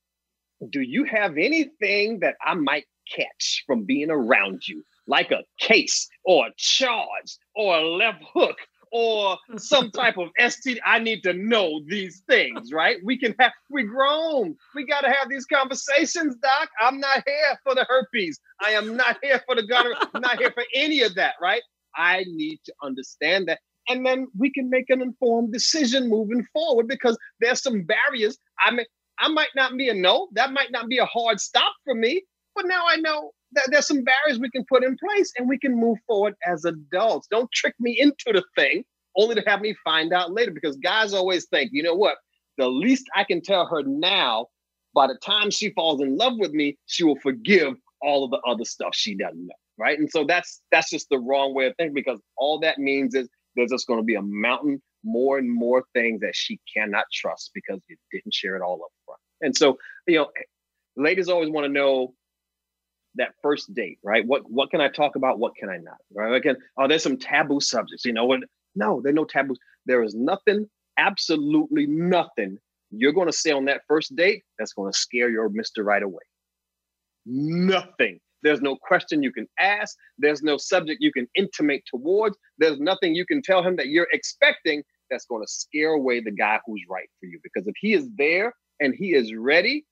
do 0.70 0.82
you 0.82 1.06
have 1.06 1.38
anything 1.38 2.20
that 2.20 2.36
I 2.46 2.54
might 2.54 2.86
catch 3.14 3.64
from 3.68 3.84
being 3.84 4.10
around 4.10 4.68
you, 4.68 4.84
like 5.08 5.32
a 5.32 5.44
case 5.60 6.08
or 6.24 6.48
a 6.48 6.54
charge 6.58 7.38
or 7.56 7.78
a 7.78 7.88
left 7.88 8.24
hook 8.34 8.58
or 8.92 9.38
some 9.58 9.92
type 9.92 10.18
of 10.18 10.30
STD. 10.40 10.80
I 10.86 11.00
need 11.00 11.24
to 11.24 11.34
know 11.34 11.82
these 11.88 12.24
things, 12.28 12.72
right? 12.72 12.98
We 13.04 13.18
can 13.18 13.36
have, 13.40 13.52
we 13.70 13.84
grown. 13.84 14.56
We 14.76 14.86
got 14.86 15.02
to 15.02 15.12
have 15.12 15.30
these 15.30 15.46
conversations, 15.46 16.36
Doc. 16.42 16.70
I'm 16.82 17.00
not 17.00 17.24
here 17.26 17.60
for 17.64 17.76
the 17.76 17.86
herpes. 17.88 18.40
I 18.66 18.72
am 18.72 18.96
not 18.96 19.18
here 19.22 19.42
for 19.46 19.56
the 19.56 19.64
gonorrhea. 19.64 19.98
I'm 20.14 20.22
not 20.22 20.38
here 20.38 20.52
for 20.52 20.64
any 20.74 21.02
of 21.02 21.16
that, 21.16 21.36
right? 21.42 21.62
I 21.96 22.26
need 22.28 22.60
to 22.66 22.74
understand 22.84 23.48
that. 23.48 23.60
And 23.88 24.06
then 24.06 24.28
we 24.38 24.52
can 24.52 24.70
make 24.70 24.90
an 24.90 25.02
informed 25.02 25.54
decision 25.54 26.10
moving 26.10 26.46
forward 26.54 26.88
because 26.88 27.18
there's 27.40 27.62
some 27.62 27.84
barriers. 27.84 28.38
I 28.66 28.72
mean, 28.72 28.86
I 29.20 29.30
might 29.30 29.50
not 29.56 29.78
be 29.78 29.90
a 29.90 29.94
no. 29.94 30.28
That 30.34 30.52
might 30.52 30.72
not 30.72 30.90
be 30.90 30.98
a 30.98 31.06
hard 31.06 31.40
stop 31.40 31.74
for 31.84 31.94
me. 31.94 32.24
But 32.56 32.68
now 32.68 32.84
I 32.88 32.98
know 32.98 33.32
that 33.54 33.68
there's 33.72 33.88
some 33.88 34.04
barriers 34.04 34.40
we 34.40 34.50
can 34.50 34.66
put 34.68 34.84
in 34.84 34.98
place 34.98 35.32
and 35.38 35.48
we 35.48 35.58
can 35.58 35.80
move 35.80 35.98
forward 36.08 36.36
as 36.46 36.66
adults. 36.66 37.28
Don't 37.30 37.52
trick 37.52 37.76
me 37.80 37.98
into 38.00 38.32
the 38.34 38.44
thing 38.56 38.84
only 39.18 39.36
to 39.36 39.44
have 39.48 39.62
me 39.62 39.76
find 39.84 40.14
out 40.14 40.34
later 40.34 40.52
because 40.52 40.76
guys 40.78 41.14
always 41.14 41.46
think, 41.48 41.72
you 41.74 41.84
know 41.84 41.96
what? 41.96 42.18
The 42.58 42.68
least 42.68 43.06
I 43.16 43.24
can 43.24 43.42
tell 43.42 43.66
her 43.68 43.84
now, 43.84 44.48
by 44.94 45.08
the 45.08 45.18
time 45.24 45.52
she 45.52 45.72
falls 45.72 46.02
in 46.02 46.18
love 46.18 46.34
with 46.38 46.52
me, 46.52 46.78
she 46.86 47.04
will 47.04 47.20
forgive 47.20 47.76
all 48.02 48.24
of 48.24 48.32
the 48.32 48.40
other 48.48 48.66
stuff 48.66 48.94
she 48.94 49.16
doesn't 49.16 49.46
know. 49.46 49.56
Right. 49.78 50.00
And 50.00 50.10
so 50.10 50.24
that's 50.24 50.62
that's 50.72 50.90
just 50.90 51.10
the 51.10 51.20
wrong 51.20 51.54
way 51.54 51.66
of 51.66 51.76
thinking 51.76 51.94
because 51.94 52.22
all 52.38 52.60
that 52.60 52.78
means 52.78 53.14
is 53.14 53.28
there's 53.56 53.72
just 53.72 53.88
going 53.88 54.00
to 54.00 54.06
be 54.06 54.16
a 54.16 54.22
mountain 54.22 54.82
more 55.04 55.38
and 55.38 55.54
more 55.54 55.84
things 55.94 56.22
that 56.22 56.36
she 56.36 56.60
cannot 56.74 57.06
trust 57.14 57.52
because 57.54 57.80
you 57.90 57.98
didn't 58.12 58.34
share 58.34 58.56
it 58.56 58.62
all 58.62 58.82
up 58.84 58.92
front. 59.06 59.20
And 59.42 59.56
so, 59.56 59.78
you 60.08 60.18
know, 60.18 60.30
ladies 60.96 61.28
always 61.28 61.50
want 61.50 61.66
to 61.66 61.72
know 61.72 62.14
that 63.16 63.34
first 63.42 63.74
date, 63.74 64.00
right? 64.04 64.26
What 64.26 64.50
what 64.50 64.72
can 64.72 64.82
I 64.82 64.90
talk 64.90 65.16
about? 65.16 65.40
What 65.40 65.56
can 65.56 65.70
I 65.70 65.78
not? 65.78 65.98
Right? 66.14 66.36
Again, 66.36 66.58
oh, 66.78 66.88
there's 66.88 67.04
some 67.04 67.18
taboo 67.18 67.60
subjects. 67.60 68.06
You 68.06 68.14
know, 68.14 68.26
what? 68.26 68.42
no, 68.76 69.02
there 69.02 69.12
are 69.12 69.16
no 69.16 69.26
taboos. 69.26 69.58
There 69.86 70.04
is 70.04 70.16
nothing, 70.16 70.68
absolutely 70.98 71.88
nothing 71.88 72.58
you're 72.92 73.14
going 73.14 73.28
to 73.28 73.34
say 73.34 73.52
on 73.52 73.66
that 73.66 73.82
first 73.88 74.16
date 74.16 74.44
that's 74.60 74.74
going 74.74 74.92
to 74.92 74.98
scare 74.98 75.30
your 75.30 75.50
mister 75.50 75.84
right 75.84 76.04
away. 76.04 76.24
Nothing. 77.26 78.20
There's 78.44 78.62
no 78.62 78.76
question 78.76 79.24
you 79.24 79.32
can 79.32 79.48
ask. 79.60 79.96
There's 80.20 80.44
no 80.44 80.58
subject 80.58 81.02
you 81.02 81.12
can 81.12 81.28
intimate 81.36 81.84
towards. 81.88 82.38
There's 82.60 82.80
nothing 82.80 83.16
you 83.16 83.26
can 83.26 83.42
tell 83.42 83.64
him 83.64 83.76
that 83.78 83.88
you're 83.88 84.08
expecting 84.14 84.84
that's 85.10 85.26
going 85.26 85.42
to 85.42 85.52
scare 85.52 85.94
away 85.94 86.20
the 86.20 86.32
guy 86.32 86.60
who's 86.66 86.82
right 86.90 87.10
for 87.20 87.26
you. 87.26 87.40
Because 87.42 87.68
if 87.68 87.74
he 87.80 87.94
is 87.94 88.08
there 88.18 88.54
and 88.80 88.94
he 88.94 89.14
is 89.14 89.34
ready, 89.34 89.86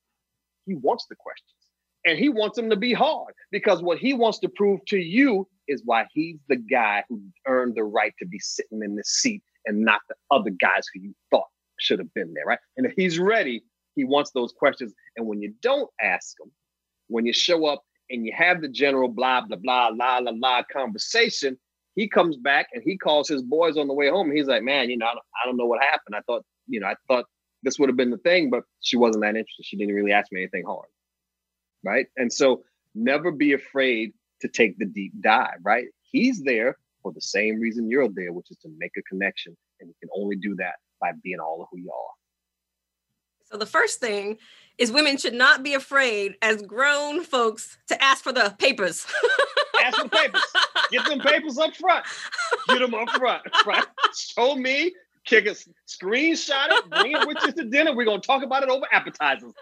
he 0.65 0.75
wants 0.75 1.07
the 1.09 1.15
questions 1.15 1.62
and 2.05 2.17
he 2.17 2.29
wants 2.29 2.55
them 2.55 2.69
to 2.69 2.75
be 2.75 2.93
hard 2.93 3.33
because 3.51 3.81
what 3.81 3.97
he 3.97 4.13
wants 4.13 4.39
to 4.39 4.49
prove 4.49 4.79
to 4.87 4.97
you 4.97 5.47
is 5.67 5.81
why 5.85 6.05
he's 6.13 6.37
the 6.49 6.57
guy 6.57 7.03
who 7.07 7.21
earned 7.47 7.75
the 7.75 7.83
right 7.83 8.13
to 8.19 8.25
be 8.25 8.39
sitting 8.39 8.81
in 8.83 8.95
this 8.95 9.09
seat 9.09 9.41
and 9.65 9.81
not 9.81 10.01
the 10.09 10.15
other 10.31 10.49
guys 10.49 10.85
who 10.93 11.01
you 11.01 11.13
thought 11.31 11.47
should 11.79 11.99
have 11.99 12.13
been 12.13 12.33
there, 12.33 12.45
right? 12.45 12.59
And 12.77 12.85
if 12.85 12.93
he's 12.95 13.19
ready, 13.19 13.63
he 13.95 14.03
wants 14.03 14.31
those 14.31 14.51
questions. 14.51 14.93
And 15.15 15.27
when 15.27 15.41
you 15.41 15.53
don't 15.61 15.89
ask 16.01 16.35
him, 16.39 16.51
when 17.07 17.25
you 17.25 17.33
show 17.33 17.65
up 17.65 17.83
and 18.09 18.25
you 18.25 18.33
have 18.35 18.61
the 18.61 18.67
general 18.67 19.07
blah, 19.07 19.41
blah, 19.41 19.57
blah, 19.57 19.89
la, 19.93 20.17
la, 20.17 20.31
la 20.35 20.63
conversation, 20.71 21.57
he 21.95 22.07
comes 22.07 22.35
back 22.37 22.67
and 22.73 22.83
he 22.83 22.97
calls 22.97 23.27
his 23.27 23.43
boys 23.43 23.77
on 23.77 23.87
the 23.87 23.93
way 23.93 24.09
home. 24.09 24.31
he's 24.31 24.47
like, 24.47 24.63
man, 24.63 24.89
you 24.89 24.97
know, 24.97 25.05
I 25.05 25.13
don't, 25.13 25.25
I 25.43 25.47
don't 25.47 25.57
know 25.57 25.65
what 25.65 25.81
happened. 25.81 26.15
I 26.15 26.21
thought, 26.21 26.43
you 26.67 26.79
know, 26.79 26.87
I 26.87 26.95
thought 27.07 27.25
this 27.61 27.77
would 27.79 27.89
have 27.89 27.97
been 27.97 28.11
the 28.11 28.17
thing, 28.17 28.49
but 28.49 28.63
she 28.81 28.97
wasn't 28.97 29.23
that 29.23 29.29
interested. 29.29 29.65
She 29.65 29.77
didn't 29.77 29.95
really 29.95 30.11
ask 30.11 30.31
me 30.31 30.41
anything 30.41 30.63
hard. 30.65 30.87
Right. 31.83 32.07
And 32.17 32.31
so 32.31 32.63
never 32.95 33.31
be 33.31 33.53
afraid 33.53 34.13
to 34.41 34.47
take 34.47 34.77
the 34.77 34.85
deep 34.85 35.13
dive, 35.21 35.59
right? 35.63 35.87
He's 36.01 36.41
there 36.43 36.77
for 37.01 37.11
the 37.11 37.21
same 37.21 37.59
reason 37.59 37.89
you're 37.89 38.09
there, 38.09 38.31
which 38.31 38.51
is 38.51 38.57
to 38.57 38.69
make 38.77 38.91
a 38.97 39.01
connection. 39.03 39.55
And 39.79 39.89
you 39.89 39.95
can 39.99 40.09
only 40.15 40.35
do 40.37 40.55
that 40.55 40.75
by 41.01 41.11
being 41.23 41.39
all 41.39 41.61
of 41.61 41.67
who 41.71 41.79
you 41.79 41.91
are. 41.91 42.13
So 43.51 43.57
the 43.57 43.65
first 43.65 43.99
thing 43.99 44.37
is 44.77 44.91
women 44.91 45.17
should 45.17 45.33
not 45.33 45.61
be 45.61 45.73
afraid 45.75 46.35
as 46.41 46.61
grown 46.61 47.23
folks 47.23 47.77
to 47.87 48.03
ask 48.03 48.23
for 48.23 48.31
the 48.31 48.55
papers. 48.57 49.05
ask 49.83 49.97
for 49.97 50.05
the 50.05 50.09
papers. 50.09 50.41
Get 50.91 51.05
them 51.05 51.19
papers 51.19 51.57
up 51.57 51.75
front. 51.75 52.05
Get 52.69 52.79
them 52.79 52.93
up 52.93 53.09
front, 53.11 53.43
right? 53.65 53.85
Show 54.15 54.55
me, 54.55 54.93
kick 55.25 55.45
a 55.45 55.55
screenshot 55.87 56.67
it, 56.69 56.89
bring 56.89 57.11
it 57.11 57.27
with 57.27 57.37
you 57.45 57.51
to 57.51 57.69
dinner. 57.69 57.95
We're 57.95 58.05
gonna 58.05 58.21
talk 58.21 58.43
about 58.43 58.63
it 58.63 58.69
over 58.69 58.85
appetizers. 58.91 59.53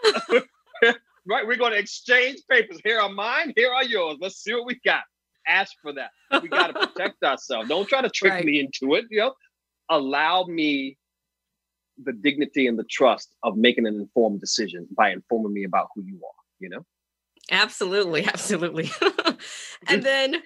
right? 1.28 1.46
We're 1.46 1.58
going 1.58 1.74
to 1.74 1.80
exchange 1.80 2.40
papers. 2.50 2.80
Here 2.84 3.00
are 3.00 3.10
mine. 3.10 3.54
Here 3.56 3.72
are 3.72 3.84
yours. 3.84 4.18
Let's 4.20 4.42
see 4.42 4.54
what 4.54 4.66
we 4.66 4.80
got. 4.86 5.04
Ask 5.48 5.74
for 5.82 5.94
that. 5.94 6.12
We 6.42 6.50
got 6.50 6.68
to 6.68 6.74
protect 6.88 7.24
ourselves. 7.24 7.70
Don't 7.70 7.88
try 7.88 8.02
to 8.02 8.10
trick 8.10 8.34
right. 8.34 8.46
me 8.46 8.60
into 8.60 8.96
it. 8.96 9.06
You 9.10 9.20
know, 9.20 9.34
allow 9.90 10.44
me 10.44 10.98
the 12.04 12.14
dignity 12.14 12.68
and 12.68 12.78
the 12.78 12.86
trust 12.90 13.36
of 13.44 13.58
making 13.58 13.86
an 13.88 13.96
informed 13.96 14.40
decision 14.40 14.88
by 14.96 15.12
informing 15.12 15.54
me 15.54 15.64
about 15.64 15.88
who 15.96 16.04
you 16.04 16.16
are. 16.16 16.44
You 16.60 16.70
know. 16.70 16.86
Absolutely, 17.50 18.26
absolutely. 18.26 18.90
and 19.88 20.04
then 20.04 20.42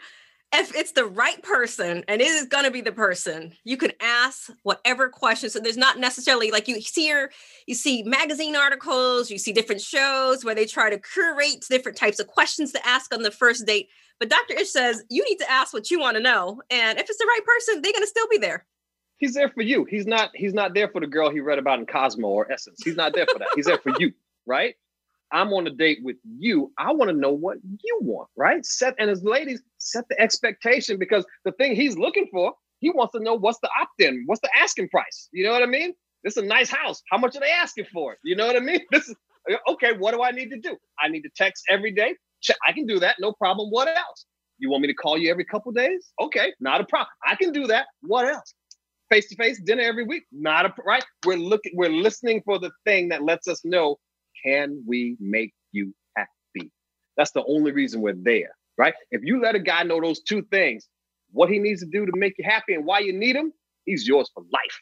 if 0.53 0.75
it's 0.75 0.93
the 0.93 1.05
right 1.05 1.41
person 1.43 2.03
and 2.07 2.21
it 2.21 2.27
is 2.27 2.45
going 2.45 2.63
to 2.63 2.71
be 2.71 2.81
the 2.81 2.91
person 2.91 3.53
you 3.63 3.77
can 3.77 3.91
ask 4.01 4.49
whatever 4.63 5.09
questions. 5.09 5.53
So 5.53 5.59
there's 5.59 5.77
not 5.77 5.99
necessarily 5.99 6.51
like 6.51 6.67
you 6.67 6.81
see 6.81 7.07
your 7.09 7.29
you 7.67 7.75
see 7.75 8.03
magazine 8.03 8.55
articles 8.55 9.29
you 9.29 9.37
see 9.37 9.53
different 9.53 9.81
shows 9.81 10.43
where 10.43 10.55
they 10.55 10.65
try 10.65 10.89
to 10.89 10.99
curate 10.99 11.65
different 11.69 11.97
types 11.97 12.19
of 12.19 12.27
questions 12.27 12.71
to 12.73 12.87
ask 12.87 13.13
on 13.13 13.23
the 13.23 13.31
first 13.31 13.65
date 13.65 13.89
but 14.19 14.29
dr 14.29 14.53
ish 14.53 14.69
says 14.69 15.03
you 15.09 15.23
need 15.23 15.37
to 15.37 15.51
ask 15.51 15.73
what 15.73 15.91
you 15.91 15.99
want 15.99 16.15
to 16.15 16.23
know 16.23 16.61
and 16.69 16.99
if 16.99 17.09
it's 17.09 17.19
the 17.19 17.25
right 17.25 17.45
person 17.45 17.81
they're 17.81 17.93
going 17.93 18.03
to 18.03 18.07
still 18.07 18.27
be 18.29 18.37
there. 18.37 18.65
He's 19.17 19.33
there 19.33 19.49
for 19.49 19.61
you. 19.61 19.85
He's 19.85 20.05
not 20.05 20.31
he's 20.35 20.53
not 20.53 20.73
there 20.73 20.89
for 20.89 20.99
the 20.99 21.07
girl 21.07 21.29
he 21.29 21.39
read 21.39 21.57
about 21.57 21.79
in 21.79 21.85
cosmo 21.85 22.27
or 22.27 22.51
essence. 22.51 22.81
He's 22.83 22.97
not 22.97 23.13
there 23.13 23.25
for 23.31 23.39
that. 23.39 23.47
He's 23.55 23.65
there 23.65 23.77
for 23.77 23.93
you 23.97 24.13
right 24.45 24.75
I'm 25.31 25.53
on 25.53 25.67
a 25.67 25.71
date 25.71 25.99
with 26.03 26.17
you. 26.37 26.71
I 26.77 26.93
want 26.93 27.09
to 27.09 27.17
know 27.17 27.31
what 27.31 27.57
you 27.63 27.99
want, 28.01 28.29
right? 28.35 28.65
Set 28.65 28.95
and 28.99 29.09
as 29.09 29.23
ladies, 29.23 29.61
set 29.77 30.05
the 30.09 30.19
expectation 30.19 30.97
because 30.97 31.25
the 31.43 31.51
thing 31.53 31.75
he's 31.75 31.97
looking 31.97 32.27
for, 32.31 32.53
he 32.79 32.91
wants 32.91 33.13
to 33.13 33.19
know 33.19 33.33
what's 33.33 33.59
the 33.59 33.69
opt-in, 33.81 34.23
what's 34.25 34.41
the 34.41 34.49
asking 34.59 34.89
price. 34.89 35.29
You 35.31 35.45
know 35.45 35.51
what 35.51 35.63
I 35.63 35.67
mean? 35.67 35.93
This 36.23 36.37
is 36.37 36.43
a 36.43 36.45
nice 36.45 36.69
house. 36.69 37.01
How 37.11 37.17
much 37.17 37.35
are 37.35 37.39
they 37.39 37.51
asking 37.51 37.85
for? 37.93 38.17
You 38.23 38.35
know 38.35 38.47
what 38.47 38.55
I 38.55 38.59
mean? 38.59 38.79
This 38.91 39.09
is 39.09 39.15
uh, 39.51 39.71
okay. 39.73 39.93
What 39.97 40.13
do 40.13 40.23
I 40.23 40.31
need 40.31 40.49
to 40.49 40.59
do? 40.59 40.75
I 40.99 41.07
need 41.07 41.21
to 41.21 41.29
text 41.35 41.63
every 41.69 41.91
day. 41.91 42.15
I 42.67 42.73
can 42.73 42.85
do 42.85 42.99
that, 42.99 43.15
no 43.19 43.31
problem. 43.33 43.69
What 43.69 43.87
else? 43.87 44.25
You 44.59 44.69
want 44.69 44.81
me 44.81 44.87
to 44.87 44.93
call 44.93 45.17
you 45.17 45.29
every 45.31 45.45
couple 45.45 45.71
days? 45.71 46.11
Okay, 46.21 46.53
not 46.59 46.79
a 46.81 46.85
problem. 46.85 47.09
I 47.27 47.35
can 47.35 47.51
do 47.51 47.67
that. 47.67 47.87
What 48.01 48.27
else? 48.27 48.53
Face 49.11 49.27
to 49.29 49.35
face 49.35 49.61
dinner 49.63 49.83
every 49.83 50.03
week? 50.03 50.23
Not 50.31 50.65
a 50.65 50.73
right. 50.85 51.03
We're 51.25 51.37
looking. 51.37 51.73
We're 51.75 51.89
listening 51.89 52.41
for 52.45 52.59
the 52.59 52.71
thing 52.85 53.09
that 53.09 53.23
lets 53.23 53.47
us 53.47 53.63
know 53.65 53.97
can 54.45 54.83
we 54.85 55.17
make 55.19 55.53
you 55.71 55.93
happy? 56.15 56.71
That's 57.17 57.31
the 57.31 57.43
only 57.45 57.71
reason 57.71 58.01
we're 58.01 58.13
there, 58.15 58.55
right? 58.77 58.93
If 59.11 59.21
you 59.23 59.41
let 59.41 59.55
a 59.55 59.59
guy 59.59 59.83
know 59.83 60.01
those 60.01 60.21
two 60.21 60.43
things, 60.51 60.87
what 61.31 61.49
he 61.49 61.59
needs 61.59 61.81
to 61.81 61.87
do 61.87 62.05
to 62.05 62.11
make 62.15 62.35
you 62.37 62.45
happy 62.47 62.73
and 62.73 62.85
why 62.85 62.99
you 62.99 63.13
need 63.13 63.35
him, 63.35 63.51
he's 63.85 64.07
yours 64.07 64.29
for 64.33 64.43
life. 64.51 64.81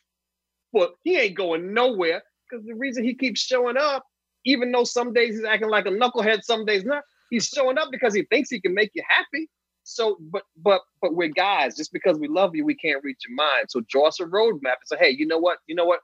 But 0.72 0.94
he 1.04 1.18
ain't 1.18 1.38
going 1.38 1.74
nowhere 1.74 2.24
because 2.50 2.66
the 2.66 2.76
reason 2.76 3.04
he 3.04 3.14
keeps 3.16 3.42
showing 3.42 3.78
up, 3.78 4.04
even 4.46 4.72
though 4.72 4.84
some 4.84 5.14
days 5.14 5.36
he's 5.36 5.46
acting 5.46 5.70
like 5.70 5.86
a 5.86 5.90
knucklehead, 5.90 6.44
some 6.44 6.66
days 6.66 6.84
not, 6.84 7.04
he's 7.30 7.48
showing 7.48 7.78
up 7.78 7.90
because 7.92 8.14
he 8.14 8.24
thinks 8.24 8.50
he 8.50 8.60
can 8.60 8.74
make 8.74 8.92
you 8.94 9.04
happy. 9.08 9.48
So, 9.86 10.18
but 10.32 10.44
but 10.58 10.82
but 11.02 11.14
we're 11.14 11.28
guys. 11.28 11.76
Just 11.76 11.92
because 11.92 12.18
we 12.18 12.28
love 12.28 12.56
you, 12.56 12.66
we 12.66 12.76
can't 12.76 13.04
reach 13.04 13.20
your 13.28 13.36
mind. 13.36 13.66
So 13.70 13.82
draw 13.90 14.08
us 14.08 14.20
a 14.20 14.26
roadmap 14.26 14.80
and 14.80 14.86
say, 14.86 14.98
hey, 14.98 15.10
you 15.10 15.28
know 15.28 15.38
what? 15.38 15.58
You 15.68 15.76
know 15.76 15.86
what? 15.86 16.00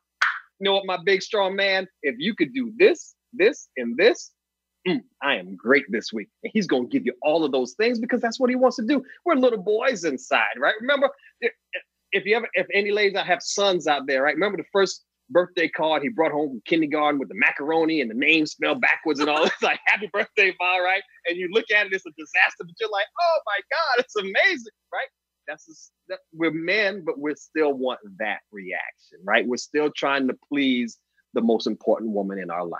You 0.59 0.65
know 0.65 0.73
what, 0.73 0.85
my 0.85 0.97
big 1.03 1.21
strong 1.21 1.55
man? 1.55 1.87
If 2.03 2.15
you 2.17 2.35
could 2.35 2.53
do 2.53 2.73
this, 2.77 3.15
this, 3.33 3.69
and 3.77 3.95
this, 3.97 4.31
mm, 4.87 5.01
I 5.21 5.35
am 5.35 5.55
great 5.55 5.85
this 5.89 6.11
week. 6.13 6.29
And 6.43 6.51
he's 6.53 6.67
going 6.67 6.89
to 6.89 6.89
give 6.89 7.05
you 7.05 7.13
all 7.21 7.43
of 7.43 7.51
those 7.51 7.73
things 7.73 7.99
because 7.99 8.21
that's 8.21 8.39
what 8.39 8.49
he 8.49 8.55
wants 8.55 8.77
to 8.77 8.85
do. 8.85 9.03
We're 9.25 9.35
little 9.35 9.61
boys 9.61 10.03
inside, 10.03 10.57
right? 10.57 10.75
Remember, 10.81 11.09
if 12.11 12.25
you 12.25 12.35
ever, 12.35 12.47
if 12.53 12.67
any 12.73 12.91
ladies 12.91 13.13
that 13.13 13.25
have 13.25 13.41
sons 13.41 13.87
out 13.87 14.07
there, 14.07 14.23
right? 14.23 14.35
Remember 14.35 14.57
the 14.57 14.63
first 14.71 15.05
birthday 15.29 15.67
card 15.67 16.01
he 16.01 16.09
brought 16.09 16.31
home 16.31 16.49
from 16.49 16.61
kindergarten 16.65 17.19
with 17.19 17.29
the 17.29 17.35
macaroni 17.35 18.01
and 18.01 18.09
the 18.09 18.15
name 18.15 18.45
spelled 18.45 18.81
backwards 18.81 19.19
and 19.19 19.29
all. 19.29 19.43
It's 19.43 19.61
like 19.61 19.79
happy 19.85 20.09
birthday, 20.11 20.55
Ma, 20.59 20.77
right? 20.77 21.03
And 21.27 21.37
you 21.37 21.49
look 21.51 21.65
at 21.71 21.85
it, 21.85 21.93
it's 21.93 22.05
a 22.05 22.11
disaster, 22.17 22.63
but 22.63 22.73
you're 22.79 22.89
like, 22.89 23.05
oh 23.21 23.39
my 23.45 23.59
God, 23.69 24.03
it's 24.03 24.15
amazing, 24.15 24.73
right? 24.91 25.07
That's 25.47 25.65
just, 25.65 25.91
that, 26.09 26.19
we're 26.33 26.51
men, 26.51 27.03
but 27.05 27.19
we 27.19 27.33
still 27.35 27.73
want 27.73 27.99
that 28.19 28.39
reaction, 28.51 29.19
right? 29.23 29.47
We're 29.47 29.57
still 29.57 29.91
trying 29.95 30.27
to 30.27 30.37
please 30.51 30.97
the 31.33 31.41
most 31.41 31.67
important 31.67 32.11
woman 32.11 32.39
in 32.39 32.49
our 32.49 32.65
life 32.65 32.79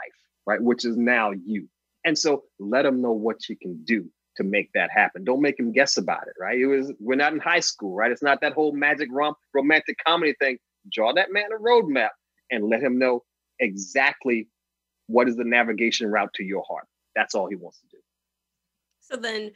right? 0.50 0.62
Which 0.62 0.84
is 0.84 0.98
now 0.98 1.32
you. 1.32 1.70
And 2.04 2.18
so 2.18 2.44
let 2.60 2.82
them 2.84 3.02
know 3.02 3.12
what 3.12 3.48
you 3.48 3.56
can 3.56 3.84
do 3.84 4.10
to 4.38 4.44
make 4.44 4.72
that 4.74 4.90
happen. 4.90 5.24
Don't 5.24 5.42
make 5.42 5.60
him 5.60 5.72
guess 5.72 5.98
about 5.98 6.24
it, 6.24 6.34
right? 6.40 6.58
It 6.58 6.66
was 6.66 6.92
we're 7.00 7.16
not 7.16 7.34
in 7.34 7.40
high 7.40 7.60
school, 7.60 7.96
right? 7.96 8.12
It's 8.12 8.24
not 8.24 8.42
that 8.42 8.54
whole 8.54 8.74
magic 8.74 9.10
romp 9.12 9.38
romantic 9.54 9.98
comedy 10.06 10.34
thing. 10.40 10.58
Draw 10.92 11.14
that 11.14 11.32
man 11.32 11.50
a 11.56 11.62
roadmap 11.62 12.10
and 12.50 12.68
let 12.68 12.82
him 12.82 12.98
know 12.98 13.24
exactly 13.60 14.48
what 15.08 15.28
is 15.28 15.36
the 15.36 15.44
navigation 15.44 16.10
route 16.10 16.34
to 16.36 16.44
your 16.44 16.64
heart. 16.68 16.86
That's 17.16 17.36
all 17.36 17.48
he 17.48 17.56
wants 17.56 17.80
to 17.82 17.88
do. 17.92 17.98
So 19.02 19.18
then 19.18 19.52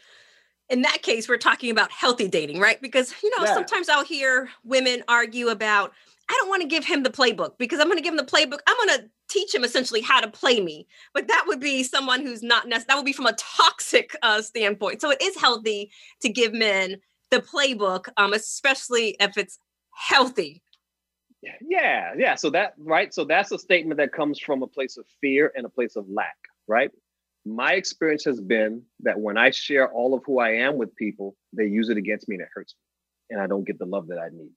in 0.69 0.81
that 0.83 1.01
case, 1.01 1.27
we're 1.27 1.37
talking 1.37 1.71
about 1.71 1.91
healthy 1.91 2.27
dating, 2.27 2.59
right? 2.59 2.81
Because, 2.81 3.13
you 3.23 3.29
know, 3.37 3.45
yeah. 3.45 3.53
sometimes 3.53 3.89
I'll 3.89 4.05
hear 4.05 4.49
women 4.63 5.03
argue 5.07 5.49
about, 5.49 5.93
I 6.33 6.37
don't 6.39 6.49
want 6.49 6.61
to 6.61 6.67
give 6.67 6.85
him 6.85 7.03
the 7.03 7.09
playbook 7.09 7.57
because 7.57 7.79
I'm 7.79 7.87
going 7.87 7.97
to 7.97 8.03
give 8.03 8.13
him 8.13 8.17
the 8.17 8.23
playbook. 8.23 8.59
I'm 8.67 8.87
going 8.87 8.99
to 8.99 9.09
teach 9.29 9.53
him 9.53 9.63
essentially 9.63 10.01
how 10.01 10.19
to 10.19 10.29
play 10.29 10.61
me. 10.61 10.87
But 11.13 11.27
that 11.27 11.45
would 11.47 11.59
be 11.59 11.83
someone 11.83 12.21
who's 12.21 12.41
not 12.41 12.69
that 12.69 12.95
would 12.95 13.05
be 13.05 13.13
from 13.13 13.27
a 13.27 13.33
toxic 13.33 14.15
uh, 14.21 14.41
standpoint. 14.41 15.01
So 15.01 15.11
it 15.11 15.21
is 15.21 15.37
healthy 15.37 15.91
to 16.21 16.29
give 16.29 16.53
men 16.53 16.97
the 17.29 17.39
playbook, 17.39 18.07
um, 18.17 18.33
especially 18.33 19.15
if 19.19 19.37
it's 19.37 19.59
healthy. 19.91 20.61
Yeah, 21.41 22.13
yeah. 22.17 22.35
So 22.35 22.49
that, 22.51 22.73
right. 22.77 23.13
So 23.13 23.25
that's 23.25 23.51
a 23.51 23.59
statement 23.59 23.97
that 23.97 24.13
comes 24.13 24.39
from 24.39 24.63
a 24.63 24.67
place 24.67 24.97
of 24.97 25.05
fear 25.19 25.51
and 25.55 25.65
a 25.65 25.69
place 25.69 25.97
of 25.97 26.05
lack, 26.09 26.37
right? 26.67 26.89
my 27.45 27.73
experience 27.73 28.23
has 28.25 28.39
been 28.39 28.83
that 29.01 29.19
when 29.19 29.37
I 29.37 29.51
share 29.51 29.91
all 29.91 30.13
of 30.13 30.23
who 30.25 30.39
I 30.39 30.51
am 30.51 30.77
with 30.77 30.95
people, 30.95 31.35
they 31.51 31.65
use 31.65 31.89
it 31.89 31.97
against 31.97 32.29
me 32.29 32.35
and 32.35 32.43
it 32.43 32.49
hurts 32.53 32.73
me. 32.75 33.35
And 33.35 33.41
I 33.41 33.47
don't 33.47 33.65
get 33.65 33.79
the 33.79 33.85
love 33.85 34.07
that 34.07 34.19
I 34.19 34.29
need. 34.29 34.51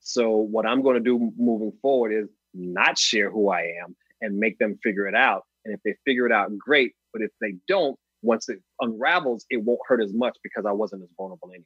So, 0.00 0.30
what 0.30 0.66
I'm 0.66 0.82
going 0.82 0.94
to 0.94 1.00
do 1.00 1.32
moving 1.36 1.72
forward 1.82 2.12
is 2.12 2.28
not 2.54 2.98
share 2.98 3.30
who 3.30 3.50
I 3.50 3.60
am 3.84 3.96
and 4.20 4.38
make 4.38 4.58
them 4.58 4.78
figure 4.82 5.06
it 5.06 5.14
out. 5.14 5.44
And 5.64 5.74
if 5.74 5.80
they 5.84 5.94
figure 6.04 6.26
it 6.26 6.32
out, 6.32 6.50
great. 6.58 6.92
But 7.12 7.22
if 7.22 7.30
they 7.40 7.54
don't, 7.66 7.98
once 8.22 8.48
it 8.48 8.58
unravels, 8.80 9.44
it 9.50 9.62
won't 9.62 9.80
hurt 9.86 10.02
as 10.02 10.12
much 10.12 10.36
because 10.42 10.64
I 10.66 10.72
wasn't 10.72 11.02
as 11.02 11.08
vulnerable 11.16 11.50
anyway. 11.50 11.64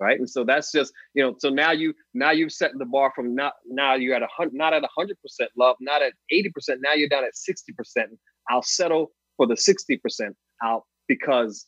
Right. 0.00 0.18
And 0.18 0.28
so 0.28 0.42
that's 0.42 0.72
just, 0.72 0.92
you 1.14 1.22
know, 1.22 1.36
so 1.38 1.48
now 1.48 1.70
you 1.70 1.94
now 2.12 2.32
you've 2.32 2.50
set 2.50 2.72
the 2.76 2.84
bar 2.84 3.12
from 3.14 3.36
not 3.36 3.52
now 3.66 3.94
you're 3.94 4.16
at 4.16 4.22
a 4.22 4.28
hundred 4.36 4.54
not 4.54 4.72
at 4.72 4.82
a 4.82 4.88
hundred 4.96 5.20
percent 5.22 5.50
love, 5.56 5.76
not 5.80 6.02
at 6.02 6.14
80%. 6.32 6.50
Now 6.80 6.94
you're 6.94 7.08
down 7.08 7.22
at 7.24 7.34
60%. 7.34 8.06
I'll 8.48 8.64
settle 8.64 9.12
for 9.36 9.46
the 9.46 9.54
60% 9.54 10.34
out 10.64 10.82
because, 11.06 11.66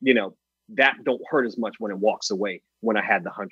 you 0.00 0.12
know, 0.12 0.34
that 0.74 0.96
don't 1.04 1.22
hurt 1.28 1.46
as 1.46 1.56
much 1.56 1.76
when 1.78 1.90
it 1.90 1.98
walks 1.98 2.30
away 2.30 2.62
when 2.80 2.96
I 2.96 3.02
had 3.02 3.24
the 3.24 3.30
100%. 3.30 3.48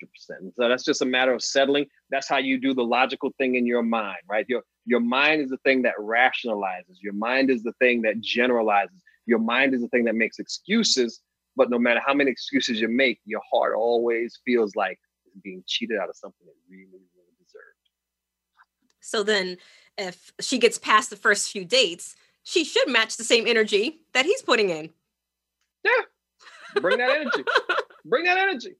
so 0.54 0.68
that's 0.68 0.84
just 0.84 1.02
a 1.02 1.06
matter 1.06 1.32
of 1.32 1.42
settling. 1.42 1.86
That's 2.10 2.28
how 2.28 2.38
you 2.38 2.60
do 2.60 2.74
the 2.74 2.84
logical 2.84 3.32
thing 3.38 3.56
in 3.56 3.66
your 3.66 3.82
mind, 3.82 4.18
right? 4.28 4.46
Your, 4.48 4.62
your 4.84 5.00
mind 5.00 5.42
is 5.42 5.50
the 5.50 5.56
thing 5.58 5.82
that 5.82 5.94
rationalizes. 5.98 6.98
Your 7.02 7.14
mind 7.14 7.50
is 7.50 7.62
the 7.62 7.72
thing 7.80 8.02
that 8.02 8.20
generalizes. 8.20 9.02
Your 9.26 9.38
mind 9.38 9.74
is 9.74 9.80
the 9.80 9.88
thing 9.88 10.04
that 10.04 10.14
makes 10.14 10.38
excuses. 10.38 11.20
But 11.56 11.70
no 11.70 11.78
matter 11.78 12.00
how 12.04 12.14
many 12.14 12.30
excuses 12.30 12.80
you 12.80 12.88
make, 12.88 13.18
your 13.24 13.40
heart 13.50 13.74
always 13.74 14.38
feels 14.44 14.76
like 14.76 14.98
it's 15.24 15.36
being 15.42 15.64
cheated 15.66 15.98
out 15.98 16.10
of 16.10 16.16
something 16.16 16.46
it 16.46 16.54
really, 16.70 16.84
really 16.84 17.34
deserved. 17.38 17.88
So 19.00 19.22
then, 19.22 19.56
if 19.96 20.32
she 20.40 20.58
gets 20.58 20.78
past 20.78 21.08
the 21.08 21.16
first 21.16 21.50
few 21.50 21.64
dates, 21.64 22.14
she 22.44 22.62
should 22.62 22.88
match 22.88 23.16
the 23.16 23.24
same 23.24 23.46
energy 23.46 24.00
that 24.12 24.26
he's 24.26 24.42
putting 24.42 24.68
in. 24.68 24.90
Yeah. 25.82 26.02
Bring 26.80 26.98
that 26.98 27.10
energy. 27.10 27.44
Bring 28.04 28.24
that 28.24 28.38
energy. 28.38 28.76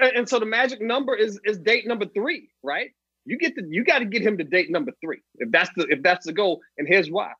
And 0.00 0.28
so 0.28 0.38
the 0.38 0.46
magic 0.46 0.80
number 0.80 1.14
is 1.14 1.40
is 1.44 1.58
date 1.58 1.86
number 1.86 2.06
three, 2.06 2.50
right? 2.62 2.90
You 3.24 3.38
get 3.38 3.54
the 3.54 3.62
you 3.68 3.84
got 3.84 4.00
to 4.00 4.04
get 4.04 4.22
him 4.22 4.38
to 4.38 4.44
date 4.44 4.70
number 4.70 4.92
three. 5.02 5.20
If 5.36 5.50
that's 5.50 5.70
the 5.76 5.86
if 5.88 6.02
that's 6.02 6.26
the 6.26 6.32
goal. 6.32 6.60
And 6.76 6.86
here's 6.86 7.10
why. 7.10 7.32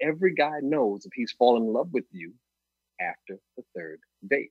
Every 0.00 0.34
guy 0.34 0.58
knows 0.62 1.06
if 1.06 1.12
he's 1.14 1.32
fallen 1.38 1.64
in 1.64 1.72
love 1.72 1.88
with 1.92 2.04
you 2.12 2.32
after 3.00 3.38
the 3.56 3.64
third 3.76 4.00
date. 4.28 4.50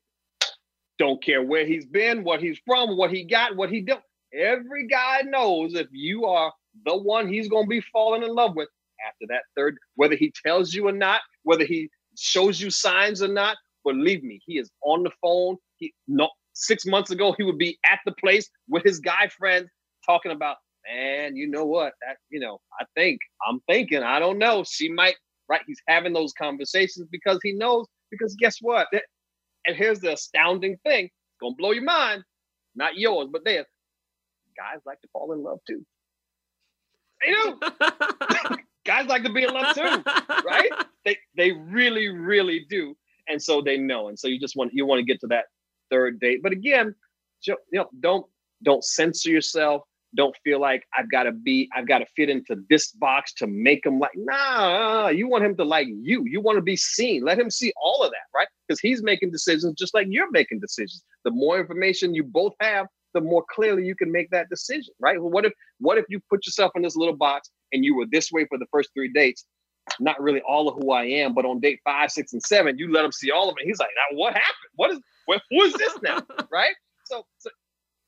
Don't 0.99 1.23
care 1.23 1.43
where 1.43 1.65
he's 1.65 1.85
been, 1.85 2.23
what 2.23 2.41
he's 2.41 2.59
from, 2.65 2.97
what 2.97 3.11
he 3.11 3.23
got, 3.23 3.55
what 3.55 3.69
he 3.69 3.81
did. 3.81 3.97
Every 4.33 4.87
guy 4.87 5.21
knows 5.25 5.73
if 5.73 5.87
you 5.91 6.25
are 6.25 6.51
the 6.85 6.97
one 6.97 7.27
he's 7.27 7.47
gonna 7.47 7.67
be 7.67 7.81
falling 7.93 8.23
in 8.23 8.29
love 8.29 8.55
with 8.55 8.67
after 9.07 9.27
that 9.29 9.43
third, 9.55 9.77
whether 9.95 10.15
he 10.15 10.33
tells 10.45 10.73
you 10.73 10.87
or 10.87 10.91
not, 10.91 11.21
whether 11.43 11.63
he 11.65 11.89
shows 12.17 12.59
you 12.59 12.69
signs 12.69 13.21
or 13.21 13.27
not. 13.27 13.57
Believe 13.93 14.23
me, 14.23 14.39
he 14.45 14.57
is 14.57 14.69
on 14.83 15.03
the 15.03 15.11
phone. 15.21 15.57
He 15.77 15.93
no 16.07 16.29
six 16.53 16.85
months 16.85 17.11
ago 17.11 17.35
he 17.37 17.43
would 17.43 17.57
be 17.57 17.77
at 17.85 17.99
the 18.05 18.13
place 18.13 18.49
with 18.67 18.83
his 18.83 18.99
guy 18.99 19.29
friends 19.37 19.69
talking 20.05 20.31
about, 20.31 20.57
man, 20.87 21.35
you 21.35 21.47
know 21.47 21.65
what? 21.65 21.93
That 22.01 22.17
you 22.29 22.39
know, 22.39 22.59
I 22.79 22.85
think 22.95 23.19
I'm 23.47 23.59
thinking, 23.67 24.03
I 24.03 24.19
don't 24.19 24.37
know. 24.37 24.63
She 24.63 24.89
might 24.89 25.15
right. 25.49 25.61
He's 25.67 25.81
having 25.87 26.13
those 26.13 26.33
conversations 26.33 27.07
because 27.11 27.39
he 27.43 27.53
knows. 27.53 27.85
Because 28.11 28.35
guess 28.39 28.57
what? 28.61 28.87
And 29.65 29.75
here's 29.75 29.99
the 29.99 30.13
astounding 30.13 30.77
thing. 30.85 31.05
It's 31.05 31.37
gonna 31.41 31.55
blow 31.55 31.71
your 31.71 31.83
mind. 31.83 32.23
Not 32.75 32.97
yours, 32.97 33.27
but 33.31 33.43
theirs. 33.43 33.65
Guys 34.57 34.81
like 34.85 35.01
to 35.01 35.07
fall 35.13 35.33
in 35.33 35.43
love 35.43 35.59
too. 35.67 35.85
They 37.21 37.31
do. 37.31 38.57
guys 38.85 39.07
like 39.07 39.23
to 39.23 39.33
be 39.33 39.43
in 39.43 39.53
love 39.53 39.75
too, 39.75 40.03
right? 40.45 40.69
They 41.05 41.17
they 41.35 41.51
really, 41.51 42.07
really 42.07 42.65
do. 42.69 42.95
And 43.29 43.41
so 43.41 43.61
they 43.61 43.77
know. 43.77 44.07
And 44.07 44.17
so 44.17 44.27
you 44.27 44.39
just 44.39 44.55
want 44.55 44.73
you 44.73 44.85
want 44.85 44.99
to 44.99 45.05
get 45.05 45.19
to 45.21 45.27
that 45.27 45.45
third 45.89 46.19
date. 46.19 46.41
But 46.43 46.51
again, 46.51 46.95
you 47.45 47.55
know, 47.73 47.89
don't 47.99 48.25
don't 48.63 48.83
censor 48.83 49.29
yourself. 49.29 49.83
Don't 50.15 50.35
feel 50.43 50.59
like 50.59 50.83
I've 50.97 51.11
got 51.11 51.23
to 51.23 51.31
be, 51.31 51.69
I've 51.75 51.87
got 51.87 51.99
to 51.99 52.05
fit 52.15 52.29
into 52.29 52.55
this 52.69 52.91
box 52.91 53.33
to 53.35 53.45
make 53.45 53.85
him 53.85 53.99
like, 53.99 54.13
nah, 54.15 55.09
you 55.09 55.27
want 55.27 55.43
him 55.43 55.55
to 55.57 55.63
like 55.65 55.87
you. 55.87 56.23
You 56.25 56.39
want 56.41 56.57
to 56.57 56.61
be 56.61 56.77
seen. 56.77 57.23
Let 57.23 57.37
him 57.37 57.51
see 57.51 57.73
all 57.81 58.03
of 58.03 58.11
that, 58.11 58.25
right? 58.33 58.47
Because 58.67 58.79
he's 58.79 59.03
making 59.03 59.31
decisions 59.31 59.75
just 59.77 59.93
like 59.93 60.07
you're 60.09 60.31
making 60.31 60.61
decisions. 60.61 61.03
The 61.25 61.31
more 61.31 61.59
information 61.59 62.15
you 62.15 62.23
both 62.23 62.53
have, 62.61 62.87
the 63.13 63.21
more 63.21 63.43
clearly 63.49 63.85
you 63.85 63.95
can 63.95 64.11
make 64.11 64.29
that 64.31 64.49
decision, 64.49 64.93
right? 64.99 65.21
Well, 65.21 65.29
what 65.29 65.45
if 65.45 65.53
what 65.79 65.97
if 65.97 66.05
you 66.09 66.19
put 66.29 66.45
yourself 66.45 66.71
in 66.75 66.81
this 66.81 66.95
little 66.95 67.15
box 67.15 67.49
and 67.73 67.83
you 67.83 67.95
were 67.95 68.05
this 68.09 68.31
way 68.31 68.45
for 68.45 68.57
the 68.57 68.67
first 68.71 68.89
three 68.93 69.11
dates? 69.11 69.45
Not 69.99 70.21
really 70.21 70.41
all 70.41 70.67
of 70.67 70.75
who 70.75 70.91
I 70.91 71.03
am, 71.03 71.33
but 71.33 71.45
on 71.45 71.59
date 71.59 71.79
five, 71.83 72.11
six, 72.11 72.33
and 72.33 72.41
seven, 72.41 72.77
you 72.77 72.91
let 72.91 73.05
him 73.05 73.11
see 73.11 73.31
all 73.31 73.49
of 73.49 73.55
it. 73.59 73.65
He's 73.65 73.79
like, 73.79 73.89
now 73.95 74.17
what 74.17 74.33
happened? 74.33 74.71
What 74.75 74.91
is 74.91 74.99
what, 75.25 75.41
who 75.49 75.63
is 75.63 75.73
this 75.73 75.97
now? 76.01 76.21
right? 76.51 76.75
So, 77.05 77.25
so 77.37 77.49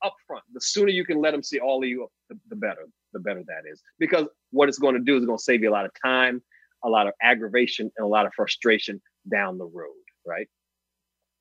up 0.02 0.14
front, 0.26 0.44
the 0.52 0.60
sooner 0.60 0.88
you 0.88 1.04
can 1.04 1.20
let 1.20 1.34
him 1.34 1.42
see 1.42 1.58
all 1.58 1.82
of 1.82 1.88
you, 1.88 2.08
the, 2.28 2.38
the 2.48 2.56
better. 2.56 2.86
The 3.12 3.20
better 3.20 3.42
that 3.46 3.70
is. 3.70 3.82
Because 3.98 4.26
what 4.50 4.68
it's 4.68 4.78
going 4.78 4.94
to 4.94 5.00
do 5.00 5.16
is 5.16 5.24
going 5.24 5.38
to 5.38 5.42
save 5.42 5.62
you 5.62 5.70
a 5.70 5.72
lot 5.72 5.84
of 5.84 5.90
time, 6.02 6.42
a 6.84 6.88
lot 6.88 7.06
of 7.06 7.12
aggravation, 7.22 7.90
and 7.96 8.04
a 8.04 8.08
lot 8.08 8.24
of 8.24 8.32
frustration 8.34 9.02
down 9.30 9.58
the 9.58 9.66
road, 9.66 9.90
right? 10.26 10.48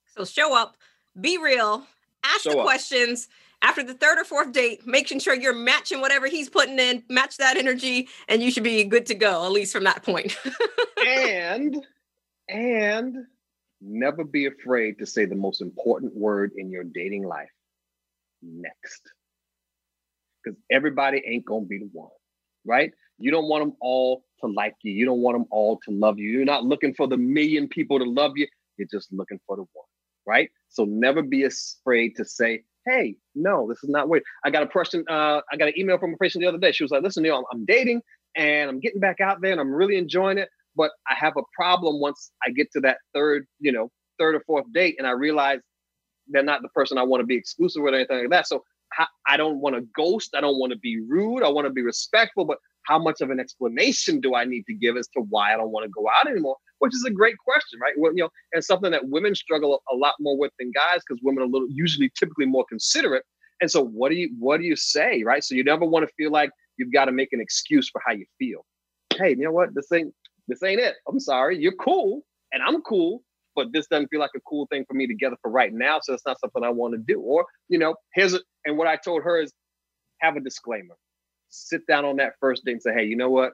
So 0.07 0.25
show 0.25 0.57
up, 0.57 0.77
be 1.19 1.37
real, 1.37 1.83
ask 2.23 2.41
show 2.41 2.51
the 2.51 2.57
up. 2.57 2.65
questions, 2.65 3.27
after 3.61 3.83
the 3.83 3.93
third 3.93 4.19
or 4.19 4.23
fourth 4.23 4.51
date, 4.51 4.85
making 4.87 5.19
sure 5.19 5.33
you're 5.33 5.53
matching 5.53 6.01
whatever 6.01 6.27
he's 6.27 6.49
putting 6.49 6.79
in, 6.79 7.03
match 7.09 7.37
that 7.37 7.57
energy, 7.57 8.07
and 8.27 8.41
you 8.41 8.51
should 8.51 8.63
be 8.63 8.83
good 8.83 9.05
to 9.07 9.15
go, 9.15 9.45
at 9.45 9.51
least 9.51 9.73
from 9.73 9.83
that 9.83 10.03
point. 10.03 10.37
and 11.07 11.85
and 12.47 13.15
never 13.81 14.23
be 14.23 14.45
afraid 14.45 14.99
to 14.99 15.05
say 15.05 15.25
the 15.25 15.35
most 15.35 15.61
important 15.61 16.15
word 16.15 16.51
in 16.57 16.69
your 16.69 16.83
dating 16.83 17.23
life 17.23 17.49
next. 18.41 19.01
Because 20.43 20.59
everybody 20.71 21.21
ain't 21.25 21.45
gonna 21.45 21.65
be 21.65 21.79
the 21.79 21.89
one, 21.91 22.09
right? 22.65 22.91
You 23.17 23.31
don't 23.31 23.47
want 23.47 23.63
them 23.63 23.73
all 23.81 24.23
to 24.41 24.47
like 24.47 24.75
you. 24.83 24.93
You 24.93 25.05
don't 25.05 25.19
want 25.19 25.35
them 25.35 25.45
all 25.51 25.79
to 25.85 25.91
love 25.91 26.17
you. 26.17 26.29
You're 26.29 26.45
not 26.45 26.63
looking 26.63 26.93
for 26.93 27.07
the 27.07 27.17
million 27.17 27.67
people 27.67 27.99
to 27.99 28.05
love 28.05 28.33
you. 28.35 28.47
You're 28.77 28.87
just 28.89 29.11
looking 29.11 29.39
for 29.45 29.57
the 29.57 29.63
one, 29.73 29.87
right? 30.25 30.49
So 30.69 30.85
never 30.85 31.21
be 31.21 31.43
afraid 31.43 32.15
to 32.15 32.23
say, 32.23 32.63
hey, 32.85 33.15
no, 33.35 33.67
this 33.67 33.83
is 33.83 33.89
not 33.89 34.09
weird. 34.09 34.23
I 34.43 34.49
got 34.49 34.63
a 34.63 34.67
person, 34.67 35.03
uh, 35.09 35.41
I 35.51 35.57
got 35.57 35.67
an 35.67 35.73
email 35.77 35.97
from 35.97 36.13
a 36.13 36.17
person 36.17 36.41
the 36.41 36.47
other 36.47 36.57
day. 36.57 36.71
She 36.71 36.83
was 36.83 36.91
like, 36.91 37.03
listen, 37.03 37.23
Neil, 37.23 37.37
I'm, 37.37 37.43
I'm 37.51 37.65
dating 37.65 38.01
and 38.35 38.69
I'm 38.69 38.79
getting 38.79 38.99
back 38.99 39.19
out 39.19 39.41
there 39.41 39.51
and 39.51 39.61
I'm 39.61 39.71
really 39.71 39.97
enjoying 39.97 40.37
it. 40.37 40.49
But 40.75 40.91
I 41.09 41.15
have 41.15 41.33
a 41.37 41.41
problem 41.55 41.99
once 41.99 42.31
I 42.45 42.51
get 42.51 42.71
to 42.73 42.79
that 42.81 42.97
third, 43.13 43.45
you 43.59 43.71
know, 43.71 43.91
third 44.17 44.35
or 44.35 44.41
fourth 44.45 44.65
date 44.73 44.95
and 44.97 45.07
I 45.07 45.11
realize 45.11 45.59
they're 46.27 46.43
not 46.43 46.61
the 46.61 46.69
person 46.69 46.97
I 46.97 47.03
want 47.03 47.21
to 47.21 47.25
be 47.25 47.35
exclusive 47.35 47.81
with 47.81 47.93
or 47.93 47.97
anything 47.97 48.19
like 48.19 48.29
that. 48.29 48.47
So 48.47 48.63
I 49.27 49.37
don't 49.37 49.59
want 49.59 49.75
to 49.75 49.81
ghost. 49.95 50.35
I 50.35 50.41
don't 50.41 50.59
want 50.59 50.73
to 50.73 50.79
be 50.79 50.99
rude. 50.99 51.43
I 51.43 51.49
want 51.49 51.67
to 51.67 51.73
be 51.73 51.81
respectful. 51.81 52.45
But 52.45 52.57
how 52.83 52.99
much 52.99 53.21
of 53.21 53.29
an 53.29 53.39
explanation 53.39 54.19
do 54.19 54.35
I 54.35 54.45
need 54.45 54.63
to 54.65 54.73
give 54.73 54.97
as 54.97 55.07
to 55.09 55.21
why 55.29 55.53
I 55.53 55.57
don't 55.57 55.71
want 55.71 55.85
to 55.85 55.91
go 55.91 56.07
out 56.07 56.29
anymore? 56.29 56.57
Which 56.79 56.93
is 56.95 57.03
a 57.05 57.11
great 57.11 57.37
question, 57.37 57.79
right? 57.79 57.93
Well, 57.97 58.13
you 58.13 58.23
know, 58.23 58.29
and 58.53 58.63
something 58.63 58.91
that 58.91 59.07
women 59.07 59.35
struggle 59.35 59.81
a 59.91 59.95
lot 59.95 60.15
more 60.19 60.37
with 60.37 60.51
than 60.59 60.71
guys 60.71 61.01
because 61.07 61.21
women 61.23 61.43
are 61.43 61.47
little 61.47 61.67
usually 61.69 62.11
typically 62.17 62.45
more 62.45 62.65
considerate. 62.67 63.23
And 63.61 63.69
so, 63.69 63.83
what 63.83 64.09
do 64.09 64.15
you 64.15 64.29
what 64.39 64.59
do 64.59 64.65
you 64.65 64.75
say, 64.75 65.23
right? 65.23 65.43
So 65.43 65.55
you 65.55 65.63
never 65.63 65.85
want 65.85 66.07
to 66.07 66.13
feel 66.15 66.31
like 66.31 66.51
you've 66.77 66.93
got 66.93 67.05
to 67.05 67.11
make 67.11 67.33
an 67.33 67.41
excuse 67.41 67.89
for 67.89 68.01
how 68.05 68.13
you 68.13 68.25
feel. 68.37 68.65
Hey, 69.15 69.31
you 69.31 69.43
know 69.43 69.51
what? 69.51 69.75
This 69.75 69.91
ain't 69.91 70.13
this 70.47 70.63
ain't 70.63 70.79
it. 70.79 70.95
I'm 71.07 71.19
sorry. 71.19 71.57
You're 71.59 71.73
cool, 71.73 72.23
and 72.53 72.63
I'm 72.63 72.81
cool, 72.81 73.23
but 73.55 73.73
this 73.73 73.87
doesn't 73.87 74.07
feel 74.07 74.21
like 74.21 74.31
a 74.35 74.41
cool 74.47 74.67
thing 74.67 74.85
for 74.87 74.93
me 74.93 75.07
together 75.07 75.35
for 75.41 75.51
right 75.51 75.73
now. 75.73 75.99
So 76.01 76.13
it's 76.13 76.25
not 76.25 76.39
something 76.39 76.63
I 76.63 76.69
want 76.69 76.93
to 76.93 76.99
do. 76.99 77.19
Or 77.19 77.45
you 77.67 77.77
know, 77.77 77.95
here's 78.13 78.33
a, 78.33 78.39
and 78.65 78.77
what 78.77 78.87
I 78.87 78.95
told 78.95 79.23
her 79.23 79.41
is 79.41 79.51
have 80.21 80.37
a 80.37 80.39
disclaimer 80.39 80.95
sit 81.49 81.85
down 81.87 82.05
on 82.05 82.17
that 82.17 82.33
first 82.39 82.63
date 82.65 82.73
and 82.73 82.81
say, 82.81 82.93
hey, 82.93 83.03
you 83.03 83.15
know 83.15 83.29
what? 83.29 83.53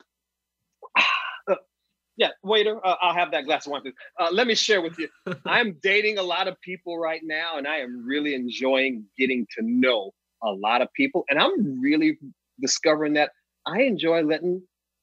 Yeah, 2.18 2.30
waiter, 2.44 2.80
uh, 2.86 2.96
I'll 3.02 3.14
have 3.14 3.32
that 3.32 3.46
glass 3.46 3.66
of 3.66 3.74
wine. 3.74 3.82
Uh, 4.20 4.30
let 4.32 4.48
me 4.48 4.56
share 4.56 4.82
with 4.82 4.98
you. 4.98 5.10
I'm 5.46 5.78
dating 5.84 6.18
a 6.18 6.24
lot 6.24 6.48
of 6.48 6.60
people 6.62 6.98
right 6.98 7.22
now, 7.24 7.58
and 7.58 7.68
I 7.68 7.78
am 7.78 8.06
really 8.06 8.36
enjoying 8.36 9.06
getting 9.18 9.46
to 9.58 9.66
know 9.66 10.12
a 10.42 10.52
lot 10.52 10.82
of 10.82 10.88
people. 10.94 11.26
And 11.30 11.40
I'm 11.40 11.82
really 11.82 12.18
discovering 12.62 13.14
that 13.14 13.32
I 13.68 13.82
enjoy 13.82 14.24
letting 14.24 14.62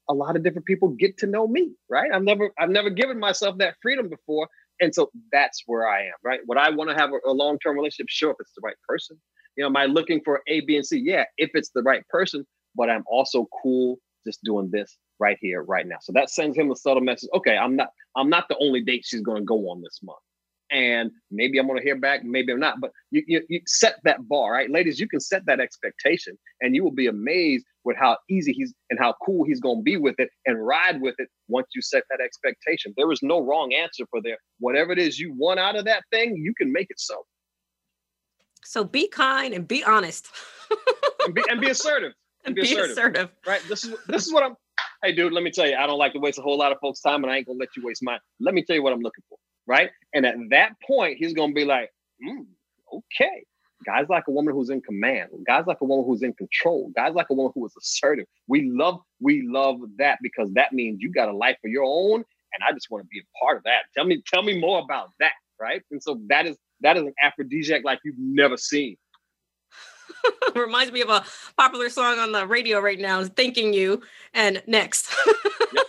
a 0.09 0.13
lot 0.13 0.35
of 0.35 0.43
different 0.43 0.65
people 0.65 0.89
get 0.89 1.17
to 1.19 1.27
know 1.27 1.47
me. 1.47 1.73
Right? 1.87 2.11
I've 2.11 2.23
never, 2.23 2.51
I've 2.57 2.71
never 2.71 2.89
given 2.89 3.19
myself 3.19 3.57
that 3.59 3.75
freedom 3.81 4.09
before, 4.09 4.47
and 4.81 4.93
so 4.93 5.11
that's 5.31 5.61
where 5.67 5.87
I 5.87 6.05
am. 6.05 6.15
Right? 6.23 6.39
Would 6.47 6.57
I 6.57 6.71
want 6.71 6.89
to 6.89 6.95
have 6.95 7.11
a, 7.11 7.29
a 7.29 7.31
long 7.31 7.59
term 7.59 7.75
relationship? 7.75 8.07
Sure, 8.09 8.31
if 8.31 8.37
it's 8.39 8.53
the 8.55 8.61
right 8.63 8.77
person. 8.87 9.19
You 9.55 9.63
know, 9.63 9.67
am 9.67 9.77
I 9.77 9.85
looking 9.85 10.19
for 10.25 10.41
A, 10.47 10.61
B, 10.61 10.77
and 10.77 10.85
C? 10.85 10.99
Yeah, 11.05 11.25
if 11.37 11.51
it's 11.53 11.69
the 11.75 11.83
right 11.83 12.07
person. 12.07 12.43
But 12.75 12.89
I'm 12.89 13.03
also 13.05 13.47
cool 13.61 13.99
just 14.25 14.39
doing 14.43 14.71
this 14.71 14.97
right 15.19 15.37
here, 15.41 15.63
right 15.63 15.87
now. 15.87 15.97
So 16.01 16.11
that 16.13 16.29
sends 16.29 16.57
him 16.57 16.71
a 16.71 16.75
subtle 16.75 17.03
message. 17.03 17.29
Okay, 17.35 17.57
I'm 17.57 17.75
not 17.75 17.89
I'm 18.15 18.29
not 18.29 18.47
the 18.49 18.57
only 18.59 18.81
date 18.81 19.03
she's 19.05 19.21
going 19.21 19.41
to 19.41 19.45
go 19.45 19.69
on 19.69 19.81
this 19.81 19.99
month. 20.03 20.19
And 20.71 21.11
maybe 21.29 21.59
I'm 21.59 21.67
going 21.67 21.77
to 21.77 21.83
hear 21.83 21.99
back, 21.99 22.23
maybe 22.23 22.51
I'm 22.51 22.59
not. 22.59 22.81
But 22.81 22.91
you, 23.11 23.23
you, 23.27 23.41
you 23.47 23.61
set 23.67 23.99
that 24.05 24.27
bar, 24.27 24.53
right, 24.53 24.71
ladies? 24.71 24.99
You 24.99 25.07
can 25.07 25.19
set 25.19 25.45
that 25.45 25.59
expectation, 25.59 26.35
and 26.61 26.73
you 26.75 26.83
will 26.83 26.91
be 26.91 27.05
amazed 27.05 27.65
with 27.83 27.95
how 27.95 28.17
easy 28.27 28.53
he's 28.53 28.73
and 28.89 28.97
how 28.97 29.13
cool 29.23 29.43
he's 29.43 29.59
going 29.59 29.79
to 29.79 29.83
be 29.83 29.97
with 29.97 30.15
it, 30.17 30.29
and 30.47 30.65
ride 30.65 30.99
with 30.99 31.13
it 31.19 31.27
once 31.47 31.67
you 31.75 31.81
set 31.81 32.03
that 32.09 32.21
expectation. 32.23 32.91
There 32.97 33.11
is 33.11 33.19
no 33.21 33.39
wrong 33.39 33.71
answer 33.73 34.05
for 34.09 34.19
there. 34.21 34.37
Whatever 34.59 34.93
it 34.93 34.99
is 34.99 35.19
you 35.19 35.33
want 35.37 35.59
out 35.59 35.75
of 35.75 35.85
that 35.85 36.03
thing, 36.11 36.37
you 36.37 36.55
can 36.55 36.71
make 36.71 36.87
it 36.89 36.99
so. 36.99 37.23
So 38.63 38.83
be 38.83 39.07
kind 39.07 39.53
and 39.53 39.67
be 39.67 39.83
honest, 39.83 40.27
and, 41.25 41.35
be, 41.35 41.43
and 41.49 41.61
be 41.61 41.69
assertive. 41.69 42.13
And, 42.45 42.45
and 42.45 42.55
be, 42.55 42.61
be 42.61 42.67
assertive. 42.69 42.91
assertive. 42.91 43.29
Right. 43.45 43.61
This 43.67 43.83
is 43.83 43.95
this 44.07 44.25
is 44.25 44.33
what 44.33 44.43
I'm 44.43 44.55
hey, 45.03 45.11
dude, 45.11 45.33
let 45.33 45.43
me 45.43 45.51
tell 45.51 45.67
you, 45.67 45.75
I 45.75 45.85
don't 45.85 45.99
like 45.99 46.13
to 46.13 46.19
waste 46.19 46.39
a 46.39 46.41
whole 46.41 46.57
lot 46.57 46.71
of 46.71 46.79
folks' 46.79 47.01
time, 47.01 47.23
and 47.23 47.31
I 47.31 47.37
ain't 47.37 47.47
gonna 47.47 47.59
let 47.59 47.75
you 47.75 47.83
waste 47.85 48.01
mine. 48.01 48.19
Let 48.39 48.53
me 48.53 48.63
tell 48.63 48.75
you 48.75 48.81
what 48.83 48.93
I'm 48.93 49.01
looking 49.01 49.23
for, 49.29 49.37
right? 49.67 49.91
And 50.13 50.25
at 50.25 50.35
that 50.49 50.71
point, 50.87 51.17
he's 51.17 51.33
gonna 51.33 51.53
be 51.53 51.65
like, 51.65 51.91
mm, 52.25 52.45
okay. 52.93 53.43
Guys 53.85 54.05
like 54.07 54.23
a 54.29 54.31
woman 54.31 54.53
who's 54.53 54.69
in 54.69 54.79
command. 54.79 55.29
Guys 55.45 55.65
like 55.67 55.81
a 55.81 55.85
woman 55.85 56.05
who's 56.05 56.23
in 56.23 56.33
control. 56.33 56.89
Guys 56.95 57.13
like 57.13 57.25
a 57.29 57.33
woman 57.33 57.51
who 57.53 57.65
is 57.65 57.73
assertive. 57.77 58.25
We 58.47 58.69
love, 58.69 59.01
we 59.19 59.45
love 59.45 59.81
that 59.97 60.19
because 60.21 60.49
that 60.53 60.71
means 60.71 61.01
you 61.01 61.11
got 61.11 61.27
a 61.27 61.35
life 61.35 61.57
of 61.65 61.69
your 61.69 61.83
own, 61.83 62.15
and 62.53 62.63
I 62.65 62.71
just 62.71 62.89
want 62.89 63.03
to 63.03 63.07
be 63.09 63.19
a 63.19 63.45
part 63.45 63.57
of 63.57 63.63
that. 63.63 63.83
Tell 63.93 64.05
me, 64.05 64.23
tell 64.25 64.41
me 64.41 64.57
more 64.57 64.79
about 64.79 65.09
that, 65.19 65.33
right? 65.59 65.81
And 65.91 66.01
so 66.01 66.21
that 66.29 66.45
is 66.45 66.57
that 66.79 66.97
is 66.97 67.03
an 67.03 67.13
aphrodisiac 67.21 67.83
like 67.83 67.99
you've 68.05 68.15
never 68.17 68.57
seen. 68.57 68.95
Reminds 70.55 70.91
me 70.91 71.01
of 71.01 71.09
a 71.09 71.23
popular 71.57 71.89
song 71.89 72.19
on 72.19 72.31
the 72.31 72.45
radio 72.45 72.79
right 72.79 72.99
now, 72.99 73.23
Thanking 73.23 73.73
You, 73.73 74.01
and 74.33 74.61
next. 74.67 75.13
yep. 75.73 75.85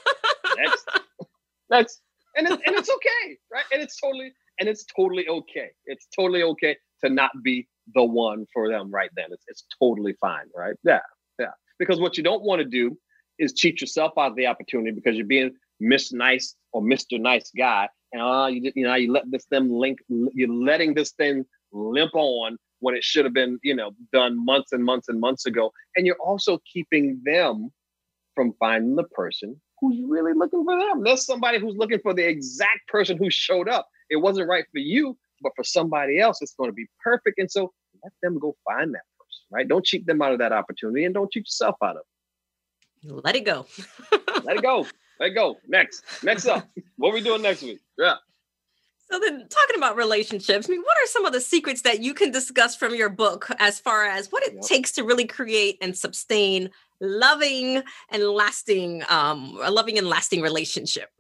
Next. 0.57 0.89
Next. 1.71 2.01
And, 2.37 2.47
it, 2.47 2.61
and 2.67 2.77
it's 2.77 2.91
okay, 2.91 3.39
right? 3.53 3.65
And 3.73 3.81
it's 3.83 3.99
totally, 3.99 4.33
and 4.61 4.69
it's 4.69 4.85
totally 4.85 5.29
okay. 5.29 5.71
It's 5.87 6.07
totally 6.15 6.43
okay 6.43 6.77
to 7.03 7.11
not 7.11 7.31
be 7.43 7.69
the 7.95 8.05
one 8.05 8.47
for 8.53 8.69
them 8.69 8.91
right 8.91 9.11
then. 9.17 9.27
It's, 9.31 9.45
it's 9.49 9.65
totally 9.81 10.15
fine, 10.21 10.47
right? 10.55 10.75
Yeah. 10.85 11.01
Yeah. 11.39 11.53
Because 11.79 12.01
what 12.01 12.17
you 12.17 12.23
don't 12.23 12.43
want 12.43 12.61
to 12.61 12.65
do 12.65 12.97
is 13.39 13.53
cheat 13.53 13.81
yourself 13.81 14.13
out 14.19 14.33
of 14.33 14.37
the 14.37 14.47
opportunity 14.47 14.93
because 14.93 15.17
you're 15.17 15.27
being 15.27 15.53
Miss 15.81 16.13
Nice 16.13 16.55
or 16.73 16.83
Mr. 16.83 17.21
Nice 17.21 17.51
guy. 17.57 17.89
And 18.13 18.23
uh, 18.23 18.47
you, 18.47 18.73
you 18.75 18.85
know, 18.85 18.95
you 18.95 19.13
let 19.13 19.31
this 19.31 19.45
thing 19.47 19.73
link, 19.73 19.99
you're 20.09 20.53
letting 20.53 20.95
this 20.95 21.13
thing 21.13 21.45
limp 21.73 22.15
on 22.15 22.57
when 22.85 22.95
it 22.95 23.03
should 23.03 23.25
have 23.25 23.33
been, 23.33 23.59
you 23.63 23.75
know, 23.75 23.93
done 24.13 24.45
months 24.45 24.73
and 24.73 24.85
months 24.85 25.09
and 25.09 25.19
months 25.19 25.47
ago. 25.47 25.73
And 25.97 26.07
you're 26.07 26.21
also 26.23 26.61
keeping 26.71 27.23
them 27.25 27.71
from 28.35 28.53
finding 28.61 28.95
the 28.95 29.05
person 29.05 29.59
who's 29.81 29.97
really 30.07 30.35
looking 30.35 30.65
for 30.65 30.79
them. 30.79 31.03
There's 31.03 31.25
somebody 31.25 31.59
who's 31.59 31.77
looking 31.77 32.01
for 32.01 32.13
the 32.13 32.29
exact 32.29 32.87
person 32.89 33.17
who 33.17 33.31
showed 33.31 33.71
up. 33.71 33.89
It 34.11 34.17
wasn't 34.17 34.49
right 34.49 34.67
for 34.71 34.81
you, 34.81 35.17
but 35.41 35.53
for 35.57 35.65
somebody 35.65 36.21
else, 36.21 36.43
it's 36.43 36.55
going 36.55 36.69
to 36.69 36.75
be 36.75 36.87
perfect. 37.03 37.39
And 37.39 37.51
so 37.51 37.73
let 38.03 38.13
them 38.23 38.39
go 38.39 38.55
find 38.69 38.93
that 38.93 39.05
person, 39.19 39.45
right? 39.51 39.67
Don't 39.67 39.85
cheat 39.85 40.07
them 40.07 40.21
out 40.21 40.33
of 40.33 40.39
that 40.41 40.53
opportunity 40.53 41.07
and 41.07 41.15
don't 41.15 41.33
cheat 41.33 41.45
yourself 41.45 41.77
out 41.83 41.97
of 41.97 42.03
it. 42.03 43.13
Let 43.25 43.35
it 43.35 43.47
go. 43.47 43.67
let 44.45 44.57
it 44.57 44.63
go. 44.63 44.87
Let 45.21 45.31
it 45.31 45.35
go. 45.35 45.57
Next. 45.67 46.03
Next 46.23 46.47
up. 46.47 46.69
what 46.97 47.11
are 47.11 47.15
we 47.15 47.23
doing 47.23 47.41
next 47.41 47.63
week? 47.63 47.81
Yeah. 47.99 48.17
So 49.11 49.21
then 49.21 49.47
talking 49.49 49.77
about 49.77 49.97
relationships, 49.97 50.67
I 50.69 50.71
mean, 50.73 50.83
what 50.83 50.97
are 50.97 51.07
some 51.07 51.25
of 51.25 51.33
the 51.33 51.41
secrets 51.41 51.83
that 51.83 52.01
you 52.03 52.15
can 52.15 52.31
discuss 52.31 52.75
from 52.75 52.95
your 52.95 53.11
book 53.11 53.49
as 53.59 53.79
far 53.79 54.05
as 54.07 54.33
what 54.33 54.43
it 54.45 54.55
yep. 54.55 54.63
takes 54.63 54.93
to 54.93 55.05
really 55.05 55.27
create 55.27 55.77
and 55.83 55.97
sustain 55.97 56.71
loving 57.01 57.83
and 58.09 58.23
lasting, 58.23 59.03
um, 59.09 59.59
a 59.63 59.71
loving 59.71 59.99
and 59.99 60.09
lasting 60.09 60.41
relationship? 60.41 61.11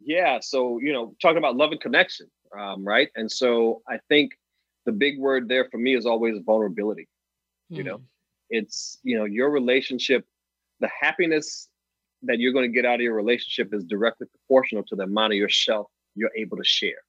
Yeah. 0.00 0.38
So, 0.40 0.78
you 0.80 0.92
know, 0.92 1.14
talking 1.20 1.38
about 1.38 1.56
love 1.56 1.72
and 1.72 1.80
connection, 1.80 2.28
um, 2.58 2.84
right? 2.84 3.10
And 3.14 3.30
so 3.30 3.82
I 3.88 3.98
think 4.08 4.32
the 4.86 4.92
big 4.92 5.18
word 5.18 5.48
there 5.48 5.68
for 5.70 5.78
me 5.78 5.94
is 5.94 6.06
always 6.06 6.38
vulnerability. 6.46 7.08
Mm. 7.70 7.76
You 7.76 7.84
know, 7.84 7.96
hmm. 7.96 8.04
it's, 8.50 8.98
you 9.02 9.18
know, 9.18 9.24
your 9.24 9.50
relationship, 9.50 10.24
the 10.80 10.88
happiness 11.00 11.68
that 12.22 12.38
you're 12.38 12.52
going 12.52 12.70
to 12.70 12.74
get 12.74 12.86
out 12.86 12.94
of 12.94 13.00
your 13.00 13.14
relationship 13.14 13.74
is 13.74 13.84
directly 13.84 14.28
proportional 14.28 14.82
to 14.84 14.96
the 14.96 15.02
amount 15.02 15.34
of 15.34 15.36
yourself 15.36 15.88
you're 16.16 16.32
able 16.36 16.56
to 16.56 16.64
share, 16.64 17.02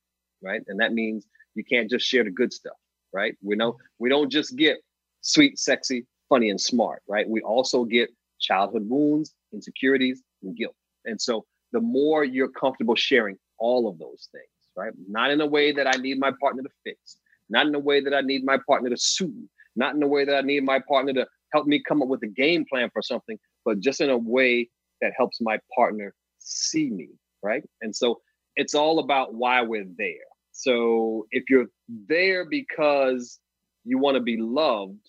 right? 0.44 0.62
And 0.68 0.80
that 0.80 0.94
means 0.94 1.26
you 1.56 1.64
can't 1.64 1.90
just 1.90 2.06
share 2.06 2.24
the 2.24 2.30
good 2.30 2.54
stuff, 2.54 2.78
right? 3.14 3.36
We 3.42 3.56
know 3.56 3.78
we 3.98 4.10
don't 4.10 4.32
just 4.32 4.56
get 4.56 4.78
sweet, 5.22 5.58
sexy, 5.58 6.06
funny, 6.30 6.50
and 6.50 6.62
smart, 6.62 7.02
right? 7.08 7.28
We 7.28 7.42
also 7.42 7.84
get 7.84 8.10
childhood 8.40 8.88
wounds, 8.88 9.34
insecurities, 9.54 10.22
and 10.44 10.56
guilt. 10.56 10.76
And 11.06 11.20
so 11.20 11.46
the 11.72 11.82
more 11.82 12.24
you're 12.24 12.50
comfortable 12.50 12.96
sharing 12.96 13.38
all 13.58 13.90
of 13.90 13.98
those 13.98 14.30
things, 14.32 14.46
right? 14.76 14.94
Not 15.08 15.32
in 15.32 15.42
a 15.42 15.48
way 15.48 15.72
that 15.72 15.88
I 15.88 15.98
need 16.00 16.20
my 16.20 16.32
partner 16.40 16.64
to 16.64 16.70
fix, 16.84 17.18
not 17.50 17.66
in 17.66 17.74
a 17.76 17.80
way 17.80 18.02
that 18.02 18.14
I 18.14 18.22
need 18.22 18.44
my 18.46 18.60
partner 18.68 18.90
to 18.90 18.98
soothe, 18.98 19.48
not 19.76 19.96
in 19.96 20.04
a 20.04 20.08
way 20.08 20.26
that 20.26 20.36
I 20.36 20.42
need 20.42 20.64
my 20.64 20.80
partner 20.88 21.14
to 21.14 21.28
help 21.54 21.66
me 21.66 21.82
come 21.88 22.02
up 22.02 22.08
with 22.08 22.22
a 22.24 22.28
game 22.28 22.66
plan 22.70 22.90
for 22.92 23.02
something, 23.02 23.38
but 23.66 23.80
just 23.80 24.02
in 24.02 24.10
a 24.10 24.18
way 24.18 24.70
that 25.02 25.14
helps 25.18 25.40
my 25.42 25.60
partner 25.76 26.14
see 26.40 26.90
me, 26.90 27.10
right? 27.44 27.64
And 27.82 27.96
so 27.96 28.20
it's 28.58 28.76
all 28.76 29.00
about 29.00 29.34
why 29.34 29.62
we're 29.62 29.86
there. 29.98 30.28
So 30.52 31.28
if 31.32 31.44
you're 31.50 31.68
there 31.88 32.44
because 32.44 33.40
you 33.86 34.00
want 34.00 34.16
to 34.16 34.22
be 34.22 34.38
loved, 34.38 35.00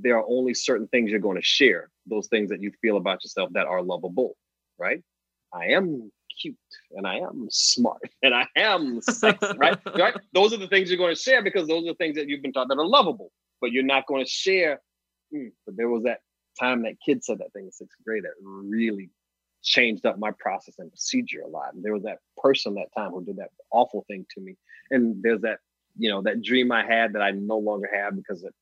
there 0.00 0.18
are 0.18 0.24
only 0.26 0.54
certain 0.54 0.88
things 0.88 1.10
you're 1.10 1.20
going 1.20 1.36
to 1.36 1.46
share, 1.46 1.90
those 2.06 2.26
things 2.28 2.48
that 2.48 2.60
you 2.60 2.72
feel 2.80 2.96
about 2.96 3.22
yourself 3.22 3.50
that 3.52 3.66
are 3.66 3.82
lovable, 3.82 4.36
right? 4.78 5.02
I 5.52 5.66
am 5.66 6.10
cute 6.40 6.56
and 6.92 7.06
I 7.06 7.16
am 7.16 7.46
smart 7.50 8.00
and 8.22 8.34
I 8.34 8.46
am 8.56 9.00
sexy, 9.02 9.46
right? 9.58 9.78
right? 9.94 10.14
Those 10.32 10.52
are 10.54 10.58
the 10.58 10.68
things 10.68 10.88
you're 10.88 10.98
going 10.98 11.14
to 11.14 11.20
share 11.20 11.44
because 11.44 11.68
those 11.68 11.84
are 11.84 11.92
the 11.92 11.94
things 11.94 12.16
that 12.16 12.28
you've 12.28 12.42
been 12.42 12.52
taught 12.52 12.68
that 12.68 12.78
are 12.78 12.86
lovable, 12.86 13.30
but 13.60 13.70
you're 13.72 13.84
not 13.84 14.06
going 14.06 14.24
to 14.24 14.30
share. 14.30 14.80
Hmm, 15.32 15.48
but 15.66 15.76
there 15.76 15.90
was 15.90 16.04
that 16.04 16.20
time 16.58 16.82
that 16.84 16.94
kid 17.04 17.22
said 17.22 17.38
that 17.38 17.52
thing 17.52 17.66
in 17.66 17.72
sixth 17.72 17.96
grade 18.04 18.24
that 18.24 18.32
really 18.42 19.10
changed 19.66 20.06
up 20.06 20.18
my 20.18 20.30
process 20.38 20.76
and 20.78 20.90
procedure 20.90 21.42
a 21.42 21.48
lot. 21.48 21.74
And 21.74 21.84
there 21.84 21.92
was 21.92 22.04
that 22.04 22.18
person 22.38 22.74
that 22.74 22.88
time 22.96 23.10
who 23.10 23.24
did 23.24 23.36
that 23.36 23.50
awful 23.70 24.04
thing 24.08 24.24
to 24.34 24.40
me. 24.40 24.56
And 24.90 25.22
there's 25.22 25.42
that, 25.42 25.58
you 25.98 26.08
know, 26.08 26.22
that 26.22 26.40
dream 26.40 26.70
I 26.72 26.86
had 26.86 27.12
that 27.12 27.22
I 27.22 27.32
no 27.32 27.58
longer 27.58 27.90
have 27.92 28.16
because 28.16 28.44
it 28.44 28.54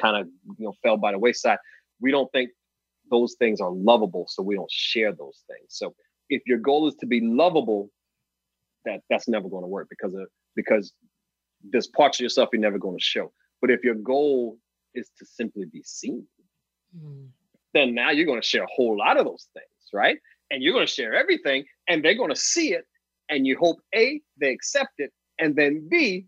kind 0.00 0.16
of, 0.16 0.28
you 0.56 0.66
know, 0.66 0.74
fell 0.82 0.96
by 0.96 1.12
the 1.12 1.18
wayside. 1.18 1.58
We 2.00 2.12
don't 2.12 2.30
think 2.30 2.50
those 3.10 3.34
things 3.38 3.60
are 3.60 3.70
lovable, 3.70 4.26
so 4.28 4.42
we 4.42 4.54
don't 4.54 4.70
share 4.70 5.12
those 5.12 5.42
things. 5.48 5.66
So 5.68 5.94
if 6.28 6.42
your 6.46 6.58
goal 6.58 6.86
is 6.86 6.94
to 7.00 7.06
be 7.06 7.20
lovable, 7.20 7.90
that 8.84 9.00
that's 9.10 9.28
never 9.28 9.48
going 9.48 9.64
to 9.64 9.68
work 9.68 9.88
because 9.90 10.14
of 10.14 10.28
because 10.54 10.92
there's 11.64 11.88
parts 11.88 12.20
of 12.20 12.22
yourself 12.22 12.50
you're 12.52 12.60
never 12.60 12.78
going 12.78 12.96
to 12.96 13.04
show. 13.04 13.32
But 13.60 13.70
if 13.70 13.82
your 13.82 13.96
goal 13.96 14.58
is 14.94 15.10
to 15.18 15.26
simply 15.26 15.64
be 15.64 15.82
seen, 15.84 16.24
mm. 16.96 17.26
then 17.74 17.94
now 17.94 18.10
you're 18.10 18.26
going 18.26 18.40
to 18.40 18.46
share 18.46 18.62
a 18.62 18.72
whole 18.72 18.96
lot 18.96 19.18
of 19.18 19.24
those 19.24 19.48
things 19.52 19.66
right? 19.92 20.18
And 20.50 20.62
you're 20.62 20.72
going 20.72 20.86
to 20.86 20.92
share 20.92 21.14
everything 21.14 21.64
and 21.88 22.04
they're 22.04 22.16
going 22.16 22.30
to 22.30 22.36
see 22.36 22.72
it. 22.72 22.84
And 23.28 23.46
you 23.46 23.56
hope 23.58 23.78
A, 23.94 24.20
they 24.40 24.50
accept 24.50 24.94
it. 24.98 25.12
And 25.38 25.54
then 25.54 25.86
B, 25.90 26.26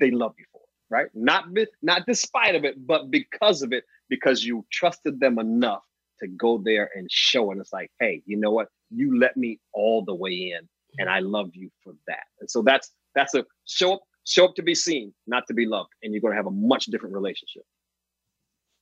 they 0.00 0.10
love 0.10 0.34
you 0.38 0.46
for 0.50 0.62
it, 0.62 0.94
right? 0.94 1.06
Not, 1.14 1.44
not 1.82 2.06
despite 2.06 2.54
of 2.54 2.64
it, 2.64 2.86
but 2.86 3.10
because 3.10 3.62
of 3.62 3.72
it, 3.72 3.84
because 4.08 4.44
you 4.44 4.64
trusted 4.72 5.20
them 5.20 5.38
enough 5.38 5.82
to 6.20 6.26
go 6.26 6.60
there 6.64 6.90
and 6.94 7.10
show. 7.10 7.50
And 7.50 7.60
it's 7.60 7.72
like, 7.72 7.90
hey, 8.00 8.22
you 8.26 8.36
know 8.36 8.50
what? 8.50 8.68
You 8.90 9.18
let 9.18 9.36
me 9.36 9.60
all 9.72 10.04
the 10.04 10.14
way 10.14 10.54
in 10.56 10.68
and 10.98 11.10
I 11.10 11.20
love 11.20 11.50
you 11.52 11.70
for 11.84 11.92
that. 12.06 12.24
And 12.40 12.50
so 12.50 12.62
that's, 12.62 12.90
that's 13.14 13.34
a 13.34 13.44
show 13.66 13.94
up, 13.94 14.00
show 14.24 14.46
up 14.46 14.54
to 14.56 14.62
be 14.62 14.74
seen, 14.74 15.12
not 15.26 15.46
to 15.48 15.54
be 15.54 15.66
loved. 15.66 15.90
And 16.02 16.12
you're 16.12 16.20
going 16.20 16.32
to 16.32 16.36
have 16.36 16.46
a 16.46 16.50
much 16.50 16.86
different 16.86 17.14
relationship. 17.14 17.62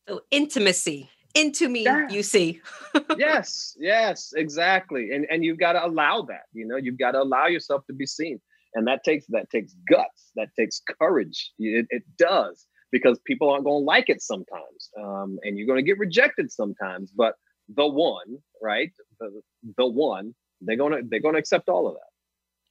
So 0.09 0.21
intimacy 0.31 1.11
into 1.37 1.69
me 1.69 1.85
yeah. 1.85 2.09
you 2.09 2.23
see 2.23 2.61
yes 3.19 3.77
yes 3.79 4.33
exactly 4.37 5.11
and 5.13 5.27
and 5.31 5.45
you've 5.45 5.59
got 5.59 5.73
to 5.73 5.85
allow 5.85 6.23
that 6.23 6.45
you 6.53 6.67
know 6.67 6.77
you've 6.77 6.99
got 6.99 7.13
to 7.13 7.21
allow 7.21 7.47
yourself 7.47 7.85
to 7.87 7.93
be 7.93 8.07
seen 8.07 8.41
and 8.75 8.87
that 8.87 9.05
takes 9.05 9.27
that 9.29 9.49
takes 9.51 9.75
guts 9.89 10.31
that 10.37 10.49
takes 10.59 10.81
courage 10.99 11.53
it, 11.59 11.87
it 11.91 12.03
does 12.19 12.67
because 12.93 13.19
people 13.27 13.51
aren't 13.51 13.65
going 13.65 13.83
to 13.83 13.85
like 13.85 14.09
it 14.09 14.23
sometimes 14.23 14.91
um, 15.01 15.39
and 15.43 15.59
you're 15.59 15.67
going 15.67 15.79
to 15.79 15.83
get 15.83 15.99
rejected 15.99 16.51
sometimes 16.51 17.13
but 17.17 17.35
the 17.75 17.87
one 17.87 18.39
right 18.63 18.93
the, 19.21 19.43
the 19.77 19.87
one 19.87 20.35
they're 20.61 20.77
gonna 20.77 20.99
they're 21.09 21.21
gonna 21.21 21.39
accept 21.39 21.69
all 21.69 21.87
of 21.87 21.95
that. 21.95 22.01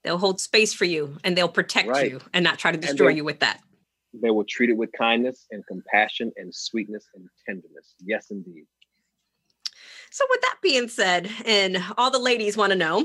They'll 0.03 0.17
hold 0.17 0.39
space 0.39 0.73
for 0.73 0.85
you 0.85 1.17
and 1.23 1.35
they'll 1.35 1.49
protect 1.49 1.87
Right. 1.87 2.11
you 2.11 2.21
and 2.33 2.43
not 2.43 2.59
try 2.59 2.71
to 2.71 2.77
destroy 2.77 3.09
you 3.09 3.23
with 3.23 3.39
that. 3.39 3.59
They 4.21 4.31
will 4.31 4.45
treat 4.45 4.69
it 4.69 4.77
with 4.77 4.91
kindness 4.97 5.45
and 5.51 5.65
compassion 5.67 6.31
and 6.37 6.53
sweetness 6.53 7.05
and 7.13 7.27
tenderness. 7.45 7.95
Yes, 7.99 8.31
indeed. 8.31 8.65
So, 10.11 10.25
with 10.29 10.41
that 10.41 10.55
being 10.61 10.87
said, 10.87 11.29
and 11.45 11.83
all 11.97 12.09
the 12.09 12.19
ladies 12.19 12.55
want 12.55 12.71
to 12.71 12.77
know, 12.77 12.99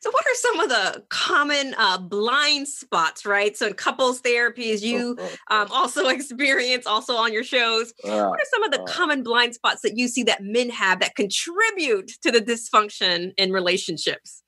so 0.00 0.10
what 0.10 0.26
are 0.26 0.34
some 0.34 0.60
of 0.60 0.68
the 0.68 1.04
common 1.08 1.74
uh, 1.78 1.98
blind 1.98 2.66
spots, 2.66 3.24
right? 3.24 3.56
So, 3.56 3.68
in 3.68 3.74
couples 3.74 4.20
therapy, 4.20 4.72
as 4.72 4.82
you 4.82 5.16
um, 5.50 5.68
also 5.70 6.08
experience, 6.08 6.86
also 6.86 7.14
on 7.14 7.32
your 7.32 7.44
shows, 7.44 7.92
Uh, 8.04 8.26
what 8.26 8.40
are 8.40 8.50
some 8.50 8.64
of 8.64 8.72
the 8.72 8.82
uh. 8.82 8.86
common 8.86 9.22
blind 9.22 9.54
spots 9.54 9.82
that 9.82 9.96
you 9.96 10.08
see 10.08 10.24
that 10.24 10.42
men 10.42 10.70
have 10.70 10.98
that 11.00 11.14
contribute 11.14 12.08
to 12.22 12.32
the 12.32 12.40
dysfunction 12.40 13.32
in 13.36 13.52
relationships? 13.52 14.42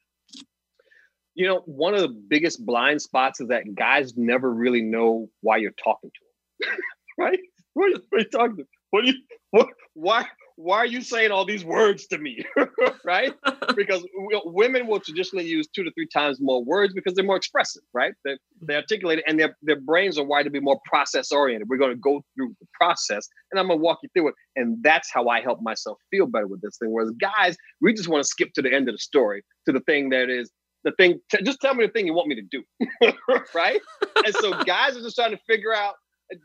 You 1.40 1.46
know, 1.46 1.62
one 1.64 1.94
of 1.94 2.02
the 2.02 2.08
biggest 2.08 2.66
blind 2.66 3.00
spots 3.00 3.40
is 3.40 3.48
that 3.48 3.74
guys 3.74 4.14
never 4.14 4.52
really 4.52 4.82
know 4.82 5.30
why 5.40 5.56
you're 5.56 5.72
talking 5.82 6.10
to 6.10 6.66
them. 6.66 6.76
right? 7.18 7.38
What 7.72 7.86
are, 7.86 7.88
you, 7.88 8.02
what 8.10 8.18
are 8.18 8.20
you 8.20 8.28
talking 8.28 8.56
to? 8.58 8.64
What 8.90 9.04
are 9.04 9.06
you 9.06 9.14
what 9.52 9.68
why 9.94 10.26
why 10.56 10.76
are 10.76 10.86
you 10.86 11.00
saying 11.00 11.30
all 11.30 11.46
these 11.46 11.64
words 11.64 12.06
to 12.08 12.18
me? 12.18 12.44
right? 13.06 13.32
Because 13.74 14.04
women 14.44 14.86
will 14.86 15.00
traditionally 15.00 15.46
use 15.46 15.66
two 15.68 15.82
to 15.82 15.90
three 15.92 16.08
times 16.12 16.38
more 16.42 16.62
words 16.62 16.92
because 16.92 17.14
they're 17.14 17.24
more 17.24 17.36
expressive, 17.36 17.82
right? 17.94 18.12
They, 18.26 18.36
they 18.60 18.74
articulate 18.74 19.20
it 19.20 19.24
and 19.26 19.40
their, 19.40 19.56
their 19.62 19.80
brains 19.80 20.18
are 20.18 20.24
wired 20.24 20.44
to 20.44 20.50
be 20.50 20.60
more 20.60 20.78
process 20.84 21.32
oriented. 21.32 21.68
We're 21.70 21.78
going 21.78 21.92
to 21.92 21.96
go 21.96 22.22
through 22.34 22.54
the 22.60 22.66
process 22.74 23.26
and 23.50 23.58
I'm 23.58 23.68
going 23.68 23.78
to 23.78 23.82
walk 23.82 24.00
you 24.02 24.10
through 24.14 24.28
it. 24.28 24.34
And 24.56 24.76
that's 24.82 25.10
how 25.10 25.28
I 25.28 25.40
help 25.40 25.62
myself 25.62 25.96
feel 26.10 26.26
better 26.26 26.46
with 26.46 26.60
this 26.60 26.76
thing. 26.76 26.92
Whereas 26.92 27.12
guys, 27.12 27.56
we 27.80 27.94
just 27.94 28.08
want 28.10 28.22
to 28.22 28.28
skip 28.28 28.52
to 28.54 28.60
the 28.60 28.70
end 28.70 28.86
of 28.90 28.94
the 28.94 28.98
story, 28.98 29.42
to 29.64 29.72
the 29.72 29.80
thing 29.80 30.10
that 30.10 30.28
is 30.28 30.50
the 30.84 30.92
thing. 30.92 31.20
T- 31.30 31.42
just 31.42 31.60
tell 31.60 31.74
me 31.74 31.86
the 31.86 31.92
thing 31.92 32.06
you 32.06 32.14
want 32.14 32.28
me 32.28 32.36
to 32.36 32.42
do, 32.50 32.62
right? 33.54 33.80
And 34.24 34.34
so 34.34 34.52
guys 34.64 34.96
are 34.96 35.02
just 35.02 35.16
trying 35.16 35.32
to 35.32 35.40
figure 35.48 35.74
out. 35.74 35.94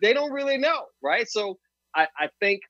They 0.02 0.14
don't 0.14 0.32
really 0.32 0.58
know, 0.58 0.86
right? 1.04 1.28
So 1.30 1.58
I, 1.96 2.08
I 2.18 2.30
think 2.40 2.62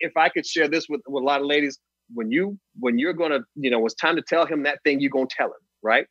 if 0.00 0.16
I 0.16 0.28
could 0.30 0.46
share 0.46 0.68
this 0.68 0.86
with, 0.88 1.02
with 1.06 1.22
a 1.22 1.26
lot 1.26 1.40
of 1.40 1.46
ladies, 1.46 1.78
when 2.14 2.30
you 2.30 2.58
when 2.78 2.98
you're 2.98 3.12
gonna, 3.12 3.40
you 3.54 3.70
know, 3.70 3.84
it's 3.84 3.94
time 3.94 4.16
to 4.16 4.22
tell 4.22 4.46
him 4.46 4.62
that 4.62 4.78
thing, 4.84 5.00
you're 5.00 5.10
gonna 5.10 5.26
tell 5.30 5.48
him, 5.48 5.52
right? 5.82 6.06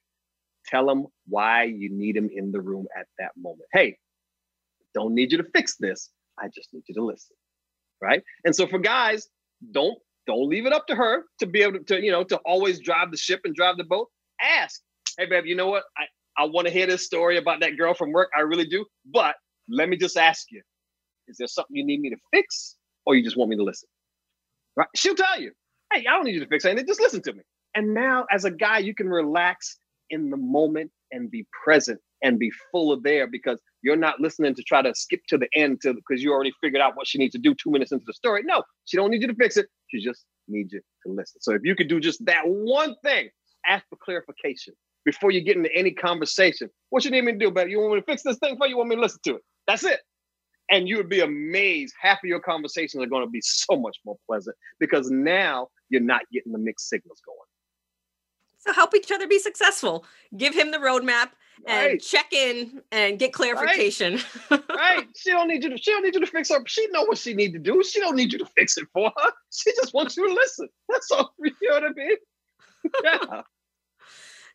Tell 0.68 0.90
him 0.90 1.08
why 1.28 1.64
you 1.64 1.90
need 1.92 2.18
him 2.18 2.30
in 2.34 2.52
the 2.52 2.62
room 2.62 2.86
at 2.98 3.06
that 3.20 3.32
moment. 3.38 3.70
Hey, 3.74 3.98
don't 4.94 5.14
need 5.14 5.32
you 5.32 5.38
to 5.38 5.46
fix 5.56 5.76
this. 5.78 6.10
I 6.40 6.48
just 6.54 6.74
need 6.74 6.84
you 6.88 6.96
to 6.96 7.04
listen, 7.04 7.36
right? 8.02 8.22
And 8.44 8.56
so 8.56 8.68
for 8.68 8.80
guys, 8.80 9.28
don't 9.72 9.98
don't 10.28 10.50
leave 10.50 10.66
it 10.66 10.74
up 10.74 10.88
to 10.88 10.96
her 10.96 11.24
to 11.40 11.46
be 11.46 11.62
able 11.62 11.80
to, 11.80 11.84
to 11.86 12.04
you 12.04 12.12
know 12.12 12.24
to 12.26 12.38
always 12.46 12.80
drive 12.80 13.12
the 13.12 13.18
ship 13.18 13.42
and 13.46 13.56
drive 13.56 13.78
the 13.78 13.84
boat. 13.84 14.10
Ask, 14.42 14.82
hey 15.18 15.26
babe, 15.26 15.46
you 15.46 15.56
know 15.56 15.68
what? 15.68 15.84
I 15.98 16.06
I 16.38 16.46
want 16.46 16.68
to 16.68 16.74
hear 16.74 16.88
this 16.88 17.06
story 17.06 17.38
about 17.38 17.62
that 17.62 17.78
girl 17.78 17.94
from 17.94 18.12
work. 18.12 18.30
I 18.36 18.42
really 18.42 18.66
do. 18.66 18.86
But 19.06 19.36
let 19.70 19.90
me 19.90 19.98
just 19.98 20.18
ask 20.18 20.48
you: 20.52 20.62
Is 21.28 21.38
there 21.38 21.48
something 21.48 21.76
you 21.76 21.86
need 21.86 22.02
me 22.02 22.10
to 22.10 22.18
fix, 22.34 22.76
or 23.06 23.16
you 23.16 23.24
just 23.24 23.38
want 23.38 23.50
me 23.50 23.58
to 23.58 23.64
listen? 23.64 23.88
Right? 24.76 24.88
She'll 24.96 25.16
tell 25.16 25.40
you, 25.40 25.52
hey, 25.94 26.06
I 26.08 26.12
don't 26.12 26.26
need 26.26 26.36
you 26.36 26.42
to 26.42 26.48
fix 26.48 26.66
anything. 26.66 26.88
Just 26.88 27.00
listen 27.02 27.22
to 27.24 27.34
me. 27.34 27.44
And 27.76 27.94
now, 27.94 28.26
as 28.32 28.46
a 28.46 28.52
guy, 28.52 28.80
you 28.80 28.94
can 28.94 29.10
relax 29.10 29.78
in 30.10 30.30
the 30.30 30.38
moment 30.38 30.92
and 31.12 31.32
be 31.32 31.46
present 31.64 32.00
and 32.24 32.40
be 32.40 32.52
full 32.72 32.92
of 32.92 33.04
there 33.04 33.28
because 33.28 33.60
you're 33.82 33.96
not 33.96 34.20
listening 34.20 34.56
to 34.56 34.64
try 34.64 34.82
to 34.82 34.94
skip 34.96 35.22
to 35.28 35.38
the 35.38 35.48
end 35.56 35.82
to 35.82 35.94
because 35.94 36.24
you 36.24 36.32
already 36.32 36.52
figured 36.62 36.82
out 36.82 36.96
what 36.96 37.08
she 37.08 37.18
needs 37.18 37.34
to 37.34 37.40
do 37.40 37.54
two 37.54 37.72
minutes 37.72 37.92
into 37.92 38.06
the 38.06 38.14
story. 38.14 38.42
No, 38.44 38.64
she 38.86 38.98
don't 38.98 39.12
need 39.12 39.22
you 39.22 39.28
to 39.28 39.36
fix 39.36 39.58
it. 39.58 39.68
She 39.88 40.04
just 40.04 40.26
needs 40.48 40.74
you 40.74 40.82
to 41.06 41.14
listen. 41.14 41.42
So 41.42 41.54
if 41.54 41.62
you 41.64 41.76
could 41.76 41.88
do 41.88 42.00
just 42.00 42.26
that 42.26 42.44
one 42.46 42.96
thing, 43.04 43.30
ask 43.68 43.86
for 43.90 43.98
clarification 43.98 44.74
before 45.06 45.32
you 45.32 45.42
get 45.42 45.56
into 45.56 45.74
any 45.74 45.92
conversation. 45.92 46.70
What 46.90 47.06
you 47.06 47.12
need 47.12 47.24
me 47.24 47.34
to 47.34 47.38
do, 47.38 47.52
baby? 47.52 47.72
You 47.72 47.80
want 47.80 47.94
me 47.94 48.00
to 48.00 48.06
fix 48.06 48.24
this 48.24 48.38
thing 48.38 48.58
for 48.58 48.66
you? 48.66 48.72
You 48.72 48.78
want 48.78 48.90
me 48.90 48.96
to 48.96 49.02
listen 49.02 49.20
to 49.26 49.36
it? 49.36 49.42
That's 49.68 49.84
it. 49.84 50.00
And 50.72 50.88
you 50.88 50.98
would 50.98 51.10
be 51.10 51.22
amazed. 51.22 51.94
Half 52.02 52.20
of 52.24 52.28
your 52.28 52.40
conversations 52.40 53.04
are 53.04 53.08
going 53.08 53.24
to 53.24 53.30
be 53.30 53.42
so 53.42 53.76
much 53.78 53.98
more 54.06 54.18
pleasant 54.28 54.56
because 54.80 55.12
now 55.12 55.68
you're 55.90 56.02
not 56.02 56.22
getting 56.34 56.52
the 56.52 56.58
mixed 56.58 56.90
signals 56.90 57.22
going. 57.26 57.38
So, 58.58 58.74
help 58.74 58.96
each 58.96 59.12
other 59.12 59.28
be 59.28 59.38
successful. 59.38 60.06
Give 60.36 60.56
him 60.56 60.72
the 60.72 60.80
roadmap 60.80 61.30
and 61.68 61.92
Right. 61.92 62.02
check 62.02 62.34
in 62.34 62.82
and 62.92 63.20
get 63.20 63.32
clarification. 63.32 64.20
right? 64.52 65.08
She 65.16 65.30
don't 65.30 65.48
need 65.48 65.64
you 65.64 65.70
to. 65.70 65.78
She 65.78 65.92
don't 65.92 66.04
need 66.04 66.16
you 66.16 66.22
to 66.22 66.28
fix 66.28 66.50
her. 66.50 66.58
She 66.66 66.88
know 66.88 67.04
what 67.04 67.20
she 67.20 67.36
need 67.36 67.54
to 67.54 67.60
do. 67.60 67.84
She 67.84 68.00
don't 68.00 68.16
need 68.16 68.34
you 68.34 68.40
to 68.40 68.46
fix 68.58 68.78
it 68.78 68.88
for 68.92 69.12
her. 69.16 69.32
She 69.52 69.72
just 69.76 69.94
wants 69.94 70.18
you 70.18 70.28
to 70.28 70.34
listen. 70.34 70.68
That's 70.90 71.12
all. 71.12 71.34
You 71.44 71.52
know 71.62 71.76
what 71.76 71.84
I 71.84 71.90
mean? 71.94 72.18
Yeah. 73.04 73.42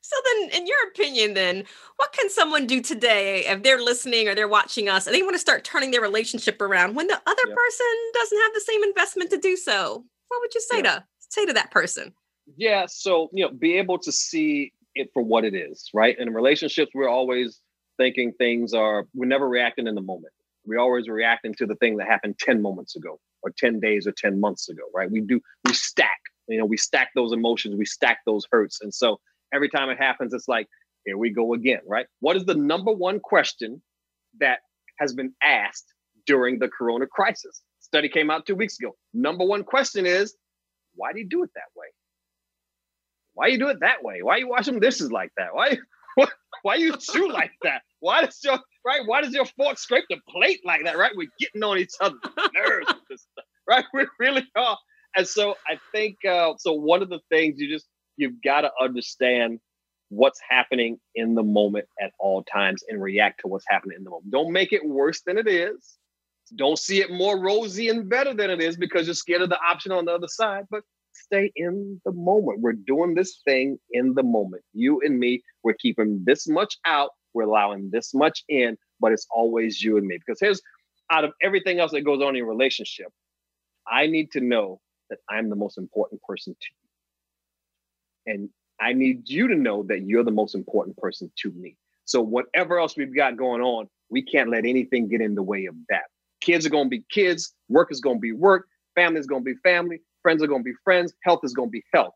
So 0.03 0.17
then, 0.25 0.51
in 0.61 0.67
your 0.67 0.79
opinion, 0.89 1.35
then 1.35 1.65
what 1.97 2.13
can 2.13 2.31
someone 2.31 2.67
do 2.67 2.81
today 2.81 3.45
if 3.47 3.63
they're 3.63 3.81
listening 3.81 4.29
or 4.29 4.35
they're 4.35 4.49
watching 4.49 4.89
us 4.89 5.07
and 5.07 5.15
they 5.15 5.23
want 5.23 5.35
to 5.35 5.39
start 5.39 5.63
turning 5.65 5.91
their 5.91 6.01
relationship 6.01 6.61
around 6.61 6.95
when 6.95 7.07
the 7.07 7.21
other 7.27 7.43
Yeah. 7.47 7.55
person 7.55 7.87
doesn't 8.15 8.39
have 8.39 8.55
the 8.55 8.61
same 8.61 8.83
investment 8.85 9.31
to 9.31 9.39
do 9.39 9.57
so? 9.57 10.05
What 10.29 10.41
would 10.41 10.55
you 10.55 10.61
say 10.61 10.83
to 10.83 11.05
say 11.19 11.45
to 11.47 11.53
that 11.53 11.71
person? 11.71 12.15
Yeah. 12.57 12.87
So 12.89 13.29
you 13.33 13.45
know, 13.45 13.53
be 13.53 13.77
able 13.77 13.99
to 13.99 14.11
see 14.11 14.73
it 14.95 15.11
for 15.13 15.23
what 15.23 15.45
it 15.45 15.55
is, 15.55 15.89
right? 15.95 16.17
And 16.19 16.29
In 16.29 16.35
relationships, 16.35 16.93
we're 16.95 17.09
always 17.09 17.61
thinking 17.99 18.33
things 18.33 18.73
are. 18.73 19.07
We're 19.15 19.27
never 19.27 19.49
reacting 19.49 19.87
in 19.87 19.95
the 19.95 20.01
moment. 20.01 20.33
We're 20.65 20.81
always 20.81 21.09
reacting 21.09 21.55
to 21.55 21.67
the 21.67 21.75
thing 21.77 21.97
that 21.99 22.07
happened 22.07 22.39
ten 22.39 22.63
moments 22.63 22.97
ago, 22.97 23.21
or 23.43 23.51
ten 23.57 23.81
days, 23.81 24.07
or 24.07 24.13
ten 24.13 24.41
months 24.41 24.69
ago, 24.69 24.83
right? 24.95 25.11
We 25.11 25.21
do. 25.21 25.41
We 25.67 25.75
stack. 25.75 26.19
You 26.49 26.59
know, 26.59 26.65
we 26.65 26.77
stack 26.77 27.11
those 27.15 27.33
emotions. 27.33 27.77
We 27.77 27.85
stack 27.85 28.19
those 28.27 28.47
hurts, 28.51 28.81
and 28.81 28.93
so 28.93 29.21
every 29.53 29.69
time 29.69 29.91
it 29.91 29.99
happens, 29.99 30.35
it's 30.35 30.49
like, 30.49 30.67
here 31.05 31.17
we 31.17 31.33
go 31.33 31.55
again, 31.55 31.81
right? 31.87 32.07
What 32.21 32.37
is 32.37 32.45
the 32.45 32.55
number 32.55 32.93
one 32.93 33.21
question 33.21 33.83
that 34.41 34.59
has 34.99 35.15
been 35.15 35.33
asked 35.43 35.87
during 36.27 36.59
the 36.59 36.69
corona 36.69 37.07
crisis? 37.07 37.63
Study 37.81 38.09
came 38.09 38.31
out 38.31 38.47
two 38.47 38.55
weeks 38.55 38.79
ago. 38.79 38.97
Number 39.15 39.45
one 39.45 39.65
question 39.65 40.07
is, 40.07 40.37
why 40.95 41.13
do 41.13 41.21
you 41.21 41.29
do 41.29 41.43
it 41.43 41.51
that 41.55 41.71
way? 41.77 41.87
Why 43.35 43.47
you 43.49 43.59
do 43.59 43.69
it 43.69 43.81
that 43.81 44.03
way? 44.03 44.23
Why 44.23 44.37
you 44.37 44.49
wash 44.49 44.67
washing 44.67 44.81
dishes 44.81 45.11
like 45.11 45.31
that? 45.37 45.55
Why 45.55 45.79
why, 46.15 46.27
why 46.63 46.75
you 46.77 46.97
chew 46.97 47.33
like 47.33 47.53
that? 47.63 47.83
Why 48.01 48.25
does 48.25 48.39
your 48.43 48.59
right? 48.85 49.01
Why 49.07 49.23
does 49.23 49.33
your 49.33 49.47
fork 49.47 49.79
scrape 49.79 50.05
the 50.11 50.19
plate 50.29 50.61
like 50.65 50.85
that? 50.85 50.99
Right? 50.99 51.13
We're 51.17 51.31
getting 51.39 51.63
on 51.63 51.79
each 51.79 51.95
other's 52.01 52.21
nerves 52.55 52.87
with 52.89 53.05
this 53.09 53.27
stuff, 53.33 53.45
right? 53.69 53.85
We 53.95 54.07
really 54.19 54.47
are. 54.57 54.79
And 55.17 55.27
so 55.27 55.55
I 55.67 55.79
think 55.93 56.17
uh, 56.25 56.53
so. 56.59 56.73
One 56.73 57.03
of 57.03 57.09
the 57.09 57.21
things 57.31 57.59
you 57.59 57.69
just 57.69 57.87
you've 58.21 58.43
got 58.43 58.63
to 58.63 58.71
understand 58.81 59.59
what's 60.11 60.41
happening 60.49 60.99
in 61.15 61.35
the 61.35 61.43
moment 61.43 61.87
at 62.01 62.13
all 62.19 62.43
times 62.45 62.83
and 62.89 63.01
react 63.01 63.41
to 63.41 63.49
what's 63.49 63.65
happening 63.69 63.97
in 63.97 64.05
the 64.05 64.11
moment. 64.11 64.31
Don't 64.31 64.53
make 64.53 64.73
it 64.73 64.85
worse 64.85 65.23
than 65.23 65.39
it 65.39 65.49
is. 65.49 65.97
Don't 66.57 66.79
see 66.79 67.01
it 67.01 67.13
more 67.13 67.39
rosy 67.39 67.89
and 67.89 68.09
better 68.09 68.35
than 68.35 68.51
it 68.51 68.61
is 68.61 68.77
because 68.77 69.07
you're 69.07 69.15
scared 69.15 69.43
of 69.43 69.51
the 69.51 69.61
option 69.61 69.93
on 69.93 70.05
the 70.05 70.13
other 70.13 70.27
side. 70.29 70.65
But 70.69 70.83
stay 71.13 71.53
in 71.55 72.01
the 72.05 72.13
moment. 72.13 72.61
We're 72.61 72.73
doing 72.73 73.15
this 73.15 73.41
thing 73.45 73.79
in 73.93 74.15
the 74.15 74.25
moment. 74.25 74.65
You 74.75 75.01
and 75.05 75.19
me, 75.19 75.43
we're 75.63 75.75
keeping 75.75 76.23
this 76.25 76.49
much 76.49 76.77
out, 76.85 77.11
we're 77.35 77.45
allowing 77.45 77.91
this 77.93 78.13
much 78.13 78.43
in, 78.49 78.77
but 78.99 79.13
it's 79.13 79.29
always 79.31 79.81
you 79.81 79.97
and 79.97 80.07
me. 80.07 80.19
Because 80.19 80.41
here's 80.41 80.61
out 81.11 81.25
of 81.25 81.33
everything 81.41 81.79
else 81.79 81.93
that 81.93 82.03
goes 82.03 82.21
on 82.21 82.31
in 82.31 82.37
your 82.37 82.49
relationship, 82.49 83.09
I 83.87 84.07
need 84.07 84.33
to 84.33 84.41
know 84.41 84.81
that 85.09 85.19
I'm 85.29 85.51
the 85.51 85.57
most 85.57 85.79
important 85.79 86.21
person 86.23 86.55
to. 86.61 86.69
And 88.31 88.49
I 88.81 88.93
need 88.93 89.29
you 89.29 89.49
to 89.49 89.55
know 89.55 89.83
that 89.89 90.03
you're 90.03 90.25
the 90.25 90.31
most 90.31 90.55
important 90.55 90.97
person 90.97 91.31
to 91.43 91.51
me. 91.53 91.77
So 92.05 92.21
whatever 92.21 92.79
else 92.79 92.97
we've 92.97 93.15
got 93.15 93.37
going 93.37 93.61
on, 93.61 93.89
we 94.09 94.23
can't 94.23 94.51
let 94.51 94.65
anything 94.65 95.09
get 95.09 95.21
in 95.21 95.35
the 95.35 95.43
way 95.43 95.67
of 95.67 95.75
that. 95.89 96.05
Kids 96.41 96.65
are 96.65 96.71
going 96.71 96.87
to 96.87 96.91
be 96.91 97.05
kids, 97.11 97.55
work 97.69 97.93
is 97.93 98.01
going 98.01 98.17
to 98.17 98.21
be 98.21 98.33
work, 98.33 98.67
family 98.95 99.21
is 99.21 99.27
going 99.27 99.45
to 99.45 99.55
be 99.55 99.59
family, 99.63 100.01
friends 100.23 100.43
are 100.43 100.47
going 100.47 100.63
to 100.63 100.65
be 100.65 100.77
friends, 100.85 101.13
health 101.25 101.41
is 101.43 101.53
going 101.53 101.69
to 101.69 101.73
be 101.73 101.85
health. 101.93 102.15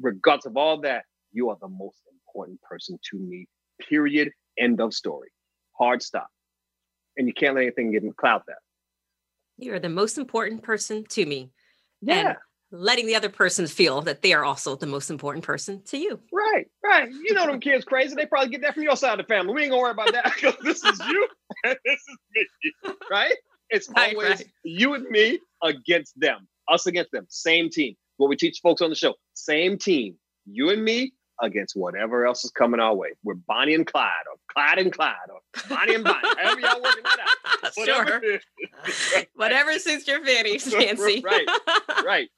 Regardless 0.00 0.46
of 0.46 0.56
all 0.56 0.80
that, 0.80 1.04
you 1.32 1.50
are 1.50 1.56
the 1.60 1.68
most 1.68 2.02
important 2.12 2.60
person 2.62 2.98
to 3.10 3.18
me. 3.18 3.46
Period. 3.88 4.32
End 4.58 4.80
of 4.80 4.94
story. 4.94 5.28
Hard 5.78 6.02
stop. 6.02 6.28
And 7.16 7.28
you 7.28 7.34
can't 7.34 7.54
let 7.54 7.62
anything 7.62 7.92
get 7.92 8.02
in 8.02 8.08
the 8.08 8.14
cloud 8.14 8.42
that. 8.46 8.56
You 9.58 9.74
are 9.74 9.78
the 9.78 9.88
most 9.88 10.18
important 10.18 10.62
person 10.62 11.04
to 11.10 11.24
me. 11.24 11.50
Yeah. 12.02 12.28
And 12.28 12.36
letting 12.72 13.06
the 13.06 13.14
other 13.14 13.28
person 13.28 13.66
feel 13.66 14.02
that 14.02 14.22
they 14.22 14.32
are 14.32 14.44
also 14.44 14.76
the 14.76 14.86
most 14.86 15.10
important 15.10 15.44
person 15.44 15.82
to 15.86 15.96
you. 15.98 16.18
Right, 16.32 16.66
right. 16.84 17.10
You 17.10 17.34
know 17.34 17.46
them 17.46 17.60
kids 17.60 17.84
crazy. 17.84 18.14
They 18.14 18.26
probably 18.26 18.50
get 18.50 18.62
that 18.62 18.74
from 18.74 18.82
your 18.82 18.96
side 18.96 19.18
of 19.18 19.26
the 19.26 19.32
family. 19.32 19.54
We 19.54 19.62
ain't 19.62 19.70
gonna 19.70 19.82
worry 19.82 19.92
about 19.92 20.12
that 20.12 20.24
because 20.34 20.54
this 20.62 20.82
is 20.84 20.98
you 21.08 21.28
and 21.64 21.76
this 21.84 22.00
is 22.08 22.16
me. 22.84 22.94
Right? 23.10 23.34
It's 23.70 23.88
Right, 23.90 24.14
always 24.14 24.28
right. 24.30 24.46
you 24.64 24.94
and 24.94 25.08
me 25.08 25.38
against 25.62 26.18
them, 26.18 26.46
us 26.68 26.86
against 26.86 27.12
them. 27.12 27.26
Same 27.28 27.68
team. 27.70 27.94
What 28.16 28.28
we 28.30 28.36
teach 28.36 28.60
folks 28.62 28.80
on 28.82 28.90
the 28.90 28.96
show. 28.96 29.14
Same 29.34 29.76
team. 29.78 30.16
You 30.46 30.70
and 30.70 30.84
me 30.84 31.12
against 31.42 31.76
whatever 31.76 32.26
else 32.26 32.44
is 32.44 32.50
coming 32.50 32.80
our 32.80 32.94
way. 32.94 33.10
We're 33.22 33.34
Bonnie 33.34 33.74
and 33.74 33.86
Clyde, 33.86 34.10
or 34.30 34.38
Clyde 34.52 34.78
and 34.78 34.92
Clyde, 34.92 35.14
or 35.28 35.40
Bonnie 35.68 35.94
and 35.94 36.04
Bonnie. 36.04 36.28
However 36.38 36.60
y'all 36.60 36.82
working 36.82 37.02
that 37.04 37.18
out. 37.20 37.72
Whatever 37.76 38.22
sure. 38.22 39.24
Whatever 39.34 39.78
suits 39.78 40.06
your 40.06 40.24
fanny, 40.24 40.58
fancy. 40.58 41.22
Right, 41.24 41.46
right. 42.04 42.28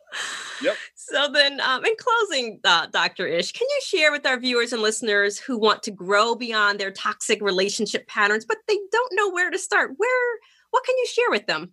Yep. 0.62 0.76
So 0.94 1.28
then, 1.32 1.60
um, 1.60 1.84
in 1.84 1.92
closing, 1.98 2.60
uh, 2.64 2.86
Dr. 2.86 3.26
Ish, 3.26 3.52
can 3.52 3.66
you 3.68 3.80
share 3.82 4.10
with 4.10 4.26
our 4.26 4.38
viewers 4.38 4.72
and 4.72 4.82
listeners 4.82 5.38
who 5.38 5.58
want 5.58 5.82
to 5.84 5.90
grow 5.90 6.34
beyond 6.34 6.80
their 6.80 6.90
toxic 6.90 7.40
relationship 7.42 8.06
patterns, 8.08 8.44
but 8.44 8.58
they 8.66 8.78
don't 8.90 9.12
know 9.12 9.30
where 9.30 9.50
to 9.50 9.58
start? 9.58 9.92
Where, 9.96 10.38
what 10.70 10.84
can 10.84 10.96
you 10.96 11.06
share 11.06 11.30
with 11.30 11.46
them? 11.46 11.72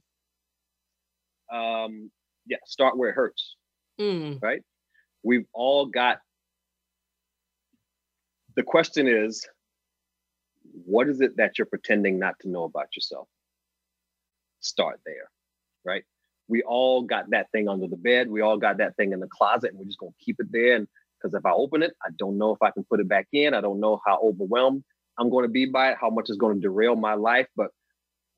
Um, 1.52 2.12
yeah, 2.48 2.58
start 2.66 2.98
where 2.98 3.10
it 3.10 3.14
hurts. 3.14 3.56
Mm. 4.00 4.42
Right. 4.42 4.62
We've 5.24 5.46
all 5.54 5.88
got. 5.88 6.20
The 8.56 8.64
question 8.64 9.08
is, 9.08 9.48
what 10.86 11.10
is 11.10 11.22
it 11.22 11.38
that 11.38 11.58
you're 11.58 11.66
pretending 11.66 12.20
not 12.20 12.36
to 12.42 12.50
know 12.50 12.64
about 12.64 12.88
yourself? 12.96 13.28
Start 14.60 15.00
there, 15.06 15.30
right? 15.84 16.04
We 16.48 16.62
all 16.64 17.02
got 17.02 17.30
that 17.32 17.52
thing 17.52 17.68
under 17.68 17.88
the 17.88 17.98
bed. 17.98 18.30
We 18.30 18.42
all 18.42 18.58
got 18.58 18.78
that 18.78 18.96
thing 18.96 19.12
in 19.14 19.20
the 19.20 19.28
closet, 19.28 19.72
and 19.72 19.80
we're 19.80 19.86
just 19.86 20.00
gonna 20.00 20.12
keep 20.24 20.38
it 20.40 20.52
there. 20.52 20.76
And 20.76 20.88
because 21.26 21.34
if 21.34 21.46
I 21.46 21.52
open 21.52 21.82
it, 21.82 21.94
I 22.04 22.10
don't 22.18 22.38
know 22.38 22.52
if 22.52 22.62
I 22.62 22.72
can 22.72 22.84
put 22.84 23.00
it 23.00 23.08
back 23.08 23.28
in. 23.32 23.54
I 23.54 23.62
don't 23.62 23.80
know 23.80 24.00
how 24.06 24.20
overwhelmed 24.22 24.84
I'm 25.18 25.30
going 25.30 25.44
to 25.44 25.50
be 25.50 25.66
by 25.66 25.92
it, 25.92 25.98
how 26.00 26.10
much 26.10 26.30
is 26.30 26.38
going 26.38 26.56
to 26.56 26.62
derail 26.62 26.96
my 26.96 27.16
life. 27.16 27.48
But 27.56 27.72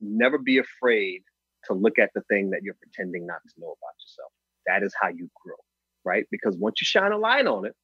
never 0.00 0.38
be 0.38 0.58
afraid 0.58 1.22
to 1.64 1.74
look 1.74 1.98
at 1.98 2.10
the 2.14 2.22
thing 2.22 2.50
that 2.50 2.62
you're 2.62 2.76
pretending 2.80 3.26
not 3.26 3.40
to 3.46 3.60
know 3.60 3.66
about 3.66 3.94
yourself. 4.00 4.32
That 4.66 4.82
is 4.82 4.94
how 5.00 5.08
you 5.08 5.28
grow, 5.44 5.56
right? 6.04 6.26
Because 6.30 6.56
once 6.56 6.80
you 6.80 6.84
shine 6.84 7.12
a 7.12 7.18
light 7.18 7.46
on 7.46 7.66
it, 7.66 7.74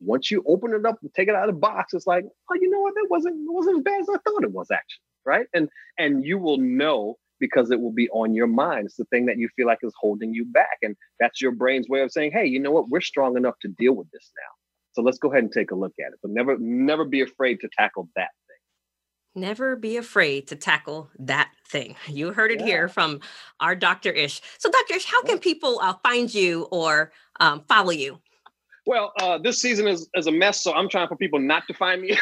once 0.00 0.30
you 0.30 0.42
open 0.46 0.74
it 0.74 0.84
up 0.84 0.98
and 1.02 1.12
take 1.14 1.28
it 1.28 1.34
out 1.34 1.48
of 1.48 1.54
the 1.54 1.60
box, 1.60 1.94
it's 1.94 2.06
like, 2.06 2.24
oh, 2.50 2.54
you 2.60 2.68
know 2.70 2.80
what? 2.80 2.94
That 2.94 3.06
wasn't 3.10 3.34
it 3.36 3.52
wasn't 3.52 3.78
as 3.78 3.82
bad 3.82 4.00
as 4.02 4.08
I 4.08 4.18
thought 4.18 4.44
it 4.44 4.52
was 4.52 4.70
actually, 4.70 5.02
right? 5.24 5.46
And 5.54 5.68
and 5.98 6.24
you 6.24 6.38
will 6.38 6.58
know 6.58 7.16
because 7.38 7.70
it 7.70 7.80
will 7.80 7.92
be 7.92 8.08
on 8.10 8.34
your 8.34 8.46
mind. 8.46 8.86
It's 8.86 8.96
the 8.96 9.04
thing 9.06 9.26
that 9.26 9.38
you 9.38 9.48
feel 9.56 9.66
like 9.66 9.78
is 9.82 9.94
holding 10.00 10.32
you 10.32 10.44
back, 10.46 10.78
and 10.82 10.96
that's 11.20 11.40
your 11.40 11.52
brain's 11.52 11.88
way 11.88 12.00
of 12.00 12.10
saying, 12.12 12.32
hey, 12.32 12.46
you 12.46 12.58
know 12.60 12.70
what? 12.70 12.88
We're 12.88 13.00
strong 13.00 13.36
enough 13.36 13.54
to 13.62 13.68
deal 13.68 13.94
with 13.94 14.10
this 14.10 14.30
now. 14.36 14.52
So 14.92 15.02
let's 15.02 15.18
go 15.18 15.30
ahead 15.30 15.42
and 15.42 15.52
take 15.52 15.70
a 15.70 15.74
look 15.74 15.92
at 16.00 16.12
it. 16.12 16.18
But 16.22 16.30
never 16.30 16.56
never 16.58 17.04
be 17.04 17.20
afraid 17.22 17.60
to 17.60 17.68
tackle 17.78 18.08
that 18.16 18.30
thing. 18.46 19.42
Never 19.42 19.76
be 19.76 19.98
afraid 19.98 20.48
to 20.48 20.56
tackle 20.56 21.10
that 21.18 21.50
thing. 21.66 21.96
You 22.08 22.32
heard 22.32 22.50
it 22.50 22.60
Yeah. 22.60 22.66
here 22.66 22.88
from 22.88 23.20
our 23.60 23.74
Dr. 23.76 24.10
Ish. 24.10 24.40
So, 24.58 24.70
Dr. 24.70 24.94
Ish, 24.94 25.04
how 25.04 25.22
can 25.24 25.38
people 25.38 25.78
uh, 25.82 25.94
find 26.02 26.32
you 26.32 26.62
or 26.70 27.12
um, 27.40 27.62
follow 27.68 27.90
you? 27.90 28.18
Well, 28.86 29.12
uh, 29.20 29.38
this 29.38 29.60
season 29.60 29.88
is, 29.88 30.08
is 30.14 30.28
a 30.28 30.32
mess, 30.32 30.62
so 30.62 30.72
I'm 30.72 30.88
trying 30.88 31.08
for 31.08 31.16
people 31.16 31.40
not 31.40 31.66
to 31.66 31.74
find 31.74 32.00
me. 32.02 32.16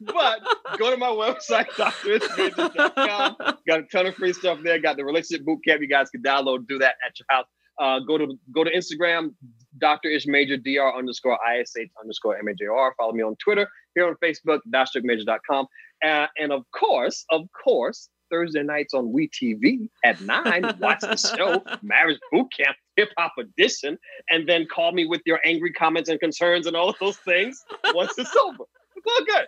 but 0.00 0.40
go 0.78 0.90
to 0.90 0.96
my 0.96 1.08
website, 1.08 1.66
drishmajor.com. 1.68 3.36
Got 3.68 3.80
a 3.80 3.82
ton 3.92 4.06
of 4.06 4.14
free 4.14 4.32
stuff 4.32 4.60
there. 4.64 4.78
Got 4.78 4.96
the 4.96 5.04
relationship 5.04 5.44
boot 5.44 5.60
camp. 5.66 5.82
You 5.82 5.88
guys 5.88 6.08
can 6.08 6.22
download, 6.22 6.66
do 6.66 6.78
that 6.78 6.94
at 7.06 7.18
your 7.18 7.26
house. 7.28 7.46
Uh, 7.78 8.00
go 8.00 8.18
to 8.18 8.38
go 8.54 8.64
to 8.64 8.70
Instagram, 8.70 9.34
Dr. 9.78 10.08
Ish 10.08 10.26
Major, 10.26 10.56
Dr 10.56 10.96
underscore 10.96 11.38
ISH 11.54 11.90
underscore 12.00 12.38
MAJR. 12.42 12.90
Follow 12.96 13.12
me 13.12 13.22
on 13.22 13.36
Twitter, 13.36 13.68
here 13.94 14.06
on 14.06 14.16
Facebook, 14.22 14.60
drmajor.com. 14.74 15.66
Uh, 16.04 16.26
and 16.38 16.52
of 16.52 16.64
course, 16.78 17.24
of 17.30 17.42
course, 17.64 18.08
Thursday 18.30 18.62
nights 18.62 18.94
on 18.94 19.12
WeTV 19.12 19.88
at 20.04 20.20
nine, 20.20 20.76
watch 20.78 21.00
the 21.00 21.16
show, 21.16 21.62
Marriage 21.82 22.18
Boot 22.30 22.46
Camp, 22.56 22.76
Hip 22.96 23.10
Hop 23.18 23.32
Edition, 23.38 23.98
and 24.28 24.48
then 24.48 24.66
call 24.66 24.92
me 24.92 25.06
with 25.06 25.22
your 25.26 25.40
angry 25.44 25.72
comments 25.72 26.08
and 26.08 26.20
concerns 26.20 26.66
and 26.66 26.76
all 26.76 26.90
of 26.90 26.96
those 27.00 27.16
things 27.18 27.62
once 27.94 28.12
it's 28.18 28.34
over. 28.36 28.64
It's 28.96 29.06
all 29.06 29.24
good. 29.26 29.46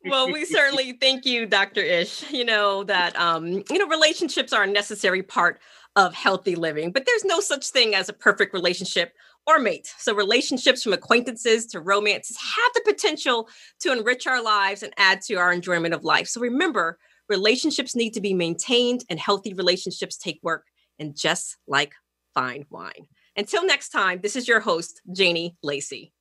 well, 0.06 0.32
we 0.32 0.44
certainly 0.44 0.92
thank 0.92 1.26
you, 1.26 1.46
Dr. 1.46 1.82
Ish. 1.82 2.30
You 2.30 2.44
know 2.44 2.84
that 2.84 3.18
um, 3.18 3.62
you 3.70 3.78
know 3.78 3.86
relationships 3.86 4.52
are 4.52 4.62
a 4.62 4.66
necessary 4.66 5.22
part 5.22 5.60
of 5.96 6.14
healthy 6.14 6.54
living, 6.54 6.90
but 6.90 7.04
there's 7.04 7.24
no 7.24 7.40
such 7.40 7.68
thing 7.68 7.94
as 7.94 8.08
a 8.08 8.14
perfect 8.14 8.54
relationship 8.54 9.12
or 9.46 9.58
mate. 9.58 9.92
So 9.98 10.14
relationships 10.14 10.82
from 10.82 10.92
acquaintances 10.92 11.66
to 11.66 11.80
romances 11.80 12.36
have 12.36 12.72
the 12.74 12.92
potential 12.92 13.48
to 13.80 13.92
enrich 13.92 14.26
our 14.26 14.42
lives 14.42 14.82
and 14.82 14.92
add 14.96 15.20
to 15.22 15.34
our 15.34 15.52
enjoyment 15.52 15.94
of 15.94 16.04
life. 16.04 16.28
So 16.28 16.40
remember, 16.40 16.98
relationships 17.32 17.96
need 17.96 18.12
to 18.12 18.20
be 18.20 18.34
maintained 18.34 19.04
and 19.08 19.18
healthy 19.18 19.54
relationships 19.54 20.18
take 20.18 20.38
work 20.42 20.66
and 20.98 21.16
just 21.16 21.56
like 21.66 21.94
fine 22.34 22.66
wine. 22.68 23.06
Until 23.34 23.64
next 23.66 23.88
time, 23.88 24.20
this 24.22 24.36
is 24.36 24.46
your 24.46 24.60
host, 24.60 25.00
Janie 25.10 25.56
Lacey. 25.62 26.12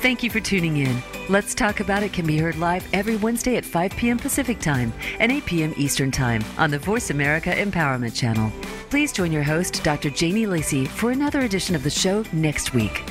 Thank 0.00 0.22
you 0.22 0.30
for 0.30 0.38
tuning 0.38 0.76
in. 0.76 1.17
Let's 1.30 1.54
Talk 1.54 1.80
About 1.80 2.02
It 2.02 2.14
can 2.14 2.26
be 2.26 2.38
heard 2.38 2.56
live 2.56 2.88
every 2.94 3.16
Wednesday 3.16 3.56
at 3.56 3.64
5 3.66 3.90
p.m. 3.96 4.16
Pacific 4.16 4.60
Time 4.60 4.94
and 5.20 5.30
8 5.30 5.44
p.m. 5.44 5.74
Eastern 5.76 6.10
Time 6.10 6.42
on 6.56 6.70
the 6.70 6.78
Voice 6.78 7.10
America 7.10 7.50
Empowerment 7.50 8.16
Channel. 8.16 8.50
Please 8.88 9.12
join 9.12 9.30
your 9.30 9.42
host, 9.42 9.84
Dr. 9.84 10.08
Janie 10.08 10.46
Lacey, 10.46 10.86
for 10.86 11.10
another 11.10 11.40
edition 11.40 11.74
of 11.74 11.82
the 11.82 11.90
show 11.90 12.24
next 12.32 12.72
week. 12.72 13.02